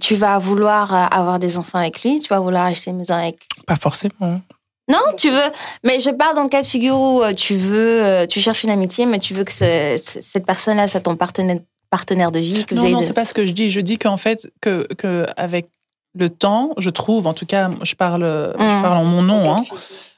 tu 0.00 0.14
vas 0.14 0.38
vouloir 0.38 0.94
euh, 0.94 1.06
avoir 1.10 1.38
des 1.40 1.56
enfants 1.58 1.78
avec 1.78 2.02
lui, 2.02 2.20
tu 2.20 2.28
vas 2.28 2.38
vouloir 2.38 2.66
acheter 2.66 2.90
une 2.90 2.98
maison 2.98 3.14
avec 3.14 3.38
Pas 3.66 3.74
forcément. 3.76 4.40
Non, 4.88 5.00
tu 5.16 5.30
veux. 5.30 5.50
Mais 5.84 5.98
je 5.98 6.10
parle 6.10 6.36
dans 6.36 6.44
le 6.44 6.48
cas 6.48 6.62
de 6.62 6.66
figure 6.66 6.96
où 6.96 7.22
euh, 7.22 7.32
tu 7.32 7.56
veux, 7.56 8.04
euh, 8.04 8.26
tu 8.26 8.40
cherches 8.40 8.62
une 8.64 8.70
amitié, 8.70 9.04
mais 9.06 9.18
tu 9.18 9.34
veux 9.34 9.44
que 9.44 9.52
ce- 9.52 10.00
ce- 10.04 10.20
cette 10.20 10.46
personne-là 10.46 10.86
soit 10.88 11.00
ton 11.00 11.16
partenaire, 11.16 11.58
partenaire 11.90 12.30
de 12.30 12.38
vie, 12.38 12.64
que 12.64 12.74
Non, 12.76 12.88
non, 12.88 13.00
de- 13.00 13.04
c'est 13.04 13.12
pas 13.12 13.24
ce 13.24 13.34
que 13.34 13.44
je 13.44 13.52
dis. 13.52 13.70
Je 13.70 13.80
dis 13.80 13.98
qu'en 13.98 14.16
fait, 14.16 14.48
que, 14.60 14.86
que 14.94 15.26
avec 15.36 15.68
le 16.14 16.30
temps, 16.30 16.70
je 16.78 16.88
trouve, 16.90 17.26
en 17.26 17.34
tout 17.34 17.46
cas, 17.46 17.70
je 17.82 17.94
parle, 17.94 18.22
je 18.58 18.62
Mm. 18.62 18.82
parle 18.82 18.96
en 18.98 19.04
mon 19.04 19.22
nom, 19.22 19.52
hein. 19.56 19.64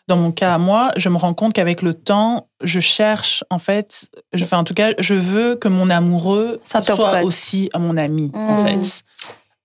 Dans 0.07 0.16
mon 0.16 0.33
cas 0.33 0.54
à 0.54 0.59
moi, 0.59 0.90
je 0.96 1.09
me 1.11 1.16
rends 1.18 1.35
compte 1.35 1.52
qu'avec 1.52 1.83
le 1.83 1.92
temps, 1.92 2.46
je 2.62 2.81
cherche, 2.81 3.44
en 3.50 3.59
fait, 3.59 4.09
je, 4.33 4.44
enfin, 4.44 4.57
en 4.59 4.64
tout 4.64 4.72
cas, 4.74 4.92
je 4.98 5.14
veux 5.14 5.54
que 5.57 5.68
mon 5.68 5.90
amoureux 5.90 6.61
Ça 6.62 6.83
soit 6.83 7.22
aussi 7.24 7.68
à 7.74 7.78
mon 7.78 7.96
ami, 7.96 8.31
en 8.35 8.62
Mm. 8.62 8.66
fait. 8.66 9.02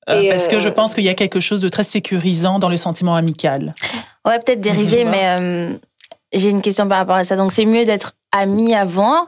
Euh, 0.10 0.30
parce 0.32 0.50
que 0.50 0.56
euh, 0.58 0.60
je 0.60 0.68
pense 0.68 0.96
qu'il 0.96 1.06
y 1.06 1.10
a 1.10 1.14
quelque 1.14 1.40
chose 1.40 1.62
de 1.62 1.70
très 1.70 1.86
sécurisant 1.86 2.60
dans 2.60 2.68
le 2.68 2.76
sentiment 2.76 3.16
amical. 3.16 3.74
Ouais, 4.26 4.40
peut-être 4.40 4.62
dérivé, 4.62 5.04
mais 5.06 5.28
euh, 5.28 5.74
j'ai 6.34 6.50
une 6.50 6.62
question 6.62 6.88
par 6.88 7.00
rapport 7.00 7.16
à 7.18 7.24
ça. 7.26 7.36
Donc, 7.36 7.52
c'est 7.52 7.66
mieux 7.66 7.86
d'être 7.86 8.14
ami 8.32 8.74
avant? 8.74 9.28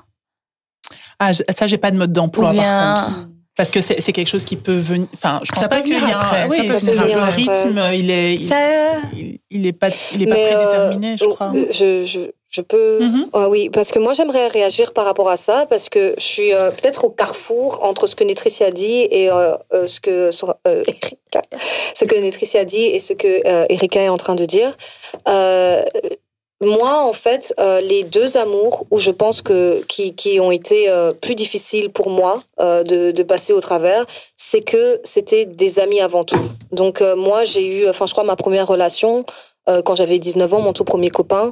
Ah, 1.19 1.33
je- 1.33 1.43
ça, 1.49 1.67
j'ai 1.67 1.77
pas 1.77 1.91
de 1.91 1.97
mode 1.97 2.11
ou 2.11 2.13
d'emploi, 2.13 2.53
par 2.53 3.05
contre. 3.05 3.29
Parce 3.57 3.71
que 3.71 3.79
c'est 3.79 4.11
quelque 4.11 4.27
chose 4.27 4.43
qui 4.43 4.57
peut 4.57 4.77
venir. 4.77 5.07
Enfin, 5.13 5.39
je 5.43 5.49
pense 5.51 5.61
ça 5.61 5.69
pas 5.69 5.79
qu'il 5.81 5.93
y 5.93 5.95
a 5.95 6.43
un, 6.43 6.49
oui, 6.49 6.67
ça 6.67 6.91
peut 6.91 6.97
le 6.97 7.23
rythme, 7.35 7.81
il 7.93 8.11
est, 8.11 8.35
il, 8.35 8.47
Ça, 8.49 8.57
il, 9.15 9.39
il 9.49 9.65
est 9.65 9.71
pas, 9.71 9.87
il 10.13 10.23
est 10.23 10.27
pas 10.27 10.35
prédéterminé, 10.35 11.13
euh, 11.13 11.17
je 11.17 11.25
crois. 11.25 11.53
Je, 11.71 12.03
je, 12.05 12.19
je 12.55 12.61
peux. 12.61 12.99
Mhm. 13.01 13.29
Ah 13.33 13.49
oui, 13.49 13.69
parce 13.69 13.91
que 13.91 13.99
moi 13.99 14.13
j'aimerais 14.13 14.47
réagir 14.47 14.93
par 14.93 15.05
rapport 15.05 15.29
à 15.29 15.37
ça, 15.37 15.65
parce 15.69 15.89
que 15.89 16.15
je 16.17 16.23
suis 16.23 16.53
euh, 16.53 16.71
peut-être 16.71 17.03
au 17.05 17.09
carrefour 17.09 17.79
entre 17.83 18.07
ce 18.07 18.15
que 18.15 18.23
Nétricia 18.23 18.71
dit 18.71 19.01
et 19.11 19.29
euh, 19.29 19.55
euh, 19.73 19.87
ce 19.87 19.99
que 19.99 20.31
sur- 20.31 20.55
euh, 20.67 20.83
Erika, 20.87 21.41
ce 21.93 22.05
que 22.05 22.15
Nétricia 22.15 22.63
dit 22.65 22.85
et 22.85 22.99
ce 22.99 23.13
que 23.13 23.31
Erika 23.71 24.01
est 24.01 24.09
en 24.09 24.17
train 24.17 24.35
de 24.35 24.45
dire. 24.45 24.71
Moi, 26.63 27.03
en 27.03 27.11
fait, 27.11 27.53
les 27.83 28.03
deux 28.03 28.37
amours 28.37 28.85
où 28.89 28.97
je 28.97 29.11
pense 29.11 29.41
que 29.41 29.83
qui, 29.89 30.15
qui 30.15 30.39
ont 30.39 30.51
été 30.51 30.89
plus 31.21 31.35
difficiles 31.35 31.89
pour 31.89 32.09
moi 32.09 32.41
de, 32.59 33.11
de 33.11 33.23
passer 33.23 33.51
au 33.51 33.59
travers, 33.59 34.05
c'est 34.37 34.61
que 34.61 34.99
c'était 35.03 35.45
des 35.45 35.79
amis 35.81 35.99
avant 35.99 36.23
tout. 36.23 36.39
Donc 36.71 37.01
moi, 37.17 37.43
j'ai 37.43 37.65
eu, 37.81 37.89
enfin, 37.89 38.05
je 38.05 38.13
crois 38.13 38.23
ma 38.23 38.37
première 38.37 38.67
relation 38.67 39.25
quand 39.67 39.95
j'avais 39.95 40.17
19 40.17 40.53
ans, 40.53 40.61
mon 40.61 40.71
tout 40.73 40.85
premier 40.85 41.09
copain, 41.09 41.51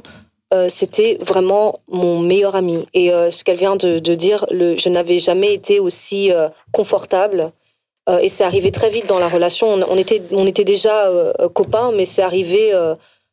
euh, 0.54 0.68
c'était 0.70 1.18
vraiment 1.20 1.80
mon 1.88 2.20
meilleur 2.20 2.54
ami. 2.54 2.86
Et 2.94 3.12
euh, 3.12 3.32
ce 3.32 3.42
qu'elle 3.42 3.56
vient 3.56 3.74
de, 3.74 3.98
de 3.98 4.14
dire, 4.14 4.46
le, 4.50 4.76
je 4.76 4.88
n'avais 4.88 5.18
jamais 5.18 5.52
été 5.52 5.80
aussi 5.80 6.30
euh, 6.30 6.48
confortable. 6.72 7.50
Et 8.20 8.28
c'est 8.28 8.44
arrivé 8.44 8.70
très 8.70 8.90
vite 8.90 9.06
dans 9.06 9.18
la 9.18 9.30
relation. 9.30 9.66
On, 9.66 9.80
on 9.88 9.96
était, 9.96 10.20
on 10.30 10.46
était 10.46 10.64
déjà 10.64 11.10
copains, 11.54 11.90
mais 11.90 12.04
c'est 12.04 12.20
arrivé, 12.20 12.70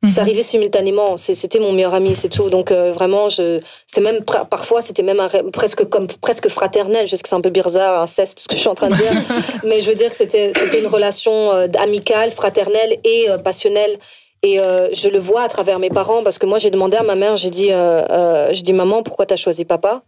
c'est 0.07 0.21
arrivé 0.21 0.43
simultanément. 0.43 1.17
C'était 1.17 1.60
mon 1.60 1.73
meilleur 1.73 1.93
ami, 1.93 2.15
c'est 2.15 2.29
tout. 2.29 2.49
Donc 2.49 2.71
vraiment, 2.71 3.27
je, 3.27 3.60
c'était 3.86 3.99
même 3.99 4.23
parfois, 4.23 4.81
c'était 4.81 5.03
même 5.03 5.19
un 5.19 5.27
presque 5.51 5.84
comme 5.89 6.07
presque 6.07 6.47
fraternel. 6.47 7.05
Je 7.05 7.17
sais 7.17 7.21
que 7.21 7.27
c'est 7.27 7.36
un 7.36 7.41
peu 7.41 7.49
bizarre, 7.49 8.01
inceste, 8.01 8.39
ce 8.39 8.47
que 8.47 8.55
je 8.55 8.62
suis 8.62 8.69
en 8.69 8.73
train 8.73 8.88
de 8.88 8.95
dire, 8.95 9.12
mais 9.65 9.81
je 9.81 9.89
veux 9.89 9.95
dire 9.95 10.10
que 10.10 10.15
c'était, 10.15 10.53
c'était 10.55 10.79
une 10.79 10.88
relation 10.88 11.51
amicale, 11.77 12.31
fraternelle 12.31 12.97
et 13.03 13.27
passionnelle. 13.43 13.99
Et 14.43 14.60
euh, 14.60 14.89
je 14.93 15.08
le 15.08 15.19
vois 15.19 15.43
à 15.43 15.47
travers 15.49 15.77
mes 15.80 15.89
parents 15.89 16.23
parce 16.23 16.39
que 16.39 16.45
moi 16.47 16.58
j'ai 16.58 16.71
demandé 16.71 16.97
à 16.97 17.04
ma 17.04 17.15
mère, 17.15 17.38
j'ai 17.38 17.49
dit, 17.51 17.67
euh, 17.71 18.01
euh, 18.10 18.49
j'ai 18.54 18.63
dit 18.63 18.73
maman 18.73 19.04
pourquoi 19.04 19.25
t'as 19.25 19.36
choisi 19.36 19.65
papa? 19.65 20.01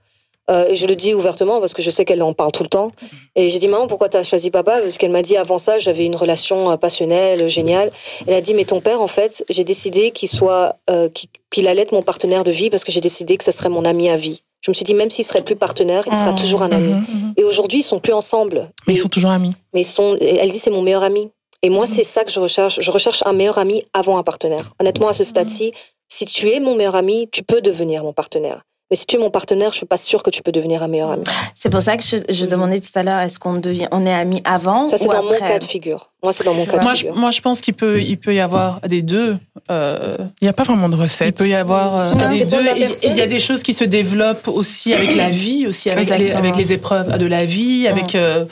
Euh, 0.50 0.68
Et 0.68 0.76
je 0.76 0.88
le 0.88 0.96
dis 0.98 1.14
ouvertement 1.14 1.60
parce 1.62 1.74
que 1.74 1.82
je 1.82 1.90
sais 1.90 2.04
qu'elle 2.04 2.22
en 2.22 2.34
parle 2.34 2.52
tout 2.52 2.64
le 2.64 2.68
temps. 2.70 2.92
Et 3.36 3.48
j'ai 3.50 3.60
dit 3.60 3.68
maman 3.70 3.88
pourquoi 3.88 4.10
t'as 4.10 4.24
choisi 4.24 4.50
papa? 4.50 4.82
Parce 4.82 4.98
qu'elle 4.98 5.12
m'a 5.12 5.22
dit 5.22 5.38
avant 5.38 5.58
ça 5.60 5.78
j'avais 5.80 6.06
une 6.06 6.16
relation 6.18 6.72
euh, 6.72 6.78
passionnelle, 6.78 7.48
géniale. 7.48 7.92
Elle 8.28 8.34
a 8.34 8.42
dit 8.42 8.54
mais 8.54 8.66
ton 8.66 8.82
père 8.82 9.02
en 9.02 9.08
fait 9.08 9.46
j'ai 9.50 9.64
décidé 9.64 10.12
qu'il 10.12 10.28
soit 10.30 10.74
euh, 10.90 11.08
qu'il 11.52 11.68
allait 11.68 11.84
être 11.84 11.94
mon 11.94 12.02
partenaire 12.02 12.44
de 12.44 12.52
vie 12.52 12.70
parce 12.70 12.84
que 12.84 12.92
j'ai 12.92 13.02
décidé 13.02 13.38
que 13.38 13.44
ce 13.44 13.52
serait 13.52 13.70
mon 13.70 13.86
ami 13.86 14.10
à 14.10 14.18
vie. 14.18 14.42
Je 14.62 14.72
me 14.72 14.74
suis 14.74 14.84
dit 14.86 14.94
même 14.96 15.10
s'il 15.12 15.24
serait 15.26 15.44
plus 15.44 15.56
partenaire 15.56 16.04
il 16.08 16.14
sera 16.18 16.32
Mhm. 16.32 16.38
toujours 16.40 16.62
un 16.64 16.72
ami. 16.72 16.94
Mhm. 16.94 17.34
Et 17.38 17.44
aujourd'hui 17.46 17.80
ils 17.80 17.84
sont 17.84 18.00
plus 18.00 18.14
ensemble. 18.14 18.70
Mais 18.88 18.96
ils 18.96 18.98
sont 18.98 19.10
toujours 19.10 19.30
amis. 19.32 19.54
mais 19.74 19.82
ils 19.82 19.86
sont, 19.86 20.18
elle 20.20 20.50
dit 20.50 20.58
c'est 20.60 20.72
mon 20.72 20.82
meilleur 20.82 21.04
ami. 21.04 21.30
Et 21.64 21.70
moi, 21.70 21.86
c'est 21.88 22.04
ça 22.04 22.24
que 22.24 22.32
je 22.32 22.40
recherche. 22.40 22.78
Je 22.82 22.92
recherche 22.92 23.24
un 23.26 23.34
meilleur 23.34 23.58
ami 23.58 23.84
avant 23.94 24.18
un 24.18 24.24
partenaire. 24.24 24.74
Honnêtement, 24.80 25.08
à 25.08 25.14
ce 25.14 25.24
stade-ci, 25.24 25.72
si 26.10 26.26
tu 26.26 26.50
es 26.52 26.60
mon 26.60 26.76
meilleur 26.76 26.96
ami, 26.96 27.30
tu 27.32 27.42
peux 27.42 27.62
devenir 27.62 28.04
mon 28.04 28.14
partenaire. 28.14 28.62
Mais 28.92 28.98
si 28.98 29.06
tu 29.08 29.16
es 29.16 29.20
mon 29.20 29.32
partenaire, 29.32 29.72
je 29.72 29.78
suis 29.78 29.86
pas 29.88 29.98
sûre 29.98 30.22
que 30.22 30.30
tu 30.30 30.44
peux 30.44 30.52
devenir 30.52 30.84
un 30.84 30.88
meilleur 30.88 31.10
ami. 31.10 31.24
C'est 31.56 31.70
pour 31.70 31.82
ça 31.82 31.96
que 31.98 32.04
je, 32.04 32.18
je 32.30 32.46
demandais 32.46 32.80
tout 32.82 32.92
à 32.94 33.02
l'heure, 33.02 33.20
est-ce 33.22 33.40
qu'on 33.40 33.54
devient, 33.54 33.88
on 33.92 34.06
est 34.06 34.14
amis 34.14 34.42
avant 34.44 34.88
Ça, 34.88 34.98
c'est 34.98 35.08
dans 35.08 35.24
mon 35.24 35.32
cas 35.40 35.58
de 35.58 35.64
figure. 35.64 36.12
Moi, 36.22 36.34
c'est 36.34 36.44
dans 36.44 36.54
mon 36.54 36.66
cas 36.66 36.78
de 36.78 36.84
Moi, 36.84 36.94
je, 36.94 37.00
figure. 37.00 37.16
moi, 37.16 37.32
je 37.32 37.42
pense 37.42 37.62
qu'il 37.62 37.74
peut, 37.74 38.02
il 38.02 38.18
peut 38.20 38.36
y 38.36 38.40
avoir 38.42 38.82
des 38.82 39.02
deux. 39.02 39.38
Euh, 39.72 40.18
Il 40.42 40.46
n'y 40.46 40.50
a 40.50 40.54
pas 40.54 40.64
vraiment 40.64 40.90
de 40.90 40.96
il 40.96 41.02
recette. 41.02 41.38
peut 41.38 41.48
y 41.48 41.56
avoir 41.56 41.98
euh, 41.98 42.10
Ça 42.10 42.28
des 42.28 42.42
de 42.42 42.46
deux. 42.46 42.62
Il 43.04 43.16
y 43.16 43.22
a 43.22 43.26
des 43.26 43.40
choses 43.40 43.64
qui 43.64 43.74
se 43.74 43.86
développent 43.86 44.50
aussi 44.50 44.94
avec 44.94 45.16
la 45.16 45.30
vie, 45.30 45.66
aussi 45.66 45.90
avec 45.90 46.10
les, 46.10 46.34
avec 46.34 46.56
les 46.58 46.74
épreuves 46.74 47.18
de 47.18 47.26
la 47.26 47.46
vie, 47.46 47.88
avec 47.88 48.14
euh, 48.14 48.46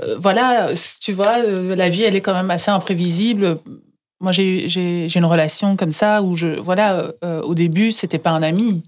euh, 0.00 0.16
voilà, 0.18 0.68
tu 1.00 1.12
vois, 1.12 1.38
euh, 1.44 1.74
la 1.74 1.88
vie 1.88 2.02
elle 2.02 2.16
est 2.16 2.20
quand 2.20 2.34
même 2.34 2.50
assez 2.50 2.70
imprévisible. 2.70 3.58
Moi 4.20 4.32
j'ai 4.32 4.68
j'ai 4.68 5.08
j'ai 5.08 5.18
une 5.18 5.24
relation 5.26 5.76
comme 5.76 5.92
ça 5.92 6.22
où 6.22 6.36
je 6.36 6.46
voilà 6.60 7.12
euh, 7.24 7.42
au 7.42 7.54
début 7.54 7.90
c'était 7.92 8.18
pas 8.18 8.30
un 8.30 8.42
ami, 8.42 8.82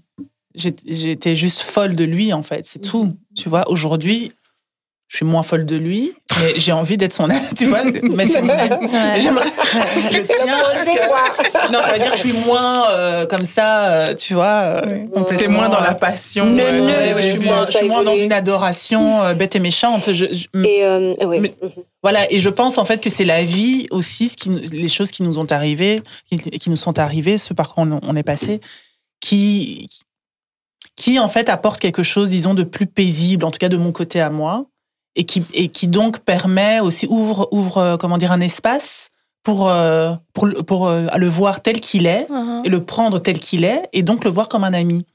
J'étais- 0.55 0.93
j'étais 0.93 1.35
juste 1.35 1.61
folle 1.61 1.95
de 1.97 2.05
lui 2.05 2.31
en 2.31 2.41
fait, 2.41 2.65
c'est 2.65 2.79
tout. 2.79 3.17
Tu 3.35 3.49
vois, 3.49 3.69
aujourd'hui 3.69 4.31
je 5.15 5.19
suis 5.19 5.25
moins 5.25 5.43
folle 5.43 5.65
de 5.65 5.77
lui, 5.77 6.11
mais 6.41 6.55
j'ai 6.59 6.73
envie 6.73 6.97
d'être 6.97 7.13
son 7.13 7.29
ami, 7.29 7.39
tu 7.57 7.67
vois, 7.67 7.83
mais 7.85 8.25
c'est 8.25 8.41
mon 8.41 8.49
ami. 8.49 8.85
Ouais. 8.85 9.17
J'aimerais, 9.21 9.45
je 10.11 10.19
tiens 10.19 10.45
que- 10.83 11.71
non, 11.71 11.79
ça 11.85 11.93
veut 11.93 11.99
dire 11.99 12.11
que 12.11 12.17
je 12.17 12.21
suis 12.27 12.37
moins 12.45 12.89
euh, 12.89 13.25
comme 13.25 13.45
ça, 13.45 13.85
euh, 13.91 14.13
tu 14.13 14.33
vois. 14.33 14.45
euh, 14.83 14.95
On 15.13 15.21
Ouais. 15.23 15.35
était 15.35 15.47
moins 15.47 15.69
dans 15.69 15.79
la 15.79 15.95
passion. 15.95 16.45
ne- 16.47 16.61
euh, 16.61 17.11
ne- 17.11 17.15
ouais, 17.15 17.21
je 17.21 17.37
suis 17.37 17.47
moins, 17.47 17.63
ça 17.63 17.71
je 17.71 17.77
suis 17.77 17.87
moins 17.87 18.03
dans 18.03 18.15
une 18.17 18.33
adoration 18.33 19.23
euh, 19.23 19.33
bête 19.33 19.55
et 19.55 19.59
méchante. 19.61 20.11
Je- 20.11 20.25
je- 20.33 20.59
Et 20.67 20.83
euh, 20.83 21.13
oui. 21.25 21.39
Mais- 21.39 21.55
voilà, 22.03 22.29
et 22.29 22.37
je 22.39 22.49
pense 22.49 22.77
en 22.77 22.83
fait 22.83 23.01
que 23.01 23.09
c'est 23.09 23.23
la 23.23 23.45
vie 23.45 23.87
aussi, 23.91 24.27
ce 24.27 24.35
qui, 24.35 24.49
les 24.49 24.89
choses 24.89 25.11
qui 25.11 25.23
nous 25.23 25.39
ont 25.39 25.47
arrivées, 25.49 26.01
qui, 26.29 26.37
qui 26.37 26.69
nous 26.69 26.75
sont 26.75 26.99
arrivées, 26.99 27.37
ce 27.37 27.53
par 27.53 27.73
quoi 27.73 27.85
on, 27.85 28.01
on 28.03 28.15
est 28.17 28.23
passé, 28.23 28.59
qui, 29.21 29.87
qui 30.97 31.19
en 31.19 31.27
fait 31.29 31.47
apporte 31.49 31.79
quelque 31.79 32.03
chose, 32.03 32.29
disons, 32.29 32.53
de 32.53 32.63
plus 32.63 32.85
paisible, 32.87 33.45
en 33.45 33.51
tout 33.51 33.57
cas 33.59 33.69
de 33.69 33.77
mon 33.77 33.91
côté 33.93 34.19
à 34.21 34.29
moi, 34.29 34.65
et 35.15 35.25
qui, 35.25 35.43
et 35.53 35.69
qui 35.69 35.87
donc 35.87 36.19
permet 36.19 36.79
aussi 36.79 37.07
ouvre, 37.09 37.47
ouvre, 37.51 37.77
euh, 37.77 37.97
comment 37.97 38.17
dire, 38.17 38.31
un 38.31 38.41
espace 38.41 39.09
pour 39.43 39.69
euh, 39.69 40.13
pour 40.33 40.45
le- 40.47 40.63
pour 40.63 40.87
euh, 40.87 41.07
le 41.17 41.27
voir 41.27 41.61
tel 41.61 41.79
qu'il 41.79 42.07
est 42.07 42.27
Mhm. 42.29 42.61
et 42.65 42.69
le 42.69 42.83
prendre 42.83 43.19
tel 43.19 43.39
qu'il 43.39 43.63
est, 43.63 43.87
et 43.93 44.03
donc 44.03 44.23
le 44.23 44.29
voir 44.31 44.49
comme 44.49 44.63
un 44.63 44.73
ami. 44.73 45.05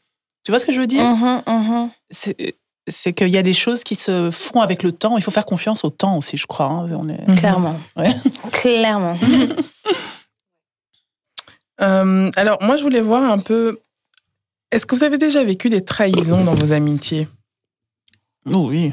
Tu 0.44 0.52
vois 0.52 0.58
ce 0.58 0.66
que 0.66 0.72
je 0.72 0.80
veux 0.80 0.86
dire? 0.86 1.04
Mhm, 1.04 1.42
mhm. 1.46 1.90
c'est 2.10 2.54
c'est 2.88 3.12
qu'il 3.12 3.28
y 3.28 3.36
a 3.38 3.42
des 3.42 3.52
choses 3.52 3.84
qui 3.84 3.94
se 3.94 4.30
font 4.32 4.62
avec 4.62 4.82
le 4.82 4.90
temps. 4.92 5.16
Il 5.16 5.22
faut 5.22 5.30
faire 5.30 5.44
confiance 5.44 5.84
au 5.84 5.90
temps 5.90 6.16
aussi, 6.16 6.36
je 6.36 6.46
crois. 6.46 6.66
hein. 6.66 6.88
On 6.92 7.08
est... 7.08 7.28
Mhm. 7.28 7.36
Clairement. 7.36 7.78
Ouais. 7.96 8.10
Clairement. 8.52 9.16
Euh, 11.80 12.30
alors, 12.36 12.58
moi, 12.62 12.76
je 12.76 12.82
voulais 12.82 13.00
voir 13.00 13.22
un 13.22 13.38
peu. 13.38 13.78
Est-ce 14.70 14.84
que 14.86 14.94
vous 14.94 15.02
avez 15.02 15.18
déjà 15.18 15.42
vécu 15.42 15.68
des 15.70 15.82
trahisons 15.84 16.44
dans 16.44 16.54
vos 16.54 16.72
amitiés? 16.72 17.26
Oh 18.52 18.66
oui. 18.68 18.92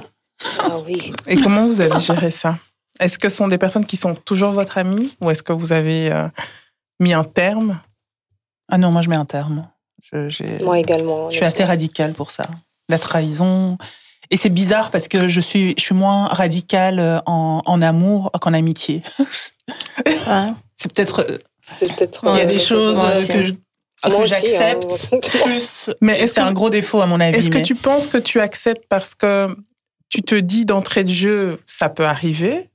Ah 0.60 0.78
oui. 0.86 1.12
Et 1.28 1.36
comment 1.36 1.66
vous 1.66 1.82
avez 1.82 2.00
géré 2.00 2.32
ça? 2.32 2.58
Est-ce 3.00 3.18
que 3.20 3.30
ce 3.30 3.38
sont 3.38 3.48
des 3.48 3.58
personnes 3.58 3.86
qui 3.86 3.98
sont 3.98 4.16
toujours 4.16 4.52
votre 4.52 4.78
amie 4.78 5.16
ou 5.22 5.30
est-ce 5.30 5.44
que 5.44 5.54
vous 5.54 5.72
avez 5.72 6.12
euh, 6.12 6.28
mis 7.00 7.14
un 7.14 7.24
terme? 7.24 7.80
Ah 8.70 8.78
non, 8.78 8.92
moi 8.92 9.02
je 9.02 9.10
mets 9.10 9.16
un 9.16 9.26
terme. 9.26 9.68
Je, 10.12 10.64
Moi 10.64 10.80
également. 10.80 11.30
je 11.32 11.38
suis 11.38 11.46
assez 11.46 11.64
radicale 11.64 12.14
pour 12.14 12.32
ça. 12.32 12.44
La 12.90 13.00
trahison. 13.00 13.78
Et 14.30 14.38
c'est 14.38 14.50
bizarre 14.50 14.92
parce 14.92 15.08
que 15.08 15.28
je 15.28 15.40
suis, 15.40 15.74
je 15.78 15.84
suis 15.84 15.96
moins 15.96 16.28
radicale 16.28 17.00
euh, 17.00 17.20
en, 17.26 17.62
en 17.66 17.82
amour 17.82 18.32
qu'en 18.42 18.54
amitié. 18.54 19.02
Ouais. 20.28 20.54
C'est 20.78 20.94
peut-être. 20.94 21.26
euh, 21.30 21.38
C'est 21.78 21.94
peut-être. 21.96 22.22
Il 22.34 22.38
y 22.38 22.42
a 22.42 22.46
des 22.46 22.60
choses 22.60 23.02
que 23.28 23.44
je- 23.46 23.54
Moi 23.54 24.16
que 24.18 24.22
aussi, 24.24 24.30
j'accepte 24.30 25.10
hein. 25.14 25.18
plus. 25.44 25.90
Mais 26.02 26.26
C'est 26.28 26.40
un 26.40 26.54
gros 26.54 26.70
défaut 26.70 27.02
à 27.02 27.06
mon 27.06 27.20
avis. 27.20 27.38
est-ce 27.38 27.50
que 27.50 27.58
tu 27.58 27.76
penses 27.76 28.08
que 28.08 28.18
tu 28.18 28.40
acceptes 28.40 28.86
parce 28.88 29.14
que 29.16 29.56
tu 30.10 30.22
te 30.22 30.36
dis 30.36 30.66
d'entrée 30.66 31.04
de 31.04 31.10
jeu, 31.10 31.60
ça 31.66 31.90
peut 31.90 32.06
arriver 32.06 32.70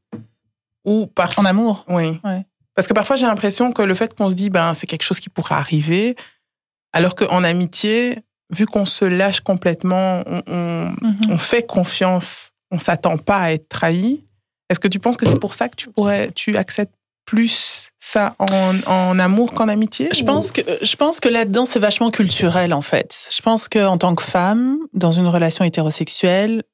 Ou 0.85 1.07
parce 1.07 1.39
En 1.39 1.45
amour 1.45 1.85
Oui. 1.89 2.19
Ouais. 2.25 2.45
Parce 2.75 2.89
que 2.89 2.93
parfois, 2.95 3.17
j'ai 3.17 3.27
l'impression 3.27 3.71
que 3.73 3.83
le 3.83 3.95
fait 3.95 4.15
qu'on 4.15 4.31
se 4.31 4.35
dit, 4.35 4.49
ben, 4.51 4.75
c'est 4.75 4.87
quelque 4.87 5.03
chose 5.05 5.21
qui 5.21 5.29
pourrait 5.29 5.55
arriver, 5.57 6.17
alors 6.93 7.15
qu'en 7.15 7.45
amitié, 7.45 8.19
vu 8.51 8.67
qu'on 8.67 8.85
se 8.87 9.05
lâche 9.05 9.41
complètement, 9.41 10.23
on, 10.27 10.43
on- 10.47 10.95
Mhm. 11.01 11.17
on 11.31 11.39
fait 11.39 11.63
confiance, 11.67 12.51
on 12.71 12.79
s'attend 12.79 13.19
pas 13.19 13.39
à 13.39 13.53
être 13.53 13.69
trahi. 13.69 14.25
Est-ce 14.71 14.81
que 14.81 14.89
tu 14.89 14.99
penses 14.99 15.17
que 15.19 15.27
c'est 15.27 15.39
pour 15.39 15.53
ça 15.55 15.69
que 15.69 15.77
tu 15.77 15.91
pourrais, 15.91 16.31
tu 16.33 16.57
acceptes 16.57 16.95
plus 17.27 17.91
ça 18.01 18.35
en, 18.39 18.75
en 18.87 19.19
amour 19.19 19.55
qu'en 19.55 19.69
amitié 19.69 20.09
Je 20.13 20.23
ou- 20.23 20.27
pense 20.27 20.51
que 20.51 20.61
je 20.83 20.97
pense 20.97 21.21
que 21.21 21.29
là-dedans 21.29 21.67
c'est 21.67 21.79
vachement 21.79 22.11
culturel 22.11 22.73
en 22.75 22.83
fait. 22.83 23.29
Je 23.37 23.41
pense 23.43 23.69
que 23.69 23.85
en 23.87 23.97
tant 23.97 24.15
que 24.15 24.23
femme 24.25 24.79
dans 24.93 25.13
une 25.13 25.29
relation 25.29 25.65
hétérosexuelle, 25.65 26.65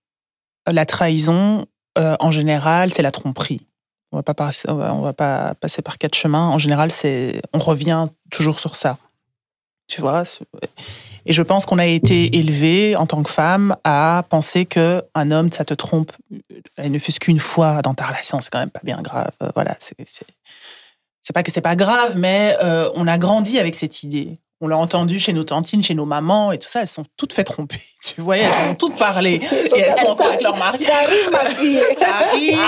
la 0.73 0.87
trahison 0.87 1.67
euh, 1.99 2.17
en 2.21 2.31
général 2.31 2.93
c'est 2.93 3.03
la 3.03 3.11
tromperie. 3.11 3.67
On 4.11 4.17
va 4.17 4.23
pas 4.23 4.35
passer, 4.35 4.69
on 4.71 5.03
va, 5.03 5.13
pas 5.13 5.55
passer 5.55 5.83
par 5.83 5.99
quatre 5.99 6.15
chemins. 6.15 6.49
En 6.49 6.59
général 6.59 6.91
c'est 6.91 7.43
on 7.53 7.59
revient 7.59 8.07
toujours 8.31 8.59
sur 8.59 8.77
ça. 8.77 8.99
Tu 9.87 10.01
vois. 10.01 10.25
Et 11.27 11.33
je 11.33 11.43
pense 11.43 11.67
qu'on 11.67 11.79
a 11.79 11.87
été 11.87 12.37
élevé 12.37 12.97
en 12.97 13.07
tant 13.07 13.23
que 13.23 13.31
femme 13.31 13.77
à 13.85 14.25
penser 14.29 14.67
que 14.67 15.03
un 15.15 15.31
homme 15.31 15.51
ça 15.51 15.65
te 15.65 15.75
trompe, 15.75 16.13
ne 16.79 16.99
fût-ce 16.99 17.21
qu'une 17.21 17.41
fois 17.41 17.83
dans 17.83 17.95
ta 17.95 18.07
relation, 18.07 18.41
c'est 18.41 18.51
quand 18.51 18.59
même 18.59 18.71
pas 18.71 18.81
bien 18.83 19.01
grave. 19.03 19.31
Euh, 19.43 19.51
Voilà, 19.55 19.77
c'est 19.81 19.97
pas 21.35 21.43
que 21.43 21.53
c'est 21.53 21.61
pas 21.61 21.77
grave, 21.77 22.17
mais 22.17 22.57
euh, 22.63 22.91
on 22.95 23.07
a 23.07 23.19
grandi 23.19 23.59
avec 23.59 23.75
cette 23.75 24.03
idée. 24.03 24.39
On 24.61 24.67
l'a 24.67 24.77
entendu 24.77 25.21
chez 25.21 25.33
nos 25.33 25.45
tantines, 25.45 25.85
chez 25.85 25.95
nos 25.95 26.05
mamans 26.05 26.51
et 26.51 26.59
tout 26.59 26.69
ça. 26.69 26.81
Elles 26.81 26.89
sont 26.89 27.05
toutes 27.17 27.33
fait 27.33 27.45
tromper. 27.45 27.81
Tu 28.01 28.21
vois, 28.21 28.39
elles 28.39 28.71
ont 28.71 28.75
toutes 28.75 28.97
parlé. 28.97 29.35
Et 29.75 29.81
elles 29.81 29.93
sont 29.93 30.07
encore 30.07 30.29
avec 30.29 30.43
leur 30.43 30.57
mari. 30.57 30.79
Ça 30.79 30.95
arrive, 30.97 31.31
ma 31.31 31.45
fille. 31.51 31.81
Ça 31.99 32.07
arrive. 32.07 32.59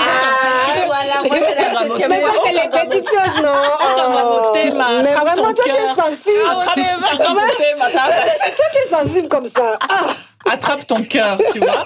Voilà, 0.85 1.13
moi, 1.25 1.37
c'est 1.49 1.55
la 1.55 1.79
septième 1.87 2.09
Mais 2.11 2.21
ça, 2.21 2.27
c'est 2.45 2.51
les 2.51 2.69
petites 2.69 3.09
choses, 3.09 3.43
non? 3.43 3.49
On 3.79 4.11
va 4.11 4.21
Oh. 4.23 4.51
Mais 5.03 5.13
vraiment, 5.13 5.53
toi, 5.53 5.65
tu 5.65 5.69
es 5.69 5.95
sensible. 5.95 6.43
Thème, 6.75 6.99
Toi, 7.91 8.65
tu 8.71 8.77
es 8.77 8.89
sensible 8.89 9.27
comme 9.27 9.45
ça. 9.45 9.77
Ah, 9.89 10.51
attrape 10.51 10.85
ton 10.87 11.03
cœur, 11.03 11.37
tu 11.51 11.59
vois. 11.59 11.85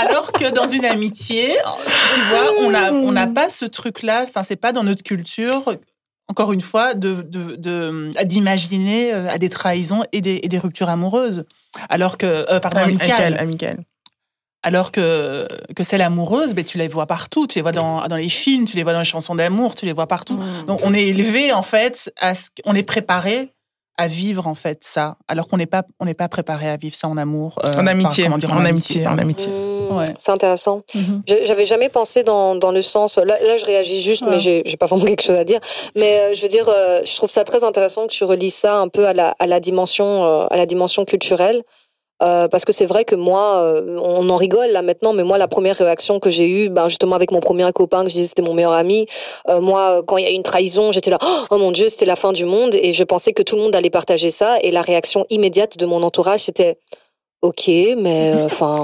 Alors 0.00 0.32
que 0.32 0.50
dans 0.50 0.66
une 0.66 0.84
amitié, 0.84 1.56
tu 2.12 2.20
vois, 2.30 2.46
on 2.62 2.74
a 2.74 2.90
on 2.90 3.12
n'a 3.12 3.26
pas 3.26 3.48
ce 3.50 3.64
truc-là. 3.64 4.24
Enfin, 4.28 4.42
c'est 4.42 4.56
pas 4.56 4.72
dans 4.72 4.84
notre 4.84 5.02
culture. 5.02 5.62
Encore 6.28 6.52
une 6.52 6.60
fois, 6.60 6.94
de 6.94 7.22
d'imaginer 8.24 9.12
de, 9.12 9.28
à 9.28 9.38
des 9.38 9.48
trahisons 9.48 10.02
et 10.12 10.20
des, 10.20 10.40
et 10.42 10.48
des 10.48 10.58
ruptures 10.58 10.88
amoureuses, 10.88 11.44
alors 11.88 12.18
que 12.18 12.26
euh, 12.26 12.58
pardon 12.58 12.80
amicales. 12.80 13.36
Amical, 13.38 13.84
Alors 14.62 14.90
que, 14.90 15.46
que 15.76 15.84
celles 15.84 16.02
amoureuses, 16.02 16.52
ben, 16.52 16.64
tu 16.64 16.78
les 16.78 16.88
vois 16.88 17.06
partout. 17.06 17.46
Tu 17.46 17.58
les 17.58 17.62
vois 17.62 17.70
dans, 17.70 18.06
dans 18.08 18.16
les 18.16 18.28
films, 18.28 18.64
tu 18.64 18.76
les 18.76 18.82
vois 18.82 18.92
dans 18.92 18.98
les 18.98 19.04
chansons 19.04 19.36
d'amour, 19.36 19.76
tu 19.76 19.86
les 19.86 19.92
vois 19.92 20.08
partout. 20.08 20.34
Mmh. 20.34 20.66
Donc, 20.66 20.80
on 20.82 20.92
est 20.92 21.06
élevé, 21.06 21.52
en 21.52 21.62
fait, 21.62 22.12
à 22.18 22.34
ce 22.34 22.50
on 22.64 22.74
est 22.74 22.82
préparé 22.82 23.52
à 23.98 24.08
vivre 24.08 24.46
en 24.46 24.54
fait 24.54 24.78
ça, 24.82 25.16
alors 25.28 25.48
qu'on 25.48 25.56
n'est 25.56 25.66
pas 25.66 25.82
on 26.00 26.04
n'est 26.04 26.14
pas 26.14 26.28
préparé 26.28 26.68
à 26.68 26.76
vivre 26.76 26.94
ça 26.94 27.08
en 27.08 27.16
amour, 27.16 27.58
euh, 27.64 27.76
en 27.76 27.86
amitié, 27.86 28.24
comment 28.24 28.38
dire, 28.38 28.52
en, 28.52 28.64
amitié, 28.64 29.06
en 29.06 29.16
amitié. 29.18 29.48
Mmh, 29.48 29.96
ouais. 29.96 30.14
C'est 30.18 30.32
intéressant. 30.32 30.82
Mmh. 30.94 31.00
J'avais 31.44 31.64
jamais 31.64 31.88
pensé 31.88 32.22
dans, 32.22 32.54
dans 32.54 32.72
le 32.72 32.82
sens. 32.82 33.16
Là, 33.16 33.24
là 33.40 33.56
je 33.56 33.64
réagis 33.64 34.02
juste, 34.02 34.22
ouais. 34.22 34.32
mais 34.32 34.38
j'ai 34.38 34.62
pas 34.78 34.86
vraiment 34.86 35.04
quelque 35.06 35.22
chose 35.22 35.36
à 35.36 35.44
dire. 35.44 35.60
Mais 35.94 36.18
euh, 36.18 36.34
je 36.34 36.42
veux 36.42 36.48
dire, 36.48 36.68
euh, 36.68 37.00
je 37.04 37.16
trouve 37.16 37.30
ça 37.30 37.44
très 37.44 37.64
intéressant 37.64 38.06
que 38.06 38.12
tu 38.12 38.24
relis 38.24 38.50
ça 38.50 38.76
un 38.76 38.88
peu 38.88 39.06
à 39.06 39.12
la 39.12 39.34
à 39.38 39.46
la 39.46 39.60
dimension 39.60 40.24
euh, 40.24 40.46
à 40.50 40.56
la 40.56 40.66
dimension 40.66 41.04
culturelle. 41.04 41.62
Euh, 42.22 42.48
parce 42.48 42.64
que 42.64 42.72
c'est 42.72 42.86
vrai 42.86 43.04
que 43.04 43.14
moi, 43.14 43.56
euh, 43.56 43.98
on 44.02 44.28
en 44.30 44.36
rigole 44.36 44.68
là 44.70 44.80
maintenant, 44.80 45.12
mais 45.12 45.22
moi, 45.22 45.36
la 45.36 45.48
première 45.48 45.76
réaction 45.76 46.18
que 46.18 46.30
j'ai 46.30 46.48
eue, 46.48 46.68
ben 46.70 46.88
justement 46.88 47.14
avec 47.14 47.30
mon 47.30 47.40
premier 47.40 47.70
copain 47.74 48.04
que 48.04 48.08
je 48.08 48.14
disais 48.14 48.28
c'était 48.28 48.42
mon 48.42 48.54
meilleur 48.54 48.72
ami, 48.72 49.06
euh, 49.48 49.60
moi, 49.60 50.02
quand 50.06 50.16
il 50.16 50.24
y 50.24 50.26
a 50.26 50.30
eu 50.30 50.34
une 50.34 50.42
trahison, 50.42 50.92
j'étais 50.92 51.10
là, 51.10 51.18
oh 51.50 51.58
mon 51.58 51.72
dieu, 51.72 51.88
c'était 51.90 52.06
la 52.06 52.16
fin 52.16 52.32
du 52.32 52.46
monde, 52.46 52.74
et 52.74 52.94
je 52.94 53.04
pensais 53.04 53.32
que 53.34 53.42
tout 53.42 53.56
le 53.56 53.62
monde 53.62 53.76
allait 53.76 53.90
partager 53.90 54.30
ça, 54.30 54.58
et 54.62 54.70
la 54.70 54.80
réaction 54.80 55.26
immédiate 55.28 55.76
de 55.76 55.84
mon 55.84 56.02
entourage, 56.02 56.40
c'était, 56.40 56.78
ok, 57.42 57.68
mais 57.98 58.34
enfin. 58.44 58.80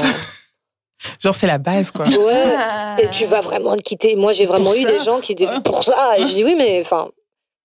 Genre 1.18 1.34
c'est 1.34 1.48
la 1.48 1.58
base 1.58 1.90
quoi. 1.90 2.04
Ouais. 2.06 3.02
Et 3.02 3.08
tu 3.08 3.24
vas 3.24 3.40
vraiment 3.40 3.74
le 3.74 3.80
quitter. 3.80 4.14
Moi 4.14 4.32
j'ai 4.32 4.46
vraiment 4.46 4.72
eu 4.72 4.84
des 4.84 5.00
gens 5.00 5.18
qui 5.18 5.34
disaient 5.34 5.50
pour 5.64 5.82
ça. 5.82 6.16
Et 6.16 6.26
je 6.28 6.32
dis 6.32 6.44
oui 6.44 6.54
mais 6.56 6.78
enfin 6.80 7.08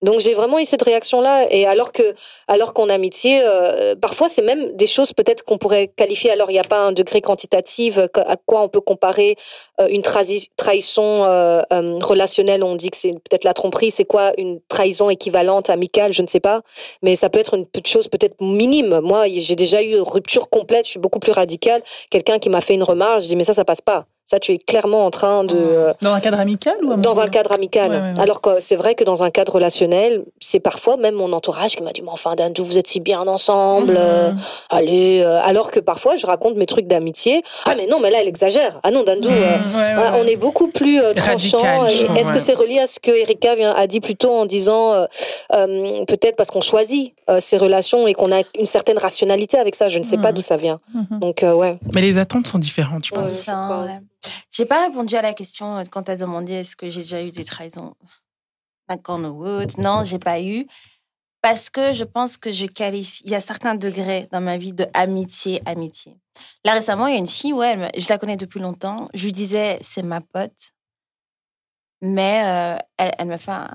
donc 0.02 0.20
j'ai 0.20 0.34
vraiment 0.34 0.58
eu 0.60 0.64
cette 0.64 0.82
réaction 0.82 1.20
là 1.20 1.46
et 1.50 1.66
alors 1.66 1.92
que 1.92 2.14
alors 2.46 2.72
qu'en 2.72 2.88
amitié 2.88 3.40
euh, 3.42 3.96
parfois 3.96 4.28
c'est 4.28 4.42
même 4.42 4.76
des 4.76 4.86
choses 4.86 5.12
peut-être 5.12 5.44
qu'on 5.44 5.58
pourrait 5.58 5.88
qualifier. 5.88 6.30
Alors 6.30 6.50
il 6.50 6.54
n'y 6.54 6.60
a 6.60 6.64
pas 6.64 6.78
un 6.78 6.92
degré 6.92 7.20
quantitatif 7.20 7.98
à 7.98 8.36
quoi 8.46 8.62
on 8.62 8.68
peut 8.68 8.80
comparer 8.80 9.36
euh, 9.80 9.88
une 9.88 10.02
trahison 10.02 11.24
euh, 11.24 11.62
euh, 11.72 11.98
relationnelle. 12.00 12.62
On 12.62 12.76
dit 12.76 12.90
que 12.90 12.96
c'est 12.96 13.12
peut-être 13.12 13.44
la 13.44 13.54
tromperie. 13.54 13.90
C'est 13.90 14.04
quoi 14.04 14.32
une 14.38 14.60
trahison 14.68 15.10
équivalente 15.10 15.70
amicale? 15.70 16.12
Je 16.12 16.22
ne 16.22 16.28
sais 16.28 16.40
pas. 16.40 16.62
Mais 17.02 17.16
ça 17.16 17.28
peut 17.28 17.40
être 17.40 17.54
une 17.54 17.66
chose 17.86 18.08
peut-être 18.08 18.36
minime. 18.40 19.00
Moi 19.00 19.26
j'ai 19.28 19.56
déjà 19.56 19.82
eu 19.82 19.96
une 19.96 20.02
rupture 20.02 20.48
complète. 20.48 20.86
Je 20.86 20.92
suis 20.92 21.00
beaucoup 21.00 21.18
plus 21.18 21.32
radicale. 21.32 21.82
Quelqu'un 22.10 22.38
qui 22.38 22.50
m'a 22.50 22.60
fait 22.60 22.74
une 22.74 22.84
remarque 22.84 23.22
je 23.22 23.28
dis 23.28 23.36
mais 23.36 23.44
ça 23.44 23.54
ça 23.54 23.64
passe 23.64 23.80
pas 23.80 24.06
ça, 24.30 24.38
tu 24.38 24.52
es 24.52 24.58
clairement 24.58 25.06
en 25.06 25.10
train 25.10 25.42
de... 25.42 25.56
Euh, 25.56 25.94
dans 26.02 26.12
un 26.12 26.20
cadre 26.20 26.38
amical 26.38 26.74
ou 26.82 26.96
Dans 26.96 27.18
un 27.20 27.28
cadre 27.28 27.52
amical. 27.52 27.90
Ouais, 27.90 27.96
ouais, 27.96 28.02
ouais. 28.12 28.20
Alors 28.20 28.42
que 28.42 28.60
c'est 28.60 28.76
vrai 28.76 28.94
que 28.94 29.02
dans 29.02 29.22
un 29.22 29.30
cadre 29.30 29.54
relationnel, 29.54 30.22
c'est 30.38 30.60
parfois 30.60 30.98
même 30.98 31.14
mon 31.14 31.32
entourage 31.32 31.76
qui 31.76 31.82
m'a 31.82 31.92
dit, 31.92 32.02
mais 32.02 32.10
enfin, 32.10 32.34
Dandou, 32.34 32.62
vous 32.62 32.76
êtes 32.76 32.88
si 32.88 33.00
bien 33.00 33.26
ensemble. 33.26 33.94
Mmh. 33.94 33.98
Euh, 33.98 34.32
allez. 34.68 35.22
Euh, 35.22 35.40
alors 35.42 35.70
que 35.70 35.80
parfois, 35.80 36.16
je 36.16 36.26
raconte 36.26 36.56
mes 36.56 36.66
trucs 36.66 36.86
d'amitié. 36.86 37.42
Ah, 37.64 37.72
mais 37.74 37.86
non, 37.86 38.00
mais 38.00 38.10
là, 38.10 38.18
elle 38.20 38.28
exagère. 38.28 38.78
Ah 38.82 38.90
non, 38.90 39.02
Dandou, 39.02 39.30
mmh, 39.30 40.16
on 40.18 40.26
est 40.26 40.36
beaucoup 40.36 40.68
plus 40.68 41.00
tranchant. 41.16 41.86
Est-ce 41.86 42.30
que 42.30 42.38
c'est 42.38 42.52
relié 42.54 42.80
à 42.80 42.86
ce 42.86 43.00
que 43.00 43.10
Erika 43.10 43.54
vient, 43.54 43.72
a 43.72 43.86
dit 43.86 44.00
plus 44.00 44.16
tôt 44.16 44.32
en 44.32 44.44
disant, 44.44 45.06
peut-être 45.48 46.36
parce 46.36 46.50
qu'on 46.50 46.60
choisit 46.60 47.14
ces 47.38 47.56
relations 47.56 48.06
et 48.06 48.12
qu'on 48.12 48.30
a 48.30 48.42
une 48.58 48.66
certaine 48.66 48.98
rationalité 48.98 49.56
avec 49.56 49.74
ça? 49.74 49.88
Je 49.88 49.98
ne 49.98 50.04
sais 50.04 50.18
mmh. 50.18 50.20
pas 50.20 50.32
d'où 50.32 50.42
ça 50.42 50.58
vient. 50.58 50.80
Donc, 51.12 51.38
ouais. 51.42 51.78
Mais 51.94 52.02
les 52.02 52.18
attentes 52.18 52.46
sont 52.46 52.58
différentes, 52.58 53.06
je 53.06 53.12
pense. 53.12 53.46
J'ai 54.50 54.66
pas 54.66 54.86
répondu 54.86 55.14
à 55.16 55.22
la 55.22 55.34
question 55.34 55.82
quand 55.90 56.04
tu 56.04 56.10
as 56.10 56.16
demandé 56.16 56.52
est-ce 56.54 56.76
que 56.76 56.88
j'ai 56.88 57.00
déjà 57.02 57.22
eu 57.22 57.30
des 57.30 57.44
trahisons? 57.44 57.94
Non, 59.78 60.02
j'ai 60.04 60.18
pas 60.18 60.40
eu. 60.40 60.66
Parce 61.40 61.70
que 61.70 61.92
je 61.92 62.04
pense 62.04 62.36
que 62.36 62.50
je 62.50 62.66
qualifie. 62.66 63.22
Il 63.24 63.30
y 63.30 63.34
a 63.34 63.40
certains 63.40 63.74
degrés 63.74 64.26
dans 64.32 64.40
ma 64.40 64.56
vie 64.56 64.72
de 64.72 64.86
amitié, 64.92 65.62
amitié. 65.66 66.16
Là, 66.64 66.72
récemment, 66.72 67.06
il 67.06 67.14
y 67.14 67.16
a 67.16 67.20
une 67.20 67.28
fille, 67.28 67.52
ouais, 67.52 67.90
je 67.96 68.08
la 68.08 68.18
connais 68.18 68.36
depuis 68.36 68.60
longtemps. 68.60 69.08
Je 69.14 69.24
lui 69.24 69.32
disais, 69.32 69.78
c'est 69.80 70.02
ma 70.02 70.20
pote. 70.20 70.72
Mais 72.00 72.42
euh, 72.44 72.78
elle, 72.96 73.12
elle 73.18 73.26
me 73.28 73.36
fait 73.36 73.52
un 73.52 73.70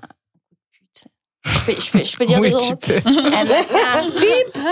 je 1.46 1.66
peux, 1.66 1.82
je 1.82 1.92
peux, 1.92 2.04
je 2.04 2.18
peux 2.18 2.26
dire 2.26 2.40
oui, 2.40 2.52
des 2.52 2.58
tu 2.58 2.76
peux. 2.76 3.02
Elle 3.06 3.48
m'a 3.48 3.64
fait 3.64 3.84
un 3.96 4.10
bip. 4.10 4.20
bip 4.20 4.64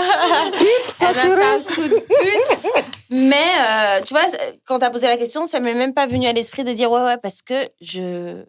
elle 1.00 1.06
m'a 1.06 1.12
fait 1.14 1.44
un 1.44 1.60
coup 1.60 1.88
de 1.88 1.98
pute. 2.00 2.84
Mais 3.10 3.34
euh, 3.36 4.00
tu 4.02 4.14
vois, 4.14 4.24
quand 4.64 4.78
tu 4.78 4.84
as 4.84 4.90
posé 4.90 5.06
la 5.06 5.18
question, 5.18 5.46
ça 5.46 5.60
m'est 5.60 5.74
même 5.74 5.92
pas 5.92 6.06
venu 6.06 6.26
à 6.26 6.32
l'esprit 6.32 6.64
de 6.64 6.72
dire 6.72 6.90
ouais 6.90 7.02
ouais 7.02 7.18
parce 7.18 7.42
que 7.42 7.68
je 7.80 8.44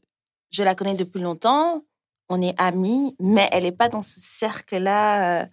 je 0.51 0.63
la 0.63 0.75
connais 0.75 0.93
depuis 0.93 1.19
longtemps, 1.19 1.83
on 2.29 2.41
est 2.41 2.53
amis, 2.61 3.15
mais 3.19 3.49
elle 3.51 3.65
est 3.65 3.71
pas 3.71 3.89
dans 3.89 4.03
ce 4.03 4.19
cercle 4.19 4.77
là 4.77 5.41
euh, 5.41 5.45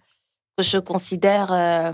que 0.57 0.63
je 0.63 0.77
considère 0.77 1.51
euh, 1.51 1.91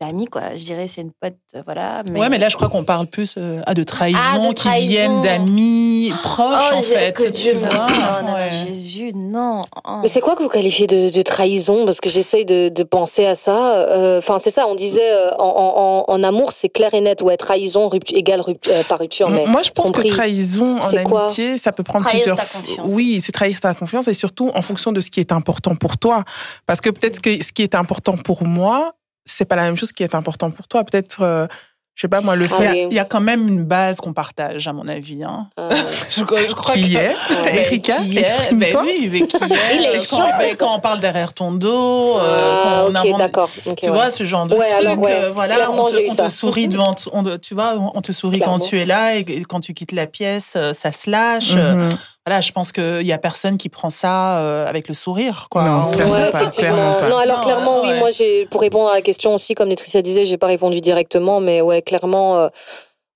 d'amis 0.00 0.26
quoi 0.26 0.54
je 0.56 0.64
dirais 0.64 0.88
c'est 0.88 1.00
une 1.00 1.12
pote 1.12 1.36
voilà 1.64 2.02
mais... 2.10 2.20
ouais 2.20 2.28
mais 2.28 2.38
là 2.38 2.48
je 2.48 2.56
crois 2.56 2.68
qu'on 2.68 2.84
parle 2.84 3.06
plus 3.06 3.34
euh, 3.38 3.62
à 3.66 3.74
de 3.74 3.82
trahisons 3.82 4.18
ah, 4.20 4.38
de 4.38 4.48
qui 4.48 4.54
trahison. 4.54 4.88
viennent 4.88 5.22
d'amis 5.22 6.12
proches 6.22 6.70
oh, 6.72 6.76
en 6.76 6.82
fait 6.82 7.12
que 7.12 7.28
Dieu 7.28 7.54
me... 7.54 7.66
oh, 7.66 8.26
non, 8.26 8.34
ouais. 8.34 8.50
Jésus 8.66 9.12
non 9.14 9.62
oh. 9.86 9.98
mais 10.02 10.08
c'est 10.08 10.20
quoi 10.20 10.36
que 10.36 10.42
vous 10.42 10.48
qualifiez 10.48 10.86
de, 10.86 11.10
de 11.10 11.22
trahison? 11.22 11.84
Parce 11.84 12.00
que 12.00 12.08
j'essaye 12.08 12.44
de, 12.44 12.68
de, 12.68 12.82
penser 12.82 13.26
à 13.26 13.34
ça 13.34 13.86
enfin 14.18 14.34
euh, 14.34 14.38
c'est 14.38 14.50
ça 14.50 14.66
on 14.68 14.74
disait 14.74 15.10
euh, 15.12 15.30
en, 15.38 16.04
en, 16.08 16.12
en, 16.12 16.22
amour 16.22 16.52
c'est 16.52 16.68
clair 16.68 16.94
et 16.94 17.00
net 17.00 17.22
ouais 17.22 17.36
trahison 17.36 17.88
rupture, 17.88 18.16
égale 18.16 18.40
rupture, 18.40 18.72
euh, 18.74 18.82
pas 18.84 18.96
rupture 18.96 19.30
mais 19.30 19.46
moi 19.46 19.62
je 19.62 19.70
pense 19.70 19.86
compris. 19.86 20.08
que 20.08 20.14
trahison 20.14 20.78
en 20.78 20.86
amitié 20.86 21.04
quoi? 21.04 21.58
ça 21.58 21.72
peut 21.72 21.82
prendre 21.82 22.06
trahir 22.06 22.36
plusieurs 22.36 22.88
oui 22.88 23.20
c'est 23.24 23.32
trahir 23.32 23.60
ta 23.60 23.74
confiance 23.74 24.08
et 24.08 24.14
surtout 24.14 24.50
en 24.54 24.62
fonction 24.62 24.92
de 24.92 25.00
ce 25.00 25.10
qui 25.10 25.20
est 25.20 25.32
important 25.32 25.74
pour 25.74 25.98
toi 25.98 26.24
parce 26.66 26.80
que 26.80 26.90
peut-être 26.90 27.20
que 27.20 27.42
ce 27.42 27.52
qui 27.52 27.62
est 27.62 27.74
important 27.74 28.16
pour 28.16 28.44
moi 28.44 28.92
c'est 29.26 29.44
pas 29.44 29.56
la 29.56 29.64
même 29.64 29.76
chose 29.76 29.92
qui 29.92 30.02
est 30.02 30.14
important 30.14 30.50
pour 30.50 30.68
toi. 30.68 30.84
Peut-être, 30.84 31.22
euh, 31.22 31.46
je 31.94 32.02
sais 32.02 32.08
pas 32.08 32.20
moi, 32.20 32.36
le 32.36 32.46
fait. 32.46 32.86
Il 32.90 32.94
y, 32.94 32.98
a 32.98 33.04
quand 33.04 33.20
même 33.20 33.48
une 33.48 33.64
base 33.64 33.96
qu'on 33.96 34.12
partage, 34.12 34.68
à 34.68 34.72
mon 34.72 34.86
avis. 34.86 35.24
Hein. 35.24 35.48
Euh, 35.58 35.70
je, 36.10 36.20
je, 36.20 36.24
crois 36.52 36.74
qui 36.74 36.92
que... 36.92 36.98
est 36.98 37.08
ouais. 37.42 37.58
Erika, 37.66 37.96
qui 37.96 38.18
est 38.18 38.54
ben 38.54 38.76
oui, 38.82 39.08
mais 39.10 39.26
qui 39.26 39.36
est 39.36 40.08
quand, 40.08 40.18
ben, 40.38 40.56
quand, 40.58 40.76
on 40.76 40.80
parle 40.80 41.00
derrière 41.00 41.32
ton 41.32 41.52
dos, 41.52 42.18
euh, 42.18 42.62
ah, 42.64 42.86
quand 42.92 43.00
okay, 43.00 43.12
on 43.12 43.18
d'accord. 43.18 43.50
Okay, 43.66 43.74
tu 43.74 43.90
ouais. 43.90 43.96
vois 43.96 44.10
ce 44.10 44.24
genre 44.24 44.46
de 44.46 44.54
ouais, 44.54 44.70
truc. 44.70 44.86
Alors, 44.86 44.98
ouais. 44.98 45.24
Euh, 45.24 45.32
voilà, 45.32 45.54
Clairement, 45.56 45.86
on 45.86 45.90
te, 45.90 46.22
on 46.22 46.26
te 46.26 46.30
sourit 46.30 46.68
devant, 46.68 46.94
on, 47.12 47.38
tu 47.38 47.54
vois, 47.54 47.74
on 47.94 48.00
te 48.02 48.12
sourit 48.12 48.38
Clairement. 48.38 48.58
quand 48.58 48.64
tu 48.64 48.78
es 48.78 48.86
là 48.86 49.16
et 49.16 49.24
quand 49.48 49.60
tu 49.60 49.74
quittes 49.74 49.92
la 49.92 50.06
pièce, 50.06 50.56
ça 50.74 50.92
se 50.92 51.10
lâche. 51.10 51.54
Mm. 51.54 51.88
-hmm 51.88 52.15
voilà, 52.26 52.40
je 52.40 52.50
pense 52.50 52.72
qu'il 52.72 53.06
y 53.06 53.12
a 53.12 53.18
personne 53.18 53.56
qui 53.56 53.68
prend 53.68 53.88
ça 53.88 54.40
euh, 54.40 54.66
avec 54.66 54.88
le 54.88 54.94
sourire, 54.94 55.46
quoi. 55.48 55.62
Non, 55.62 55.90
clairement 55.92 56.14
ouais, 56.14 56.30
pas, 56.32 56.40
effectivement. 56.40 56.74
clairement 56.74 56.94
pas. 57.00 57.08
Non, 57.08 57.18
alors 57.18 57.36
Non, 57.36 57.42
clairement, 57.42 57.80
oui, 57.82 57.90
ouais. 57.90 57.98
moi, 58.00 58.10
j'ai, 58.10 58.46
pour 58.46 58.60
répondre 58.62 58.88
à 58.90 58.96
la 58.96 59.00
question 59.02 59.32
aussi, 59.34 59.54
comme 59.54 59.68
Laetitia 59.68 60.02
disait, 60.02 60.24
j'ai 60.24 60.36
pas 60.36 60.48
répondu 60.48 60.80
directement, 60.80 61.38
mais 61.38 61.60
ouais, 61.60 61.82
clairement, 61.82 62.36
euh, 62.38 62.48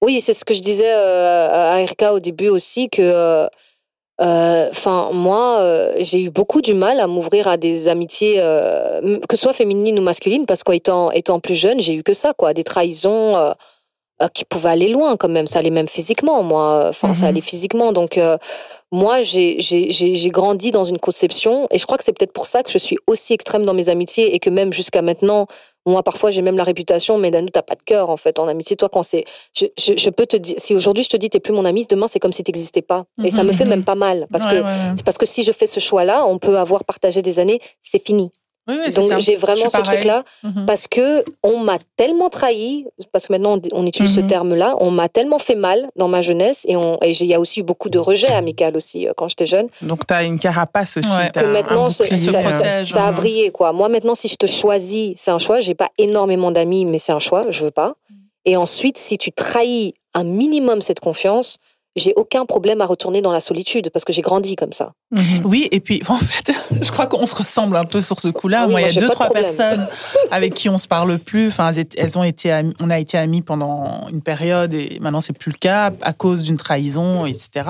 oui, 0.00 0.20
c'est 0.20 0.32
ce 0.32 0.44
que 0.44 0.54
je 0.54 0.62
disais 0.62 0.92
euh, 0.92 1.72
à 1.72 1.80
Erika 1.80 2.14
au 2.14 2.20
début 2.20 2.48
aussi, 2.48 2.88
que, 2.88 3.48
enfin, 4.20 5.10
moi, 5.12 5.58
euh, 5.58 5.92
j'ai 5.98 6.22
eu 6.22 6.30
beaucoup 6.30 6.60
du 6.60 6.74
mal 6.74 7.00
à 7.00 7.08
m'ouvrir 7.08 7.48
à 7.48 7.56
des 7.56 7.88
amitiés, 7.88 8.36
euh, 8.38 9.18
que 9.28 9.34
ce 9.36 9.42
soit 9.42 9.52
féminines 9.54 9.98
ou 9.98 10.02
masculines, 10.02 10.46
parce 10.46 10.62
qu'étant 10.62 11.10
étant 11.10 11.40
plus 11.40 11.56
jeune, 11.56 11.80
j'ai 11.80 11.94
eu 11.94 12.04
que 12.04 12.14
ça, 12.14 12.32
quoi, 12.32 12.54
des 12.54 12.62
trahisons 12.64 13.54
qui 14.34 14.44
pouvaient 14.44 14.70
aller 14.70 14.88
loin 14.88 15.16
quand 15.16 15.28
même. 15.30 15.46
Ça 15.46 15.58
allait 15.60 15.70
même 15.70 15.88
physiquement, 15.88 16.42
moi. 16.42 16.86
Enfin, 16.90 17.08
mm 17.08 17.12
-hmm. 17.12 17.14
ça 17.14 17.26
allait 17.26 17.40
physiquement. 17.40 17.92
Donc, 17.92 18.18
euh, 18.18 18.36
moi, 18.92 19.22
j'ai 19.22 20.30
grandi 20.30 20.72
dans 20.72 20.84
une 20.84 20.98
conception, 20.98 21.66
et 21.70 21.78
je 21.78 21.86
crois 21.86 21.96
que 21.96 22.04
c'est 22.04 22.12
peut-être 22.12 22.32
pour 22.32 22.46
ça 22.46 22.62
que 22.62 22.70
je 22.70 22.78
suis 22.78 22.96
aussi 23.06 23.32
extrême 23.32 23.64
dans 23.64 23.74
mes 23.74 23.88
amitiés, 23.88 24.34
et 24.34 24.40
que 24.40 24.50
même 24.50 24.72
jusqu'à 24.72 25.02
maintenant, 25.02 25.46
moi, 25.86 26.02
parfois, 26.02 26.30
j'ai 26.30 26.42
même 26.42 26.56
la 26.56 26.64
réputation, 26.64 27.16
mais 27.16 27.30
Danou, 27.30 27.48
t'as 27.48 27.62
pas 27.62 27.74
de 27.74 27.82
cœur, 27.82 28.10
en 28.10 28.16
fait, 28.16 28.38
en 28.38 28.48
amitié. 28.48 28.76
Toi, 28.76 28.88
quand 28.90 29.02
c'est, 29.02 29.24
je, 29.56 29.66
je, 29.78 29.94
je, 29.96 30.10
peux 30.10 30.26
te 30.26 30.36
dire, 30.36 30.56
si 30.58 30.74
aujourd'hui 30.74 31.04
je 31.04 31.08
te 31.08 31.16
dis 31.16 31.30
t'es 31.30 31.40
plus 31.40 31.54
mon 31.54 31.64
ami, 31.64 31.86
demain 31.88 32.06
c'est 32.06 32.18
comme 32.18 32.32
si 32.32 32.44
t'existais 32.44 32.82
pas. 32.82 33.04
Et 33.18 33.22
mm 33.22 33.24
-hmm. 33.24 33.30
ça 33.30 33.44
me 33.44 33.52
fait 33.52 33.64
même 33.64 33.84
pas 33.84 33.94
mal, 33.94 34.26
parce 34.30 34.44
ouais, 34.44 34.50
que, 34.50 34.62
ouais, 34.62 35.02
parce 35.04 35.18
que 35.18 35.26
si 35.26 35.42
je 35.42 35.52
fais 35.52 35.66
ce 35.66 35.80
choix-là, 35.80 36.26
on 36.26 36.38
peut 36.38 36.58
avoir 36.58 36.84
partagé 36.84 37.22
des 37.22 37.38
années, 37.38 37.60
c'est 37.80 38.02
fini. 38.04 38.30
Oui, 38.70 38.76
oui, 38.86 38.92
Donc 38.94 39.20
j'ai 39.26 39.36
vraiment 39.36 39.68
ce 39.70 39.80
truc-là 39.88 40.18
Mm 40.42 40.48
-hmm. 40.50 40.64
parce 40.70 40.86
que 40.94 41.06
on 41.42 41.56
m'a 41.68 41.78
tellement 42.00 42.30
trahi, 42.38 42.70
parce 43.12 43.24
que 43.26 43.32
maintenant 43.34 43.52
on, 43.56 43.60
on 43.80 43.84
utilise 43.92 44.14
Mhm. 44.16 44.22
ce 44.22 44.28
terme-là, 44.34 44.70
on 44.86 44.90
m'a 45.00 45.08
tellement 45.16 45.40
fait 45.48 45.58
mal 45.68 45.78
dans 46.00 46.08
ma 46.16 46.20
jeunesse 46.28 46.60
et 46.70 46.76
on- 46.84 46.98
et 47.06 47.10
il 47.24 47.26
y 47.26 47.34
a 47.34 47.40
aussi 47.44 47.56
eu 47.60 47.66
beaucoup 47.70 47.90
de 47.96 48.00
rejet 48.10 48.32
amical 48.42 48.72
aussi 48.80 49.00
euh, 49.06 49.12
quand 49.16 49.28
j'étais 49.30 49.50
jeune 49.54 49.68
Donc, 49.90 50.00
tu 50.08 50.12
as 50.18 50.22
une 50.30 50.38
carapace 50.46 50.92
aussi. 50.98 51.14
Ouais. 51.16 51.30
que 51.34 51.40
un- 51.46 51.52
maintenant 51.58 51.86
un 51.86 51.90
ça, 51.96 52.04
bouclier, 52.04 52.32
ça, 52.34 52.42
ça- 52.42 52.48
protège, 52.50 52.88
ça 52.96 53.02
a 53.10 53.12
vrillé 53.20 53.46
quoi. 53.58 53.68
Moi 53.78 53.88
maintenant 53.94 54.16
si 54.22 54.26
je 54.34 54.36
te 54.44 54.48
choisis, 54.60 55.06
c'est 55.22 55.32
un 55.38 55.42
choix, 55.46 55.58
j'ai 55.66 55.76
pas 55.84 55.90
énormément 56.06 56.50
d'amis 56.56 56.84
mais 56.90 56.98
c'est 57.04 57.14
un 57.20 57.24
choix, 57.28 57.42
je 57.56 57.60
veux 57.66 57.76
pas. 57.82 57.90
Et 58.50 58.54
ensuite 58.66 58.96
si 59.06 59.14
tu 59.24 59.30
trahis 59.44 59.86
un 60.20 60.24
minimum 60.42 60.78
cette 60.88 61.00
confiance, 61.08 61.48
j'ai 61.96 62.12
aucun 62.16 62.46
problème 62.46 62.80
à 62.80 62.86
retourner 62.86 63.20
dans 63.20 63.32
la 63.32 63.40
solitude 63.40 63.90
parce 63.90 64.04
que 64.04 64.12
j'ai 64.12 64.22
grandi 64.22 64.54
comme 64.56 64.72
ça. 64.72 64.92
Mhm. 65.10 65.22
Oui, 65.44 65.68
et 65.72 65.80
puis 65.80 66.02
en 66.08 66.16
fait, 66.18 66.52
je 66.80 66.90
crois 66.92 67.06
qu'on 67.06 67.26
se 67.26 67.34
ressemble 67.34 67.76
un 67.76 67.84
peu 67.84 68.00
sur 68.00 68.20
ce 68.20 68.28
coup-là. 68.28 68.66
Oui, 68.66 68.72
moi, 68.72 68.80
moi, 68.80 68.88
il 68.88 68.94
y 68.94 68.98
a 68.98 69.00
deux, 69.00 69.08
de 69.08 69.12
trois 69.12 69.30
personnes 69.30 69.86
avec 70.30 70.54
qui 70.54 70.68
on 70.68 70.78
se 70.78 70.86
parle 70.86 71.18
plus. 71.18 71.48
Enfin, 71.48 71.72
elles- 71.96 72.16
ont 72.18 72.22
été, 72.24 72.50
amies- 72.52 72.74
on 72.80 72.90
a 72.90 72.98
été 72.98 73.18
amis 73.18 73.42
pendant 73.42 74.06
une 74.08 74.22
période 74.22 74.72
et 74.74 74.98
maintenant 75.00 75.20
c'est 75.20 75.32
plus 75.32 75.50
le 75.52 75.58
cas 75.58 75.90
à 76.02 76.12
cause 76.12 76.42
d'une 76.42 76.56
trahison, 76.58 77.26
etc. 77.26 77.64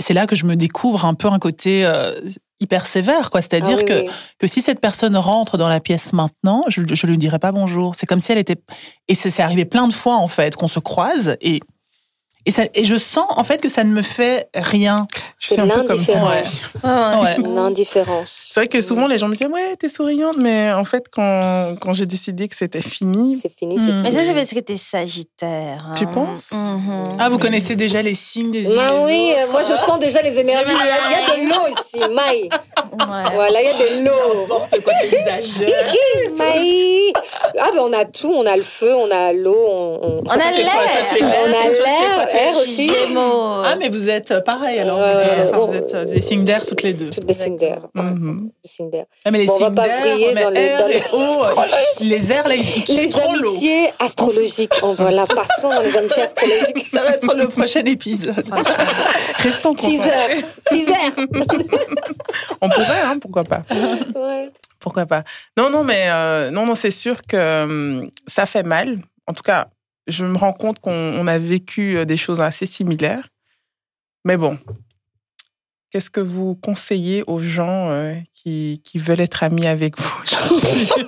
C'est 0.00 0.14
là 0.14 0.26
que 0.28 0.36
je 0.36 0.46
me 0.46 0.54
découvre 0.54 1.04
un 1.04 1.14
peu 1.14 1.26
un 1.26 1.40
côté 1.40 1.84
euh, 1.84 2.14
hyper 2.60 2.86
sévère, 2.86 3.30
quoi. 3.30 3.42
C'est-à-dire 3.42 3.74
Ah 3.78 3.80
oui, 3.80 3.84
que 3.84 4.00
oui. 4.02 4.08
que 4.38 4.46
si 4.46 4.62
cette 4.62 4.80
personne 4.80 5.16
rentre 5.16 5.56
dans 5.58 5.68
la 5.68 5.80
pièce 5.80 6.12
maintenant, 6.12 6.64
je 6.68 6.80
je 6.86 7.06
lui 7.08 7.18
dirais 7.18 7.40
pas 7.40 7.50
bonjour. 7.50 7.94
C'est 7.96 8.06
comme 8.06 8.20
si 8.20 8.30
elle 8.30 8.38
était 8.38 8.56
et 9.08 9.16
c'est 9.16 9.40
arrivé 9.42 9.64
plein 9.64 9.88
de 9.88 9.92
fois 9.92 10.14
en 10.16 10.28
fait 10.28 10.54
qu'on 10.54 10.68
se 10.68 10.78
croise 10.78 11.36
et 11.40 11.60
et 12.46 12.50
ça 12.50 12.64
et 12.74 12.84
je 12.84 12.96
sens 12.96 13.26
en 13.30 13.42
fait 13.44 13.60
que 13.60 13.68
ça 13.68 13.84
ne 13.84 13.90
me 13.90 14.02
fait 14.02 14.48
rien. 14.54 15.06
Je 15.38 15.46
suis 15.48 15.54
C'est 15.56 15.60
un 15.62 15.66
peu 15.68 15.82
comme 15.84 16.02
ça. 16.04 16.12
l'indifférence. 16.14 16.70
ouais. 16.82 16.90
Ouais. 17.22 17.32
C'est 17.36 17.42
une 17.42 17.58
indifférence. 17.58 18.48
C'est 18.52 18.60
vrai 18.60 18.68
que 18.68 18.80
souvent 18.82 19.06
les 19.06 19.18
gens 19.18 19.28
me 19.28 19.34
disent 19.36 19.46
ouais 19.48 19.76
t'es 19.78 19.88
souriante, 19.88 20.36
mais 20.38 20.72
en 20.72 20.84
fait 20.84 21.04
quand 21.10 21.76
quand 21.80 21.92
j'ai 21.92 22.06
décidé 22.06 22.48
que 22.48 22.56
c'était 22.56 22.82
fini, 22.82 23.32
C'est 23.34 23.52
fini, 23.56 23.78
c'est. 23.78 23.92
Mais 23.92 24.10
fini. 24.10 24.22
ça, 24.22 24.28
c'est 24.28 24.34
parce 24.34 24.48
que 24.50 24.60
t'es 24.60 24.76
sagittaire. 24.76 25.86
Tu 25.96 26.04
hein. 26.04 26.10
penses? 26.12 26.50
Mhm. 26.52 27.16
Ah, 27.18 27.28
vous 27.28 27.38
connaissez 27.38 27.76
déjà 27.76 28.02
les 28.02 28.14
signes 28.14 28.50
des 28.50 28.62
yeux 28.62 28.78
Ah 28.80 28.90
des 28.92 28.98
oui, 29.04 29.30
autres 29.32 29.48
euh, 29.48 29.52
moi 29.52 29.62
je 29.62 29.74
sens 29.74 29.98
déjà 29.98 30.22
les 30.22 30.38
énergies. 30.38 30.70
Il 30.70 31.12
y 31.12 31.42
a, 31.42 31.44
de 31.44 31.48
l'eau 31.48 31.66
ici, 31.68 32.00
Maï. 32.14 32.42
Ouais. 32.44 33.34
Voilà, 33.34 33.60
il 33.62 33.66
y 33.66 33.68
a 33.68 33.72
de 34.00 34.04
l'eau. 34.04 34.40
N'importe 34.42 34.80
quoi, 34.82 34.92
tu 35.00 35.14
exagères. 35.14 35.68
Maï. 36.38 37.12
Ah 37.58 37.70
ben 37.74 37.80
on 37.80 37.92
a 37.92 38.04
tout, 38.04 38.32
on 38.34 38.46
a 38.46 38.56
le 38.56 38.62
feu, 38.62 38.94
on 38.94 39.10
a 39.10 39.32
l'eau, 39.32 39.56
on, 39.68 39.98
on- 40.02 40.22
On 40.26 40.30
a 40.30 40.38
Tu 40.52 40.58
tu 40.58 40.60
l'air. 40.60 40.72
on 40.74 41.46
a 41.46 41.70
tu 41.70 41.82
l'air, 41.82 42.26
aussi. 42.62 42.86
Gémeaux. 42.92 43.62
Ah, 43.64 43.76
mais 43.78 43.88
vous 43.88 44.08
êtes 44.08 44.30
euh, 44.30 44.40
pareil 44.40 44.78
alors. 44.78 44.98
Vous 44.98 45.04
êtes, 45.04 45.14
ouais, 45.16 45.48
enfin, 45.48 45.58
ouais. 45.58 45.66
vous 45.66 45.74
êtes 45.74 45.94
euh, 45.94 46.04
des 46.04 46.20
signes 46.20 46.44
d'air 46.44 46.64
toutes 46.66 46.82
les 46.82 46.92
deux. 46.92 47.10
Des 47.10 47.34
signes 47.34 47.56
d'air. 47.56 47.78
Mhm. 47.94 48.50
Des 48.62 48.68
signes 48.68 48.90
d'air. 48.90 49.04
Ah, 49.24 49.30
mais 49.30 49.38
les 49.38 49.46
Bon, 49.46 49.54
on 49.56 49.58
va 49.58 49.70
pas 49.70 49.88
vriller 50.00 50.34
dans 50.34 50.50
les- 50.50 50.76
dans 50.76 50.86
les- 50.86 50.96
euh, 50.96 51.64
les 52.02 52.32
airs, 52.32 52.48
Les 52.48 53.18
amitiés 53.18 53.90
astrologiques. 53.98 54.72
On 54.82 54.92
va 54.94 55.10
là, 55.10 55.26
passons 55.26 55.70
dans 55.70 55.80
les 55.82 55.96
amitiés 55.96 56.22
astrologiques. 56.28 56.86
Ça 56.92 57.02
va 57.04 57.10
être 57.10 57.34
le 57.34 57.48
prochain 57.48 57.84
épisode. 57.84 58.44
restons 59.38 59.76
Six 59.76 59.98
contents. 59.98 60.08
heures. 60.10 60.38
Six 60.68 60.88
heures. 60.88 61.26
On 62.60 62.68
pourrait, 62.68 63.00
hein, 63.04 63.18
pourquoi 63.20 63.44
pas. 63.44 63.62
Ouais. 64.14 64.50
Pourquoi 64.80 65.06
pas 65.06 65.22
Non, 65.56 65.70
non, 65.70 65.82
mais 65.84 66.04
euh, 66.08 66.50
non, 66.50 66.66
non, 66.66 66.74
c'est 66.74 66.90
sûr 66.90 67.22
que 67.26 67.64
hum, 67.64 68.10
ça 68.26 68.44
fait 68.46 68.62
mal. 68.62 68.98
En 69.26 69.32
tout 69.32 69.42
cas, 69.42 69.68
je 70.06 70.24
me 70.24 70.36
rends 70.36 70.52
compte 70.52 70.78
qu'on 70.80 70.92
on 70.92 71.26
a 71.26 71.38
vécu 71.38 71.96
euh, 71.96 72.04
des 72.04 72.16
choses 72.16 72.40
assez 72.40 72.66
similaires. 72.66 73.28
Mais 74.24 74.36
bon, 74.36 74.58
qu'est-ce 75.90 76.10
que 76.10 76.20
vous 76.20 76.54
conseillez 76.56 77.24
aux 77.26 77.38
gens 77.38 77.90
euh, 77.90 78.14
qui, 78.32 78.82
qui 78.84 78.98
veulent 78.98 79.20
être 79.20 79.42
amis 79.42 79.66
avec 79.66 79.98
vous 79.98 80.22
aujourd'hui? 80.22 80.88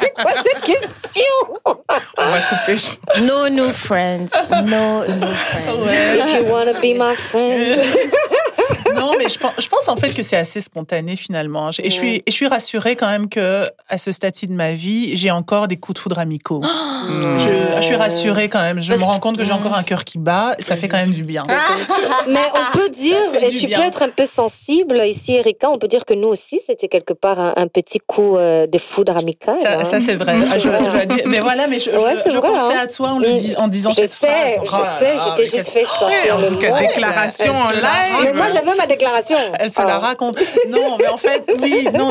C'est 0.00 0.12
quoi 0.12 0.32
cette 0.42 0.62
question? 0.62 1.22
On 1.64 1.74
va 2.16 2.40
couper. 2.40 2.76
No 3.22 3.48
new 3.48 3.72
friends. 3.72 4.28
No 4.64 5.04
new 5.06 5.34
friends. 5.34 5.86
Ouais. 5.86 6.18
If 6.18 6.34
you 6.34 6.50
wanna 6.50 6.72
be 6.80 6.94
my 6.96 7.14
friend? 7.14 7.80
Non, 8.96 9.12
mais 9.18 9.28
je 9.28 9.38
pense, 9.38 9.52
je 9.58 9.68
pense 9.68 9.88
en 9.88 9.96
fait 9.96 10.10
que 10.14 10.22
c'est 10.22 10.36
assez 10.36 10.60
spontané 10.60 11.16
finalement. 11.16 11.70
Et 11.82 11.90
je 11.90 11.94
suis, 11.94 12.16
et 12.16 12.22
je 12.26 12.32
suis 12.32 12.46
rassurée 12.48 12.96
quand 12.96 13.08
même 13.08 13.28
que 13.28 13.68
à 13.88 13.98
ce 13.98 14.10
stade-ci 14.12 14.46
de 14.46 14.52
ma 14.54 14.72
vie, 14.72 15.16
j'ai 15.16 15.30
encore 15.30 15.68
des 15.68 15.76
coups 15.76 15.94
de 15.96 16.00
foudre 16.00 16.18
amicaux. 16.18 16.62
Je, 17.08 17.76
je 17.76 17.82
suis 17.82 17.94
rassurée 17.94 18.48
quand 18.48 18.60
même. 18.62 18.80
Je 18.80 18.88
Parce 18.88 19.00
me 19.00 19.04
rends 19.06 19.20
compte 19.20 19.36
que 19.36 19.44
j'ai 19.44 19.52
encore 19.52 19.74
un 19.74 19.82
cœur 19.84 20.02
qui 20.02 20.18
bat. 20.18 20.56
Ça 20.58 20.76
fait 20.76 20.88
quand 20.88 20.96
même 20.96 21.12
du 21.12 21.22
bien. 21.22 21.42
Mais 22.28 22.40
on 22.54 22.76
peut 22.76 22.88
dire, 22.88 23.16
et 23.40 23.52
tu 23.54 23.66
bien. 23.66 23.78
peux 23.78 23.84
être 23.86 24.02
un 24.02 24.08
peu 24.08 24.26
sensible 24.26 25.00
ici, 25.06 25.34
Erika, 25.34 25.70
on 25.70 25.78
peut 25.78 25.86
dire 25.86 26.04
que 26.04 26.14
nous 26.14 26.26
aussi, 26.28 26.58
c'était 26.64 26.88
quelque 26.88 27.12
part 27.12 27.38
un, 27.38 27.52
un 27.56 27.68
petit 27.68 28.00
coup 28.00 28.36
euh, 28.36 28.66
de 28.66 28.78
foudre 28.78 29.16
amical. 29.16 29.56
Ça, 29.62 29.78
hein. 29.80 29.84
ça, 29.84 30.00
c'est 30.00 30.14
vrai. 30.22 30.34
Ah, 30.50 30.58
je- 30.58 30.68
vrai, 30.68 30.78
hein. 31.02 31.06
dire- 31.06 31.26
mais 31.26 31.38
voilà, 31.40 31.68
mais 31.68 31.78
je, 31.78 31.90
Ouais, 31.90 32.14
je- 32.16 32.22
c'est 32.22 32.30
je 32.32 32.38
vrai, 32.38 32.48
pensais 32.48 32.74
hein. 32.74 32.80
à 32.82 32.86
toi 32.88 33.10
en, 33.10 33.18
le 33.20 33.32
dis- 33.34 33.54
en 33.56 33.68
disant 33.68 33.90
Je 33.90 33.96
cette 33.96 34.10
sais, 34.10 34.26
phrase. 34.64 34.64
je 34.64 34.76
Oh 34.76 34.98
sais, 34.98 35.14
je 35.18 35.34
t'ai 35.36 35.46
juste 35.46 35.70
fait 35.70 35.84
sortir 35.84 36.36
En 36.36 36.40
le 36.40 36.48
tout 36.48 36.56
cas, 36.58 36.70
mot. 36.70 36.78
déclaration 36.78 37.52
en 37.54 37.70
live. 37.70 38.32
J'avais 38.64 38.76
ma 38.76 38.86
déclaration. 38.86 39.36
Elle 39.58 39.70
se 39.70 39.80
la 39.82 39.96
Ah. 39.96 39.98
raconte. 39.98 40.38
Non, 40.68 40.96
mais 40.98 41.08
en 41.08 41.16
fait, 41.16 41.44
oui, 41.62 41.86
non, 41.94 42.10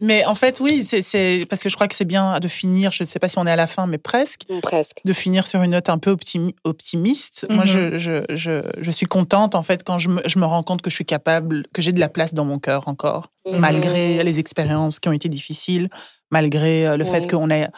mais 0.00 0.24
en 0.24 0.34
fait, 0.34 0.60
oui, 0.60 0.82
c'est- 0.84 1.46
parce 1.48 1.62
que 1.62 1.68
je 1.68 1.74
crois 1.74 1.88
que 1.88 1.94
c'est 1.94 2.04
bien 2.04 2.38
de 2.40 2.48
finir. 2.48 2.90
Je 2.92 3.02
ne 3.04 3.08
sais 3.08 3.18
pas 3.18 3.28
si 3.28 3.38
on 3.38 3.46
est 3.46 3.50
à 3.50 3.56
la 3.56 3.66
fin, 3.66 3.86
mais 3.86 3.98
presque, 3.98 4.42
Presque. 4.62 5.00
de 5.04 5.12
finir 5.12 5.46
sur 5.46 5.62
une 5.62 5.72
note 5.72 5.88
un 5.88 5.98
peu 5.98 6.10
optimi- 6.10 6.54
optimiste. 6.64 7.46
Moi, 7.50 7.64
Mhm. 7.64 7.70
je, 7.70 7.96
je, 7.96 8.36
je, 8.36 8.60
je 8.80 8.90
suis 8.90 9.06
contente 9.06 9.54
en 9.54 9.62
fait 9.62 9.82
quand 9.84 9.98
je 9.98 10.08
me, 10.10 10.22
je 10.26 10.38
me 10.38 10.46
rends 10.46 10.62
compte 10.62 10.82
que 10.82 10.90
je 10.90 10.94
suis 10.94 11.04
capable, 11.06 11.64
que 11.72 11.80
j'ai 11.82 11.92
de 11.92 12.00
la 12.00 12.08
place 12.08 12.34
dans 12.34 12.44
mon 12.44 12.58
cœur 12.58 12.88
encore, 12.88 13.30
Mhm. 13.50 13.58
malgré 13.58 14.22
les 14.24 14.38
expériences 14.40 14.98
qui 15.00 15.08
ont 15.08 15.12
été 15.12 15.28
difficiles, 15.28 15.88
malgré 16.30 16.86
euh, 16.86 16.96
le 16.96 17.04
fait 17.04 17.20
Oui. 17.20 17.26
qu'on 17.28 17.50
a, 17.50 17.68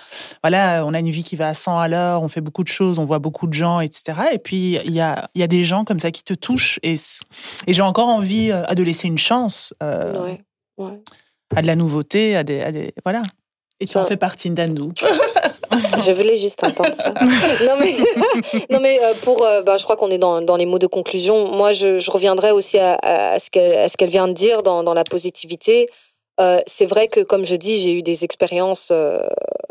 voilà, 0.42 0.84
on 0.86 0.94
a 0.94 0.99
une 1.01 1.11
vie 1.11 1.22
qui 1.22 1.36
va 1.36 1.49
à 1.49 1.55
100 1.55 1.78
à 1.78 1.88
l'heure, 1.88 2.22
on 2.22 2.28
fait 2.28 2.40
beaucoup 2.40 2.62
de 2.64 2.68
choses, 2.68 2.99
on 2.99 3.05
voit 3.05 3.18
beaucoup 3.18 3.47
de 3.47 3.53
gens, 3.53 3.80
etc. 3.80 4.16
Et 4.32 4.38
puis 4.38 4.78
il 4.84 4.92
y 4.92 5.01
a, 5.01 5.28
il 5.34 5.40
y 5.40 5.44
a 5.44 5.49
des 5.49 5.64
gens 5.64 5.84
comme 5.84 6.01
ça 6.01 6.11
qui 6.11 6.22
te 6.22 6.34
touchent 6.34 6.78
et, 6.82 6.94
et 7.66 7.72
j'ai 7.72 7.82
encore 7.82 8.09
envie 8.09 8.51
euh, 8.53 8.64
de 8.74 8.82
laisser 8.82 9.09
une 9.09 9.18
chance 9.18 9.74
euh, 9.82 10.16
Ouais. 10.22 10.40
Ouais. 10.78 10.99
à 11.55 11.62
de 11.62 11.66
la 11.66 11.76
nouveauté, 11.76 12.36
à 12.36 12.44
des, 12.44 12.61
à 12.62 12.72
des 12.72 12.92
voilà. 13.05 13.22
Et 13.80 13.86
tu 13.86 13.99
en 13.99 14.03
Ça- 14.03 14.09
fais 14.09 14.16
partie, 14.16 14.49
Ndandou. 14.51 14.92
Je 16.07 16.12
voulais 16.12 16.36
juste 16.38 16.62
entendre 16.64 16.94
ça. 16.94 17.12
non 17.66 17.74
mais, 17.78 17.94
non 18.70 18.80
mais 18.80 18.99
pour, 19.22 19.38
bah, 19.66 19.76
je 19.76 19.82
crois 19.84 19.97
qu'on 19.97 20.11
est 20.11 20.16
dans, 20.18 20.40
dans 20.40 20.57
les 20.57 20.64
mots 20.64 20.78
de 20.78 20.86
conclusion. 20.86 21.53
Moi, 21.55 21.72
je, 21.72 21.99
je 21.99 22.11
reviendrai 22.11 22.53
aussi 22.53 22.78
à, 22.78 22.94
à 23.03 23.38
ce 23.38 23.51
qu'elle 23.51 23.76
à 23.76 23.88
ce 23.88 23.97
qu'elle 23.97 24.09
vient 24.09 24.28
de 24.28 24.32
dire 24.32 24.62
dans, 24.62 24.82
dans 24.84 24.94
la 24.94 25.05
positivité. 25.05 25.88
Euh, 26.41 26.61
c'est 26.66 26.87
vrai 26.87 27.09
que, 27.09 27.20
comme 27.20 27.45
je 27.45 27.57
dis, 27.57 27.78
j'ai 27.80 27.93
eu 27.93 28.03
des 28.03 28.24
expériences, 28.24 28.89
euh, 28.93 29.20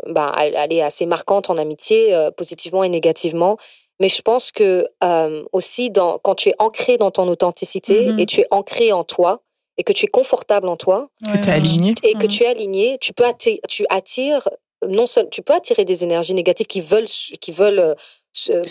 bah, 0.08 0.30
allez, 0.34 0.80
assez 0.82 1.06
marquantes 1.06 1.48
en 1.50 1.56
amitié, 1.56 2.14
euh, 2.14 2.30
positivement 2.30 2.82
et 2.84 2.88
négativement. 2.88 3.56
Mais 4.00 4.08
je 4.08 4.20
pense 4.20 4.50
que 4.52 4.86
euh, 5.04 5.42
aussi, 5.52 5.90
dans, 5.90 6.18
quand 6.18 6.34
tu 6.34 6.50
es 6.50 6.54
ancré 6.58 6.96
dans 6.98 7.10
ton 7.10 7.28
authenticité 7.28 8.12
Mhm. 8.12 8.18
et 8.18 8.26
tu 8.26 8.40
es 8.42 8.46
ancré 8.50 8.92
en 8.92 9.04
toi 9.04 9.40
et 9.78 9.84
que 9.84 9.92
tu 9.92 10.04
es 10.06 10.08
confortable 10.08 10.68
en 10.68 10.76
toi, 10.76 11.08
Que 11.32 11.38
tu 11.38 11.48
es 11.48 11.52
aligné. 11.52 11.94
et 12.02 12.14
que 12.14 12.24
Mhm. 12.24 12.28
tu 12.28 12.42
es 12.44 12.46
aligné, 12.46 12.98
tu 13.00 13.12
peux 13.14 13.24
attirer, 13.24 13.60
tu 13.68 13.86
attires 13.88 14.48
non 14.88 15.06
seul, 15.06 15.28
tu 15.30 15.42
peux 15.42 15.54
attirer 15.54 15.84
des 15.84 16.04
énergies 16.04 16.34
négatives 16.34 16.66
qui 16.66 16.80
veulent 16.80 17.06
qui 17.40 17.52
veulent 17.52 17.78
euh, 17.78 17.94
se- 18.32 18.62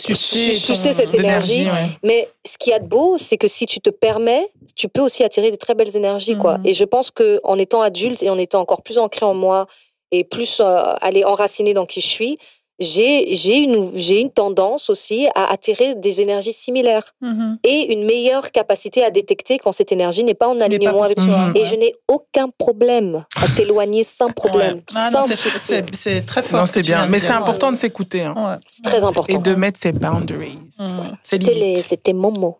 Sucer 0.58 0.92
cette 0.92 1.14
énergie. 1.14 1.66
Ouais. 1.66 1.88
Mais 2.02 2.28
ce 2.46 2.56
qui 2.58 2.70
y 2.70 2.72
a 2.72 2.78
de 2.78 2.86
beau, 2.86 3.16
c'est 3.18 3.36
que 3.36 3.48
si 3.48 3.66
tu 3.66 3.80
te 3.80 3.90
permets, 3.90 4.48
tu 4.76 4.88
peux 4.88 5.00
aussi 5.00 5.24
attirer 5.24 5.50
des 5.50 5.56
très 5.58 5.74
belles 5.74 5.96
énergies, 5.96 6.36
quoi. 6.36 6.58
Mhm. 6.58 6.66
Et 6.66 6.74
je 6.74 6.84
pense 6.84 7.10
que 7.10 7.40
en 7.44 7.58
étant 7.58 7.82
adulte 7.82 8.22
et 8.22 8.30
en 8.30 8.38
étant 8.38 8.60
encore 8.60 8.82
plus 8.82 8.98
ancré 8.98 9.24
en 9.26 9.34
moi 9.34 9.66
et 10.12 10.22
plus 10.24 10.60
euh, 10.60 10.82
aller 11.00 11.24
enraciner 11.24 11.74
dans 11.74 11.84
qui 11.86 12.00
je 12.00 12.06
suis, 12.06 12.38
j'ai 12.78 13.34
j'ai 13.34 13.56
une 13.56 13.92
j'ai 13.94 14.20
une 14.20 14.30
tendance 14.30 14.90
aussi 14.90 15.28
à 15.34 15.50
attirer 15.50 15.94
des 15.94 16.20
énergies 16.20 16.52
similaires 16.52 17.12
Mhm. 17.22 17.58
et 17.64 17.92
une 17.92 18.04
meilleure 18.04 18.50
capacité 18.52 19.02
à 19.02 19.10
détecter 19.10 19.58
quand 19.58 19.72
cette 19.72 19.92
énergie 19.92 20.24
n'est 20.24 20.34
pas 20.34 20.48
en 20.48 20.58
pas 20.58 20.64
alignement 20.66 21.02
avec 21.02 21.16
toi, 21.16 21.26
Mhm. 21.48 21.56
et 21.56 21.60
ouais. 21.62 21.66
je 21.66 21.74
n'ai 21.76 21.94
aucun 22.08 22.48
problème 22.58 23.24
à 23.42 23.48
t'éloigner 23.48 24.04
sans 24.04 24.30
problème, 24.30 24.76
Ouais. 24.76 24.82
Ah 24.94 25.10
non, 25.10 25.22
sans 25.22 25.28
c'est- 25.28 25.36
souci. 25.36 25.58
c'est 25.58 25.84
c'est 25.96 26.20
très 26.26 26.42
fort. 26.42 26.60
Non, 26.60 26.66
c'est 26.66 26.82
bien. 26.82 27.06
Mais 27.06 27.18
c'est 27.18 27.32
important 27.32 27.72
de 27.72 27.76
s'écouter 27.76 28.22
hein, 28.22 28.34
Ouais. 28.36 28.56
C'est 28.68 28.82
très 28.84 29.04
important. 29.04 29.34
et 29.34 29.38
de 29.38 29.54
mettre 29.54 29.80
ses 29.80 29.92
boundaries. 29.92 30.58
Voilà. 30.78 31.12
C'est 31.22 31.42
C'était 31.76 32.12
mon 32.12 32.30
mot. 32.32 32.58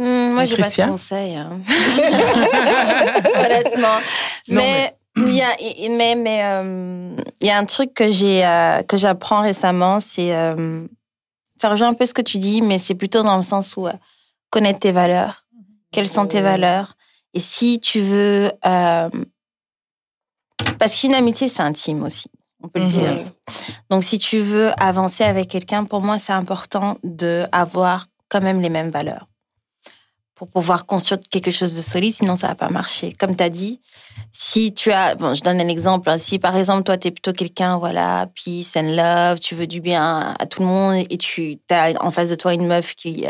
Hmm, 0.00 0.32
moi, 0.34 0.44
j'ai 0.44 0.56
pas 0.56 0.68
de 0.68 0.90
conseils. 0.90 1.34
hein. 1.34 1.58
Honnêtement. 3.34 3.98
Non, 4.48 4.56
mais 4.62 4.94
il 5.26 5.34
y 5.34 5.42
a, 5.42 5.54
mais, 5.90 6.14
mais, 6.14 6.40
euh, 6.44 7.16
il 7.40 7.46
y 7.46 7.50
a 7.50 7.58
un 7.58 7.64
truc 7.64 7.94
que 7.94 8.10
j'ai, 8.10 8.44
euh, 8.46 8.82
que 8.82 8.96
j'apprends 8.96 9.40
récemment, 9.40 10.00
c'est, 10.00 10.34
euh, 10.34 10.86
ça 11.60 11.68
rejoint 11.70 11.88
un 11.88 11.94
peu 11.94 12.06
ce 12.06 12.14
que 12.14 12.22
tu 12.22 12.38
dis, 12.38 12.62
mais 12.62 12.78
c'est 12.78 12.94
plutôt 12.94 13.22
dans 13.22 13.36
le 13.36 13.42
sens 13.42 13.76
où 13.76 13.86
euh, 13.86 13.92
connaître 14.50 14.80
tes 14.80 14.92
valeurs. 14.92 15.44
Quelles 15.92 16.08
sont 16.08 16.26
tes 16.26 16.40
valeurs? 16.40 16.96
Et 17.34 17.40
si 17.40 17.80
tu 17.80 18.00
veux, 18.00 18.52
euh, 18.66 19.08
parce 20.78 20.96
qu'une 21.00 21.14
amitié, 21.14 21.48
c'est 21.48 21.62
intime 21.62 22.02
aussi. 22.02 22.30
On 22.62 22.68
peut 22.68 22.80
le 22.80 22.86
Mhm. 22.86 22.90
dire. 22.90 23.24
Donc, 23.90 24.02
si 24.02 24.18
tu 24.18 24.40
veux 24.40 24.70
avancer 24.82 25.24
avec 25.24 25.48
quelqu'un, 25.48 25.84
pour 25.84 26.00
moi, 26.02 26.18
c'est 26.18 26.32
important 26.32 26.98
de 27.04 27.44
avoir 27.52 28.06
quand 28.28 28.40
même 28.40 28.60
les 28.60 28.68
mêmes 28.70 28.90
valeurs 28.90 29.27
pour 30.38 30.48
pouvoir 30.48 30.86
construire 30.86 31.20
quelque 31.30 31.50
chose 31.50 31.76
de 31.76 31.82
solide, 31.82 32.12
sinon 32.12 32.36
ça 32.36 32.46
va 32.46 32.54
pas 32.54 32.68
marcher. 32.68 33.12
Comme 33.12 33.34
tu 33.34 33.42
as 33.42 33.48
dit, 33.48 33.80
si 34.32 34.72
tu 34.72 34.92
as, 34.92 35.16
bon, 35.16 35.34
je 35.34 35.42
donne 35.42 35.60
un 35.60 35.66
exemple, 35.66 36.08
hein. 36.08 36.16
si 36.16 36.38
par 36.38 36.56
exemple 36.56 36.84
toi 36.84 36.96
tu 36.96 37.08
es 37.08 37.10
plutôt 37.10 37.32
quelqu'un, 37.32 37.76
voilà, 37.76 38.28
peace 38.34 38.76
and 38.76 38.94
love, 38.94 39.40
tu 39.40 39.56
veux 39.56 39.66
du 39.66 39.80
bien 39.80 40.36
à 40.38 40.46
tout 40.46 40.60
le 40.60 40.66
monde 40.66 41.04
et 41.10 41.16
tu 41.18 41.58
as 41.70 41.92
en 42.00 42.12
face 42.12 42.30
de 42.30 42.36
toi 42.36 42.54
une 42.54 42.66
meuf 42.66 42.94
qui 42.94 43.26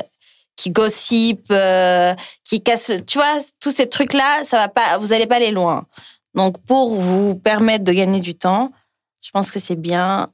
qui 0.56 0.70
gossip, 0.70 1.46
euh, 1.50 2.14
qui 2.44 2.60
casse, 2.62 2.90
tu 3.06 3.16
vois, 3.16 3.40
tous 3.60 3.70
ces 3.70 3.88
trucs 3.88 4.12
là, 4.12 4.44
ça 4.44 4.58
va 4.58 4.68
pas, 4.68 4.98
vous 4.98 5.12
allez 5.12 5.26
pas 5.26 5.36
aller 5.36 5.52
loin. 5.52 5.86
Donc 6.34 6.58
pour 6.66 6.96
vous 6.96 7.36
permettre 7.36 7.84
de 7.84 7.92
gagner 7.92 8.20
du 8.20 8.34
temps, 8.34 8.70
je 9.22 9.30
pense 9.30 9.50
que 9.50 9.60
c'est 9.60 9.76
bien 9.76 10.28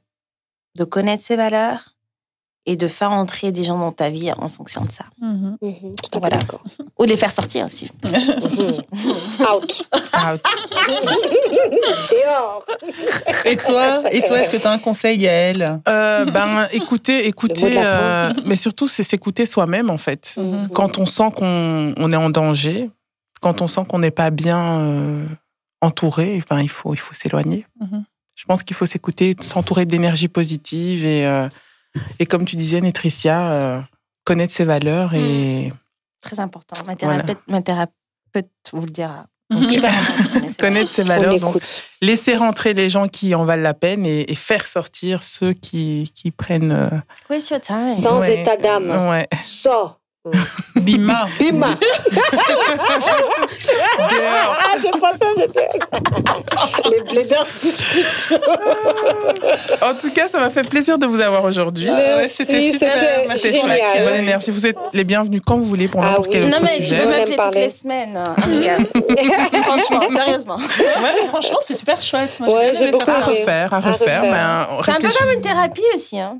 de 0.75 0.83
connaître 0.83 1.23
ses 1.23 1.37
valeurs 1.37 1.94
et 2.67 2.75
de 2.75 2.87
faire 2.87 3.11
entrer 3.11 3.51
des 3.51 3.63
gens 3.63 3.77
dans 3.77 3.91
ta 3.91 4.09
vie 4.09 4.31
en 4.31 4.49
fonction 4.49 4.83
de 4.85 4.91
ça. 4.91 5.05
Mhm. 5.21 5.57
Mhm, 5.61 5.71
à 5.71 5.71
fait 5.71 6.19
Voilà. 6.19 6.37
d'accord. 6.37 6.63
Ou 6.97 7.05
de 7.05 7.11
les 7.11 7.17
faire 7.17 7.31
sortir 7.31 7.65
aussi. 7.65 7.91
Mhm. 8.05 8.81
Out. 9.53 9.85
Out. 9.93 10.41
Dehors. 12.11 12.65
Et 13.45 13.55
toi, 13.57 14.11
et 14.11 14.21
toi, 14.21 14.39
est-ce 14.39 14.49
que 14.51 14.57
tu 14.57 14.67
as 14.67 14.71
un 14.71 14.77
conseil, 14.79 15.17
Gaëlle 15.17 15.81
Euh, 15.87 16.25
ben, 16.25 16.67
écoutez, 16.71 17.27
écoutez, 17.27 17.73
euh, 17.77 18.33
mais 18.45 18.55
surtout, 18.55 18.87
c'est 18.87 19.03
s'écouter 19.03 19.45
soi-même, 19.45 19.89
en 19.89 19.97
fait. 19.97 20.35
Mhm. 20.37 20.69
Quand 20.73 20.97
on 20.97 21.05
sent 21.05 21.29
qu'on 21.35 21.93
on 21.97 22.11
est 22.11 22.15
en 22.17 22.29
danger, 22.29 22.89
quand 23.41 23.61
on 23.61 23.67
sent 23.67 23.81
qu'on 23.87 23.99
n'est 23.99 24.11
pas 24.11 24.29
bien 24.31 24.79
euh, 24.79 25.25
entouré, 25.81 26.41
enfin, 26.43 26.61
il 26.61 26.69
faut, 26.69 26.93
il 26.93 26.97
faut 26.99 27.13
s'éloigner. 27.13 27.65
Je 28.35 28.43
pense 28.45 28.63
qu'il 28.63 28.75
faut 28.75 28.85
s'écouter, 28.85 29.35
s'entourer 29.39 29.85
d'énergie 29.85 30.27
positive 30.27 31.05
et, 31.05 31.25
euh, 31.25 31.47
et 32.19 32.25
comme 32.25 32.45
tu 32.45 32.55
disais, 32.55 32.81
Nétricia, 32.81 33.51
euh, 33.51 33.81
connaître 34.23 34.53
ses 34.53 34.65
valeurs 34.65 35.13
et 35.13 35.71
Très 36.21 36.39
important. 36.39 36.75
Ma 36.87 36.95
Voilà. 36.95 37.23
thérapeute, 37.23 37.43
ma 37.47 37.61
thérapeute 37.61 38.49
vous 38.73 38.81
le 38.81 38.91
dira. 38.91 39.25
Important. 39.53 39.87
connaître 40.59 40.91
ses 40.91 41.03
valeurs. 41.03 41.39
Donc, 41.39 41.57
laisser 42.01 42.35
rentrer 42.35 42.73
les 42.73 42.89
gens 42.89 43.07
qui 43.07 43.35
en 43.35 43.45
valent 43.45 43.61
la 43.61 43.75
peine 43.75 44.03
et, 44.03 44.31
et 44.31 44.35
faire 44.35 44.65
sortir 44.67 45.21
ceux 45.21 45.53
qui, 45.53 46.11
qui 46.15 46.31
prennent. 46.31 46.71
euh, 46.71 46.89
time? 47.59 47.95
Sans 48.01 48.19
ouais, 48.21 48.41
état 48.41 48.57
d'âme. 48.57 48.89
Ouais. 49.09 49.27
Sors. 49.39 49.99
Bima. 50.77 51.27
Bima. 51.37 51.67
Dehors. 54.09 54.57
Ah, 54.59 54.75
je 54.79 54.89
pensais 54.97 55.33
c'était 55.37 55.69
les 56.89 57.01
plaideurs. 57.03 57.47
En 59.81 59.93
tout 59.93 60.11
cas, 60.11 60.27
ça 60.27 60.39
m'a 60.39 60.49
fait 60.49 60.63
plaisir 60.63 60.97
de 60.97 61.05
vous 61.05 61.19
avoir 61.19 61.43
aujourd'hui. 61.45 61.89
C'était 62.29 62.71
super. 62.71 62.89
c'était 62.97 63.27
Merci, 63.27 63.49
génial. 63.51 63.77
chouette. 63.77 64.03
Bonne 64.05 64.15
énergie. 64.15 64.51
Vous 64.51 64.65
êtes 64.67 64.77
les 64.93 65.03
bienvenus 65.03 65.41
quand 65.45 65.57
vous 65.57 65.65
voulez 65.65 65.87
pour 65.87 66.01
Ah 66.03 66.09
n'importe 66.09 66.27
oui. 66.27 66.33
quel 66.33 66.43
Non, 66.43 66.49
autre 66.49 66.61
Non, 66.61 66.67
mais 66.71 66.77
tu 66.77 66.83
sujet. 66.85 66.97
peux 66.97 67.07
On 67.07 67.11
aime 67.11 67.17
m'appeler 67.17 67.25
toutes 67.35 67.35
parler. 67.37 67.61
les 67.61 67.69
semaines. 67.69 68.17
hein. 68.17 68.35
Franchement, 69.63 70.01
sérieusement. 70.25 70.57
Ouais, 70.57 71.27
franchement, 71.29 71.57
c'est 71.65 71.73
super 71.75 72.01
chouette. 72.01 72.39
Moi, 72.39 72.55
Ouais, 72.55 72.71
j'ai 72.77 72.91
beaucoup 72.91 73.09
À 73.09 73.19
refaire, 73.25 73.73
à 73.73 73.77
À 73.77 73.79
refaire. 73.79 74.21
refaire. 74.21 74.21
Ben, 74.21 74.67
C'est 74.85 74.91
un 74.91 74.95
peu 74.95 75.09
comme 75.19 75.31
une 75.33 75.41
thérapie 75.41 75.81
aussi. 75.95 76.19
Hein. 76.19 76.37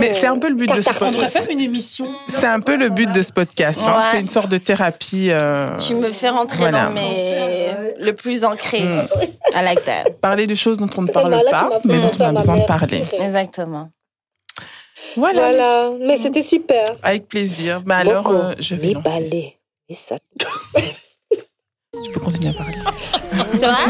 Mais 0.00 0.12
c'est 0.12 0.26
un 0.26 0.38
peu 0.38 0.48
le 0.48 0.54
but 0.54 0.74
de 0.74 0.80
ce 0.80 0.90
podcast. 0.90 1.48
une 1.50 1.60
émission. 1.60 2.06
C'est 2.28 2.46
un 2.46 2.60
peu 2.60 2.76
le 2.76 2.88
but 2.88 3.10
de 3.12 3.22
ce 3.22 3.32
podcast. 3.32 3.80
hein. 3.86 3.92
Ouais. 3.92 4.02
C'est 4.12 4.20
une 4.20 4.28
sorte 4.28 4.48
de 4.48 4.58
thérapie. 4.58 5.28
euh, 5.30 5.76
Tu 5.76 5.94
me 5.94 6.10
fais 6.12 6.28
rentrer 6.28 6.58
Voilà. 6.58 6.86
dans 6.86 6.90
mes... 6.92 7.70
le 7.98 8.12
plus 8.12 8.44
ancré. 8.44 8.80
Mm. 8.80 9.06
I 9.54 9.64
like 9.64 9.84
that. 9.84 10.10
Parler 10.20 10.46
de 10.46 10.54
choses 10.54 10.78
dont 10.78 10.88
on 10.96 11.02
ne 11.02 11.08
parle 11.08 11.30
Bah, 11.30 11.36
là, 11.38 11.42
tu 11.44 11.50
pas, 11.50 11.78
mais 11.84 12.00
dont 12.00 12.10
on 12.18 12.36
à 12.36 12.40
a 12.40 12.41
besoin 12.42 12.56
de 12.58 12.66
parler. 12.66 13.04
Exactement. 13.18 13.88
Voilà. 15.16 15.40
Voilà, 15.50 15.90
mais 16.00 16.16
c'était 16.18 16.42
super. 16.42 16.84
Avec 17.02 17.28
plaisir. 17.28 17.82
Ben 17.82 17.96
alors, 17.98 18.22
Beaucoup. 18.24 18.36
euh, 18.36 18.54
je 18.58 18.74
vais. 18.74 18.88
Les 18.88 18.94
balais. 18.94 19.56
Et 19.88 19.94
ça. 19.94 20.16
Tu 20.36 22.10
peux 22.12 22.20
continuer 22.20 22.50
à 22.50 22.58
parler. 22.58 22.78
C'est 23.52 23.66
vrai? 23.66 23.86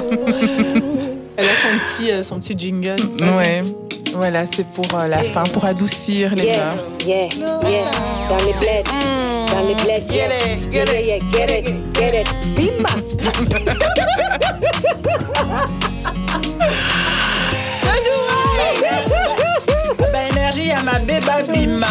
Elle 1.37 1.49
a 1.49 1.57
son 1.57 1.79
petit, 1.79 2.11
euh, 2.11 2.23
son 2.23 2.39
petit 2.41 2.55
jingle. 2.59 2.97
Ouais. 3.37 3.63
Voilà, 4.15 4.45
c'est 4.47 4.67
pour 4.67 4.85
euh, 4.99 5.07
la 5.09 5.19
fin, 5.19 5.43
pour 5.45 5.65
adoucir 5.65 6.35
les 6.35 6.45
Yeah, 6.47 6.65
mœurs. 6.67 6.99
yeah, 7.07 7.29
yeah. 7.69 7.91
Dans 8.29 8.37
les 8.45 8.53
bleds. 8.55 8.85
Dans 9.51 9.67
les 9.67 9.75
bleds. 9.75 10.13
Yeah, 10.13 10.29
yeah, 10.71 11.01
yeah, 11.01 11.19
get 11.31 11.51
it, 11.51 11.95
get 11.95 12.23
it. 12.23 12.29
Bah, 12.83 12.91
à 20.61 20.83
ma 20.83 20.99
béba 20.99 21.43
bima. 21.51 21.87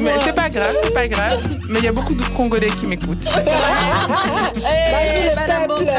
Mais 0.00 0.12
c'est 0.24 0.32
pas 0.32 0.48
grave, 0.48 0.74
c'est 0.82 0.94
pas 0.94 1.06
grave. 1.06 1.38
Mais 1.68 1.80
il 1.80 1.84
y 1.84 1.88
a 1.88 1.92
beaucoup 1.92 2.14
de 2.14 2.24
Congolais 2.36 2.70
qui 2.70 2.86
m'écoutent. 2.86 3.28
Balamoka. 5.36 5.98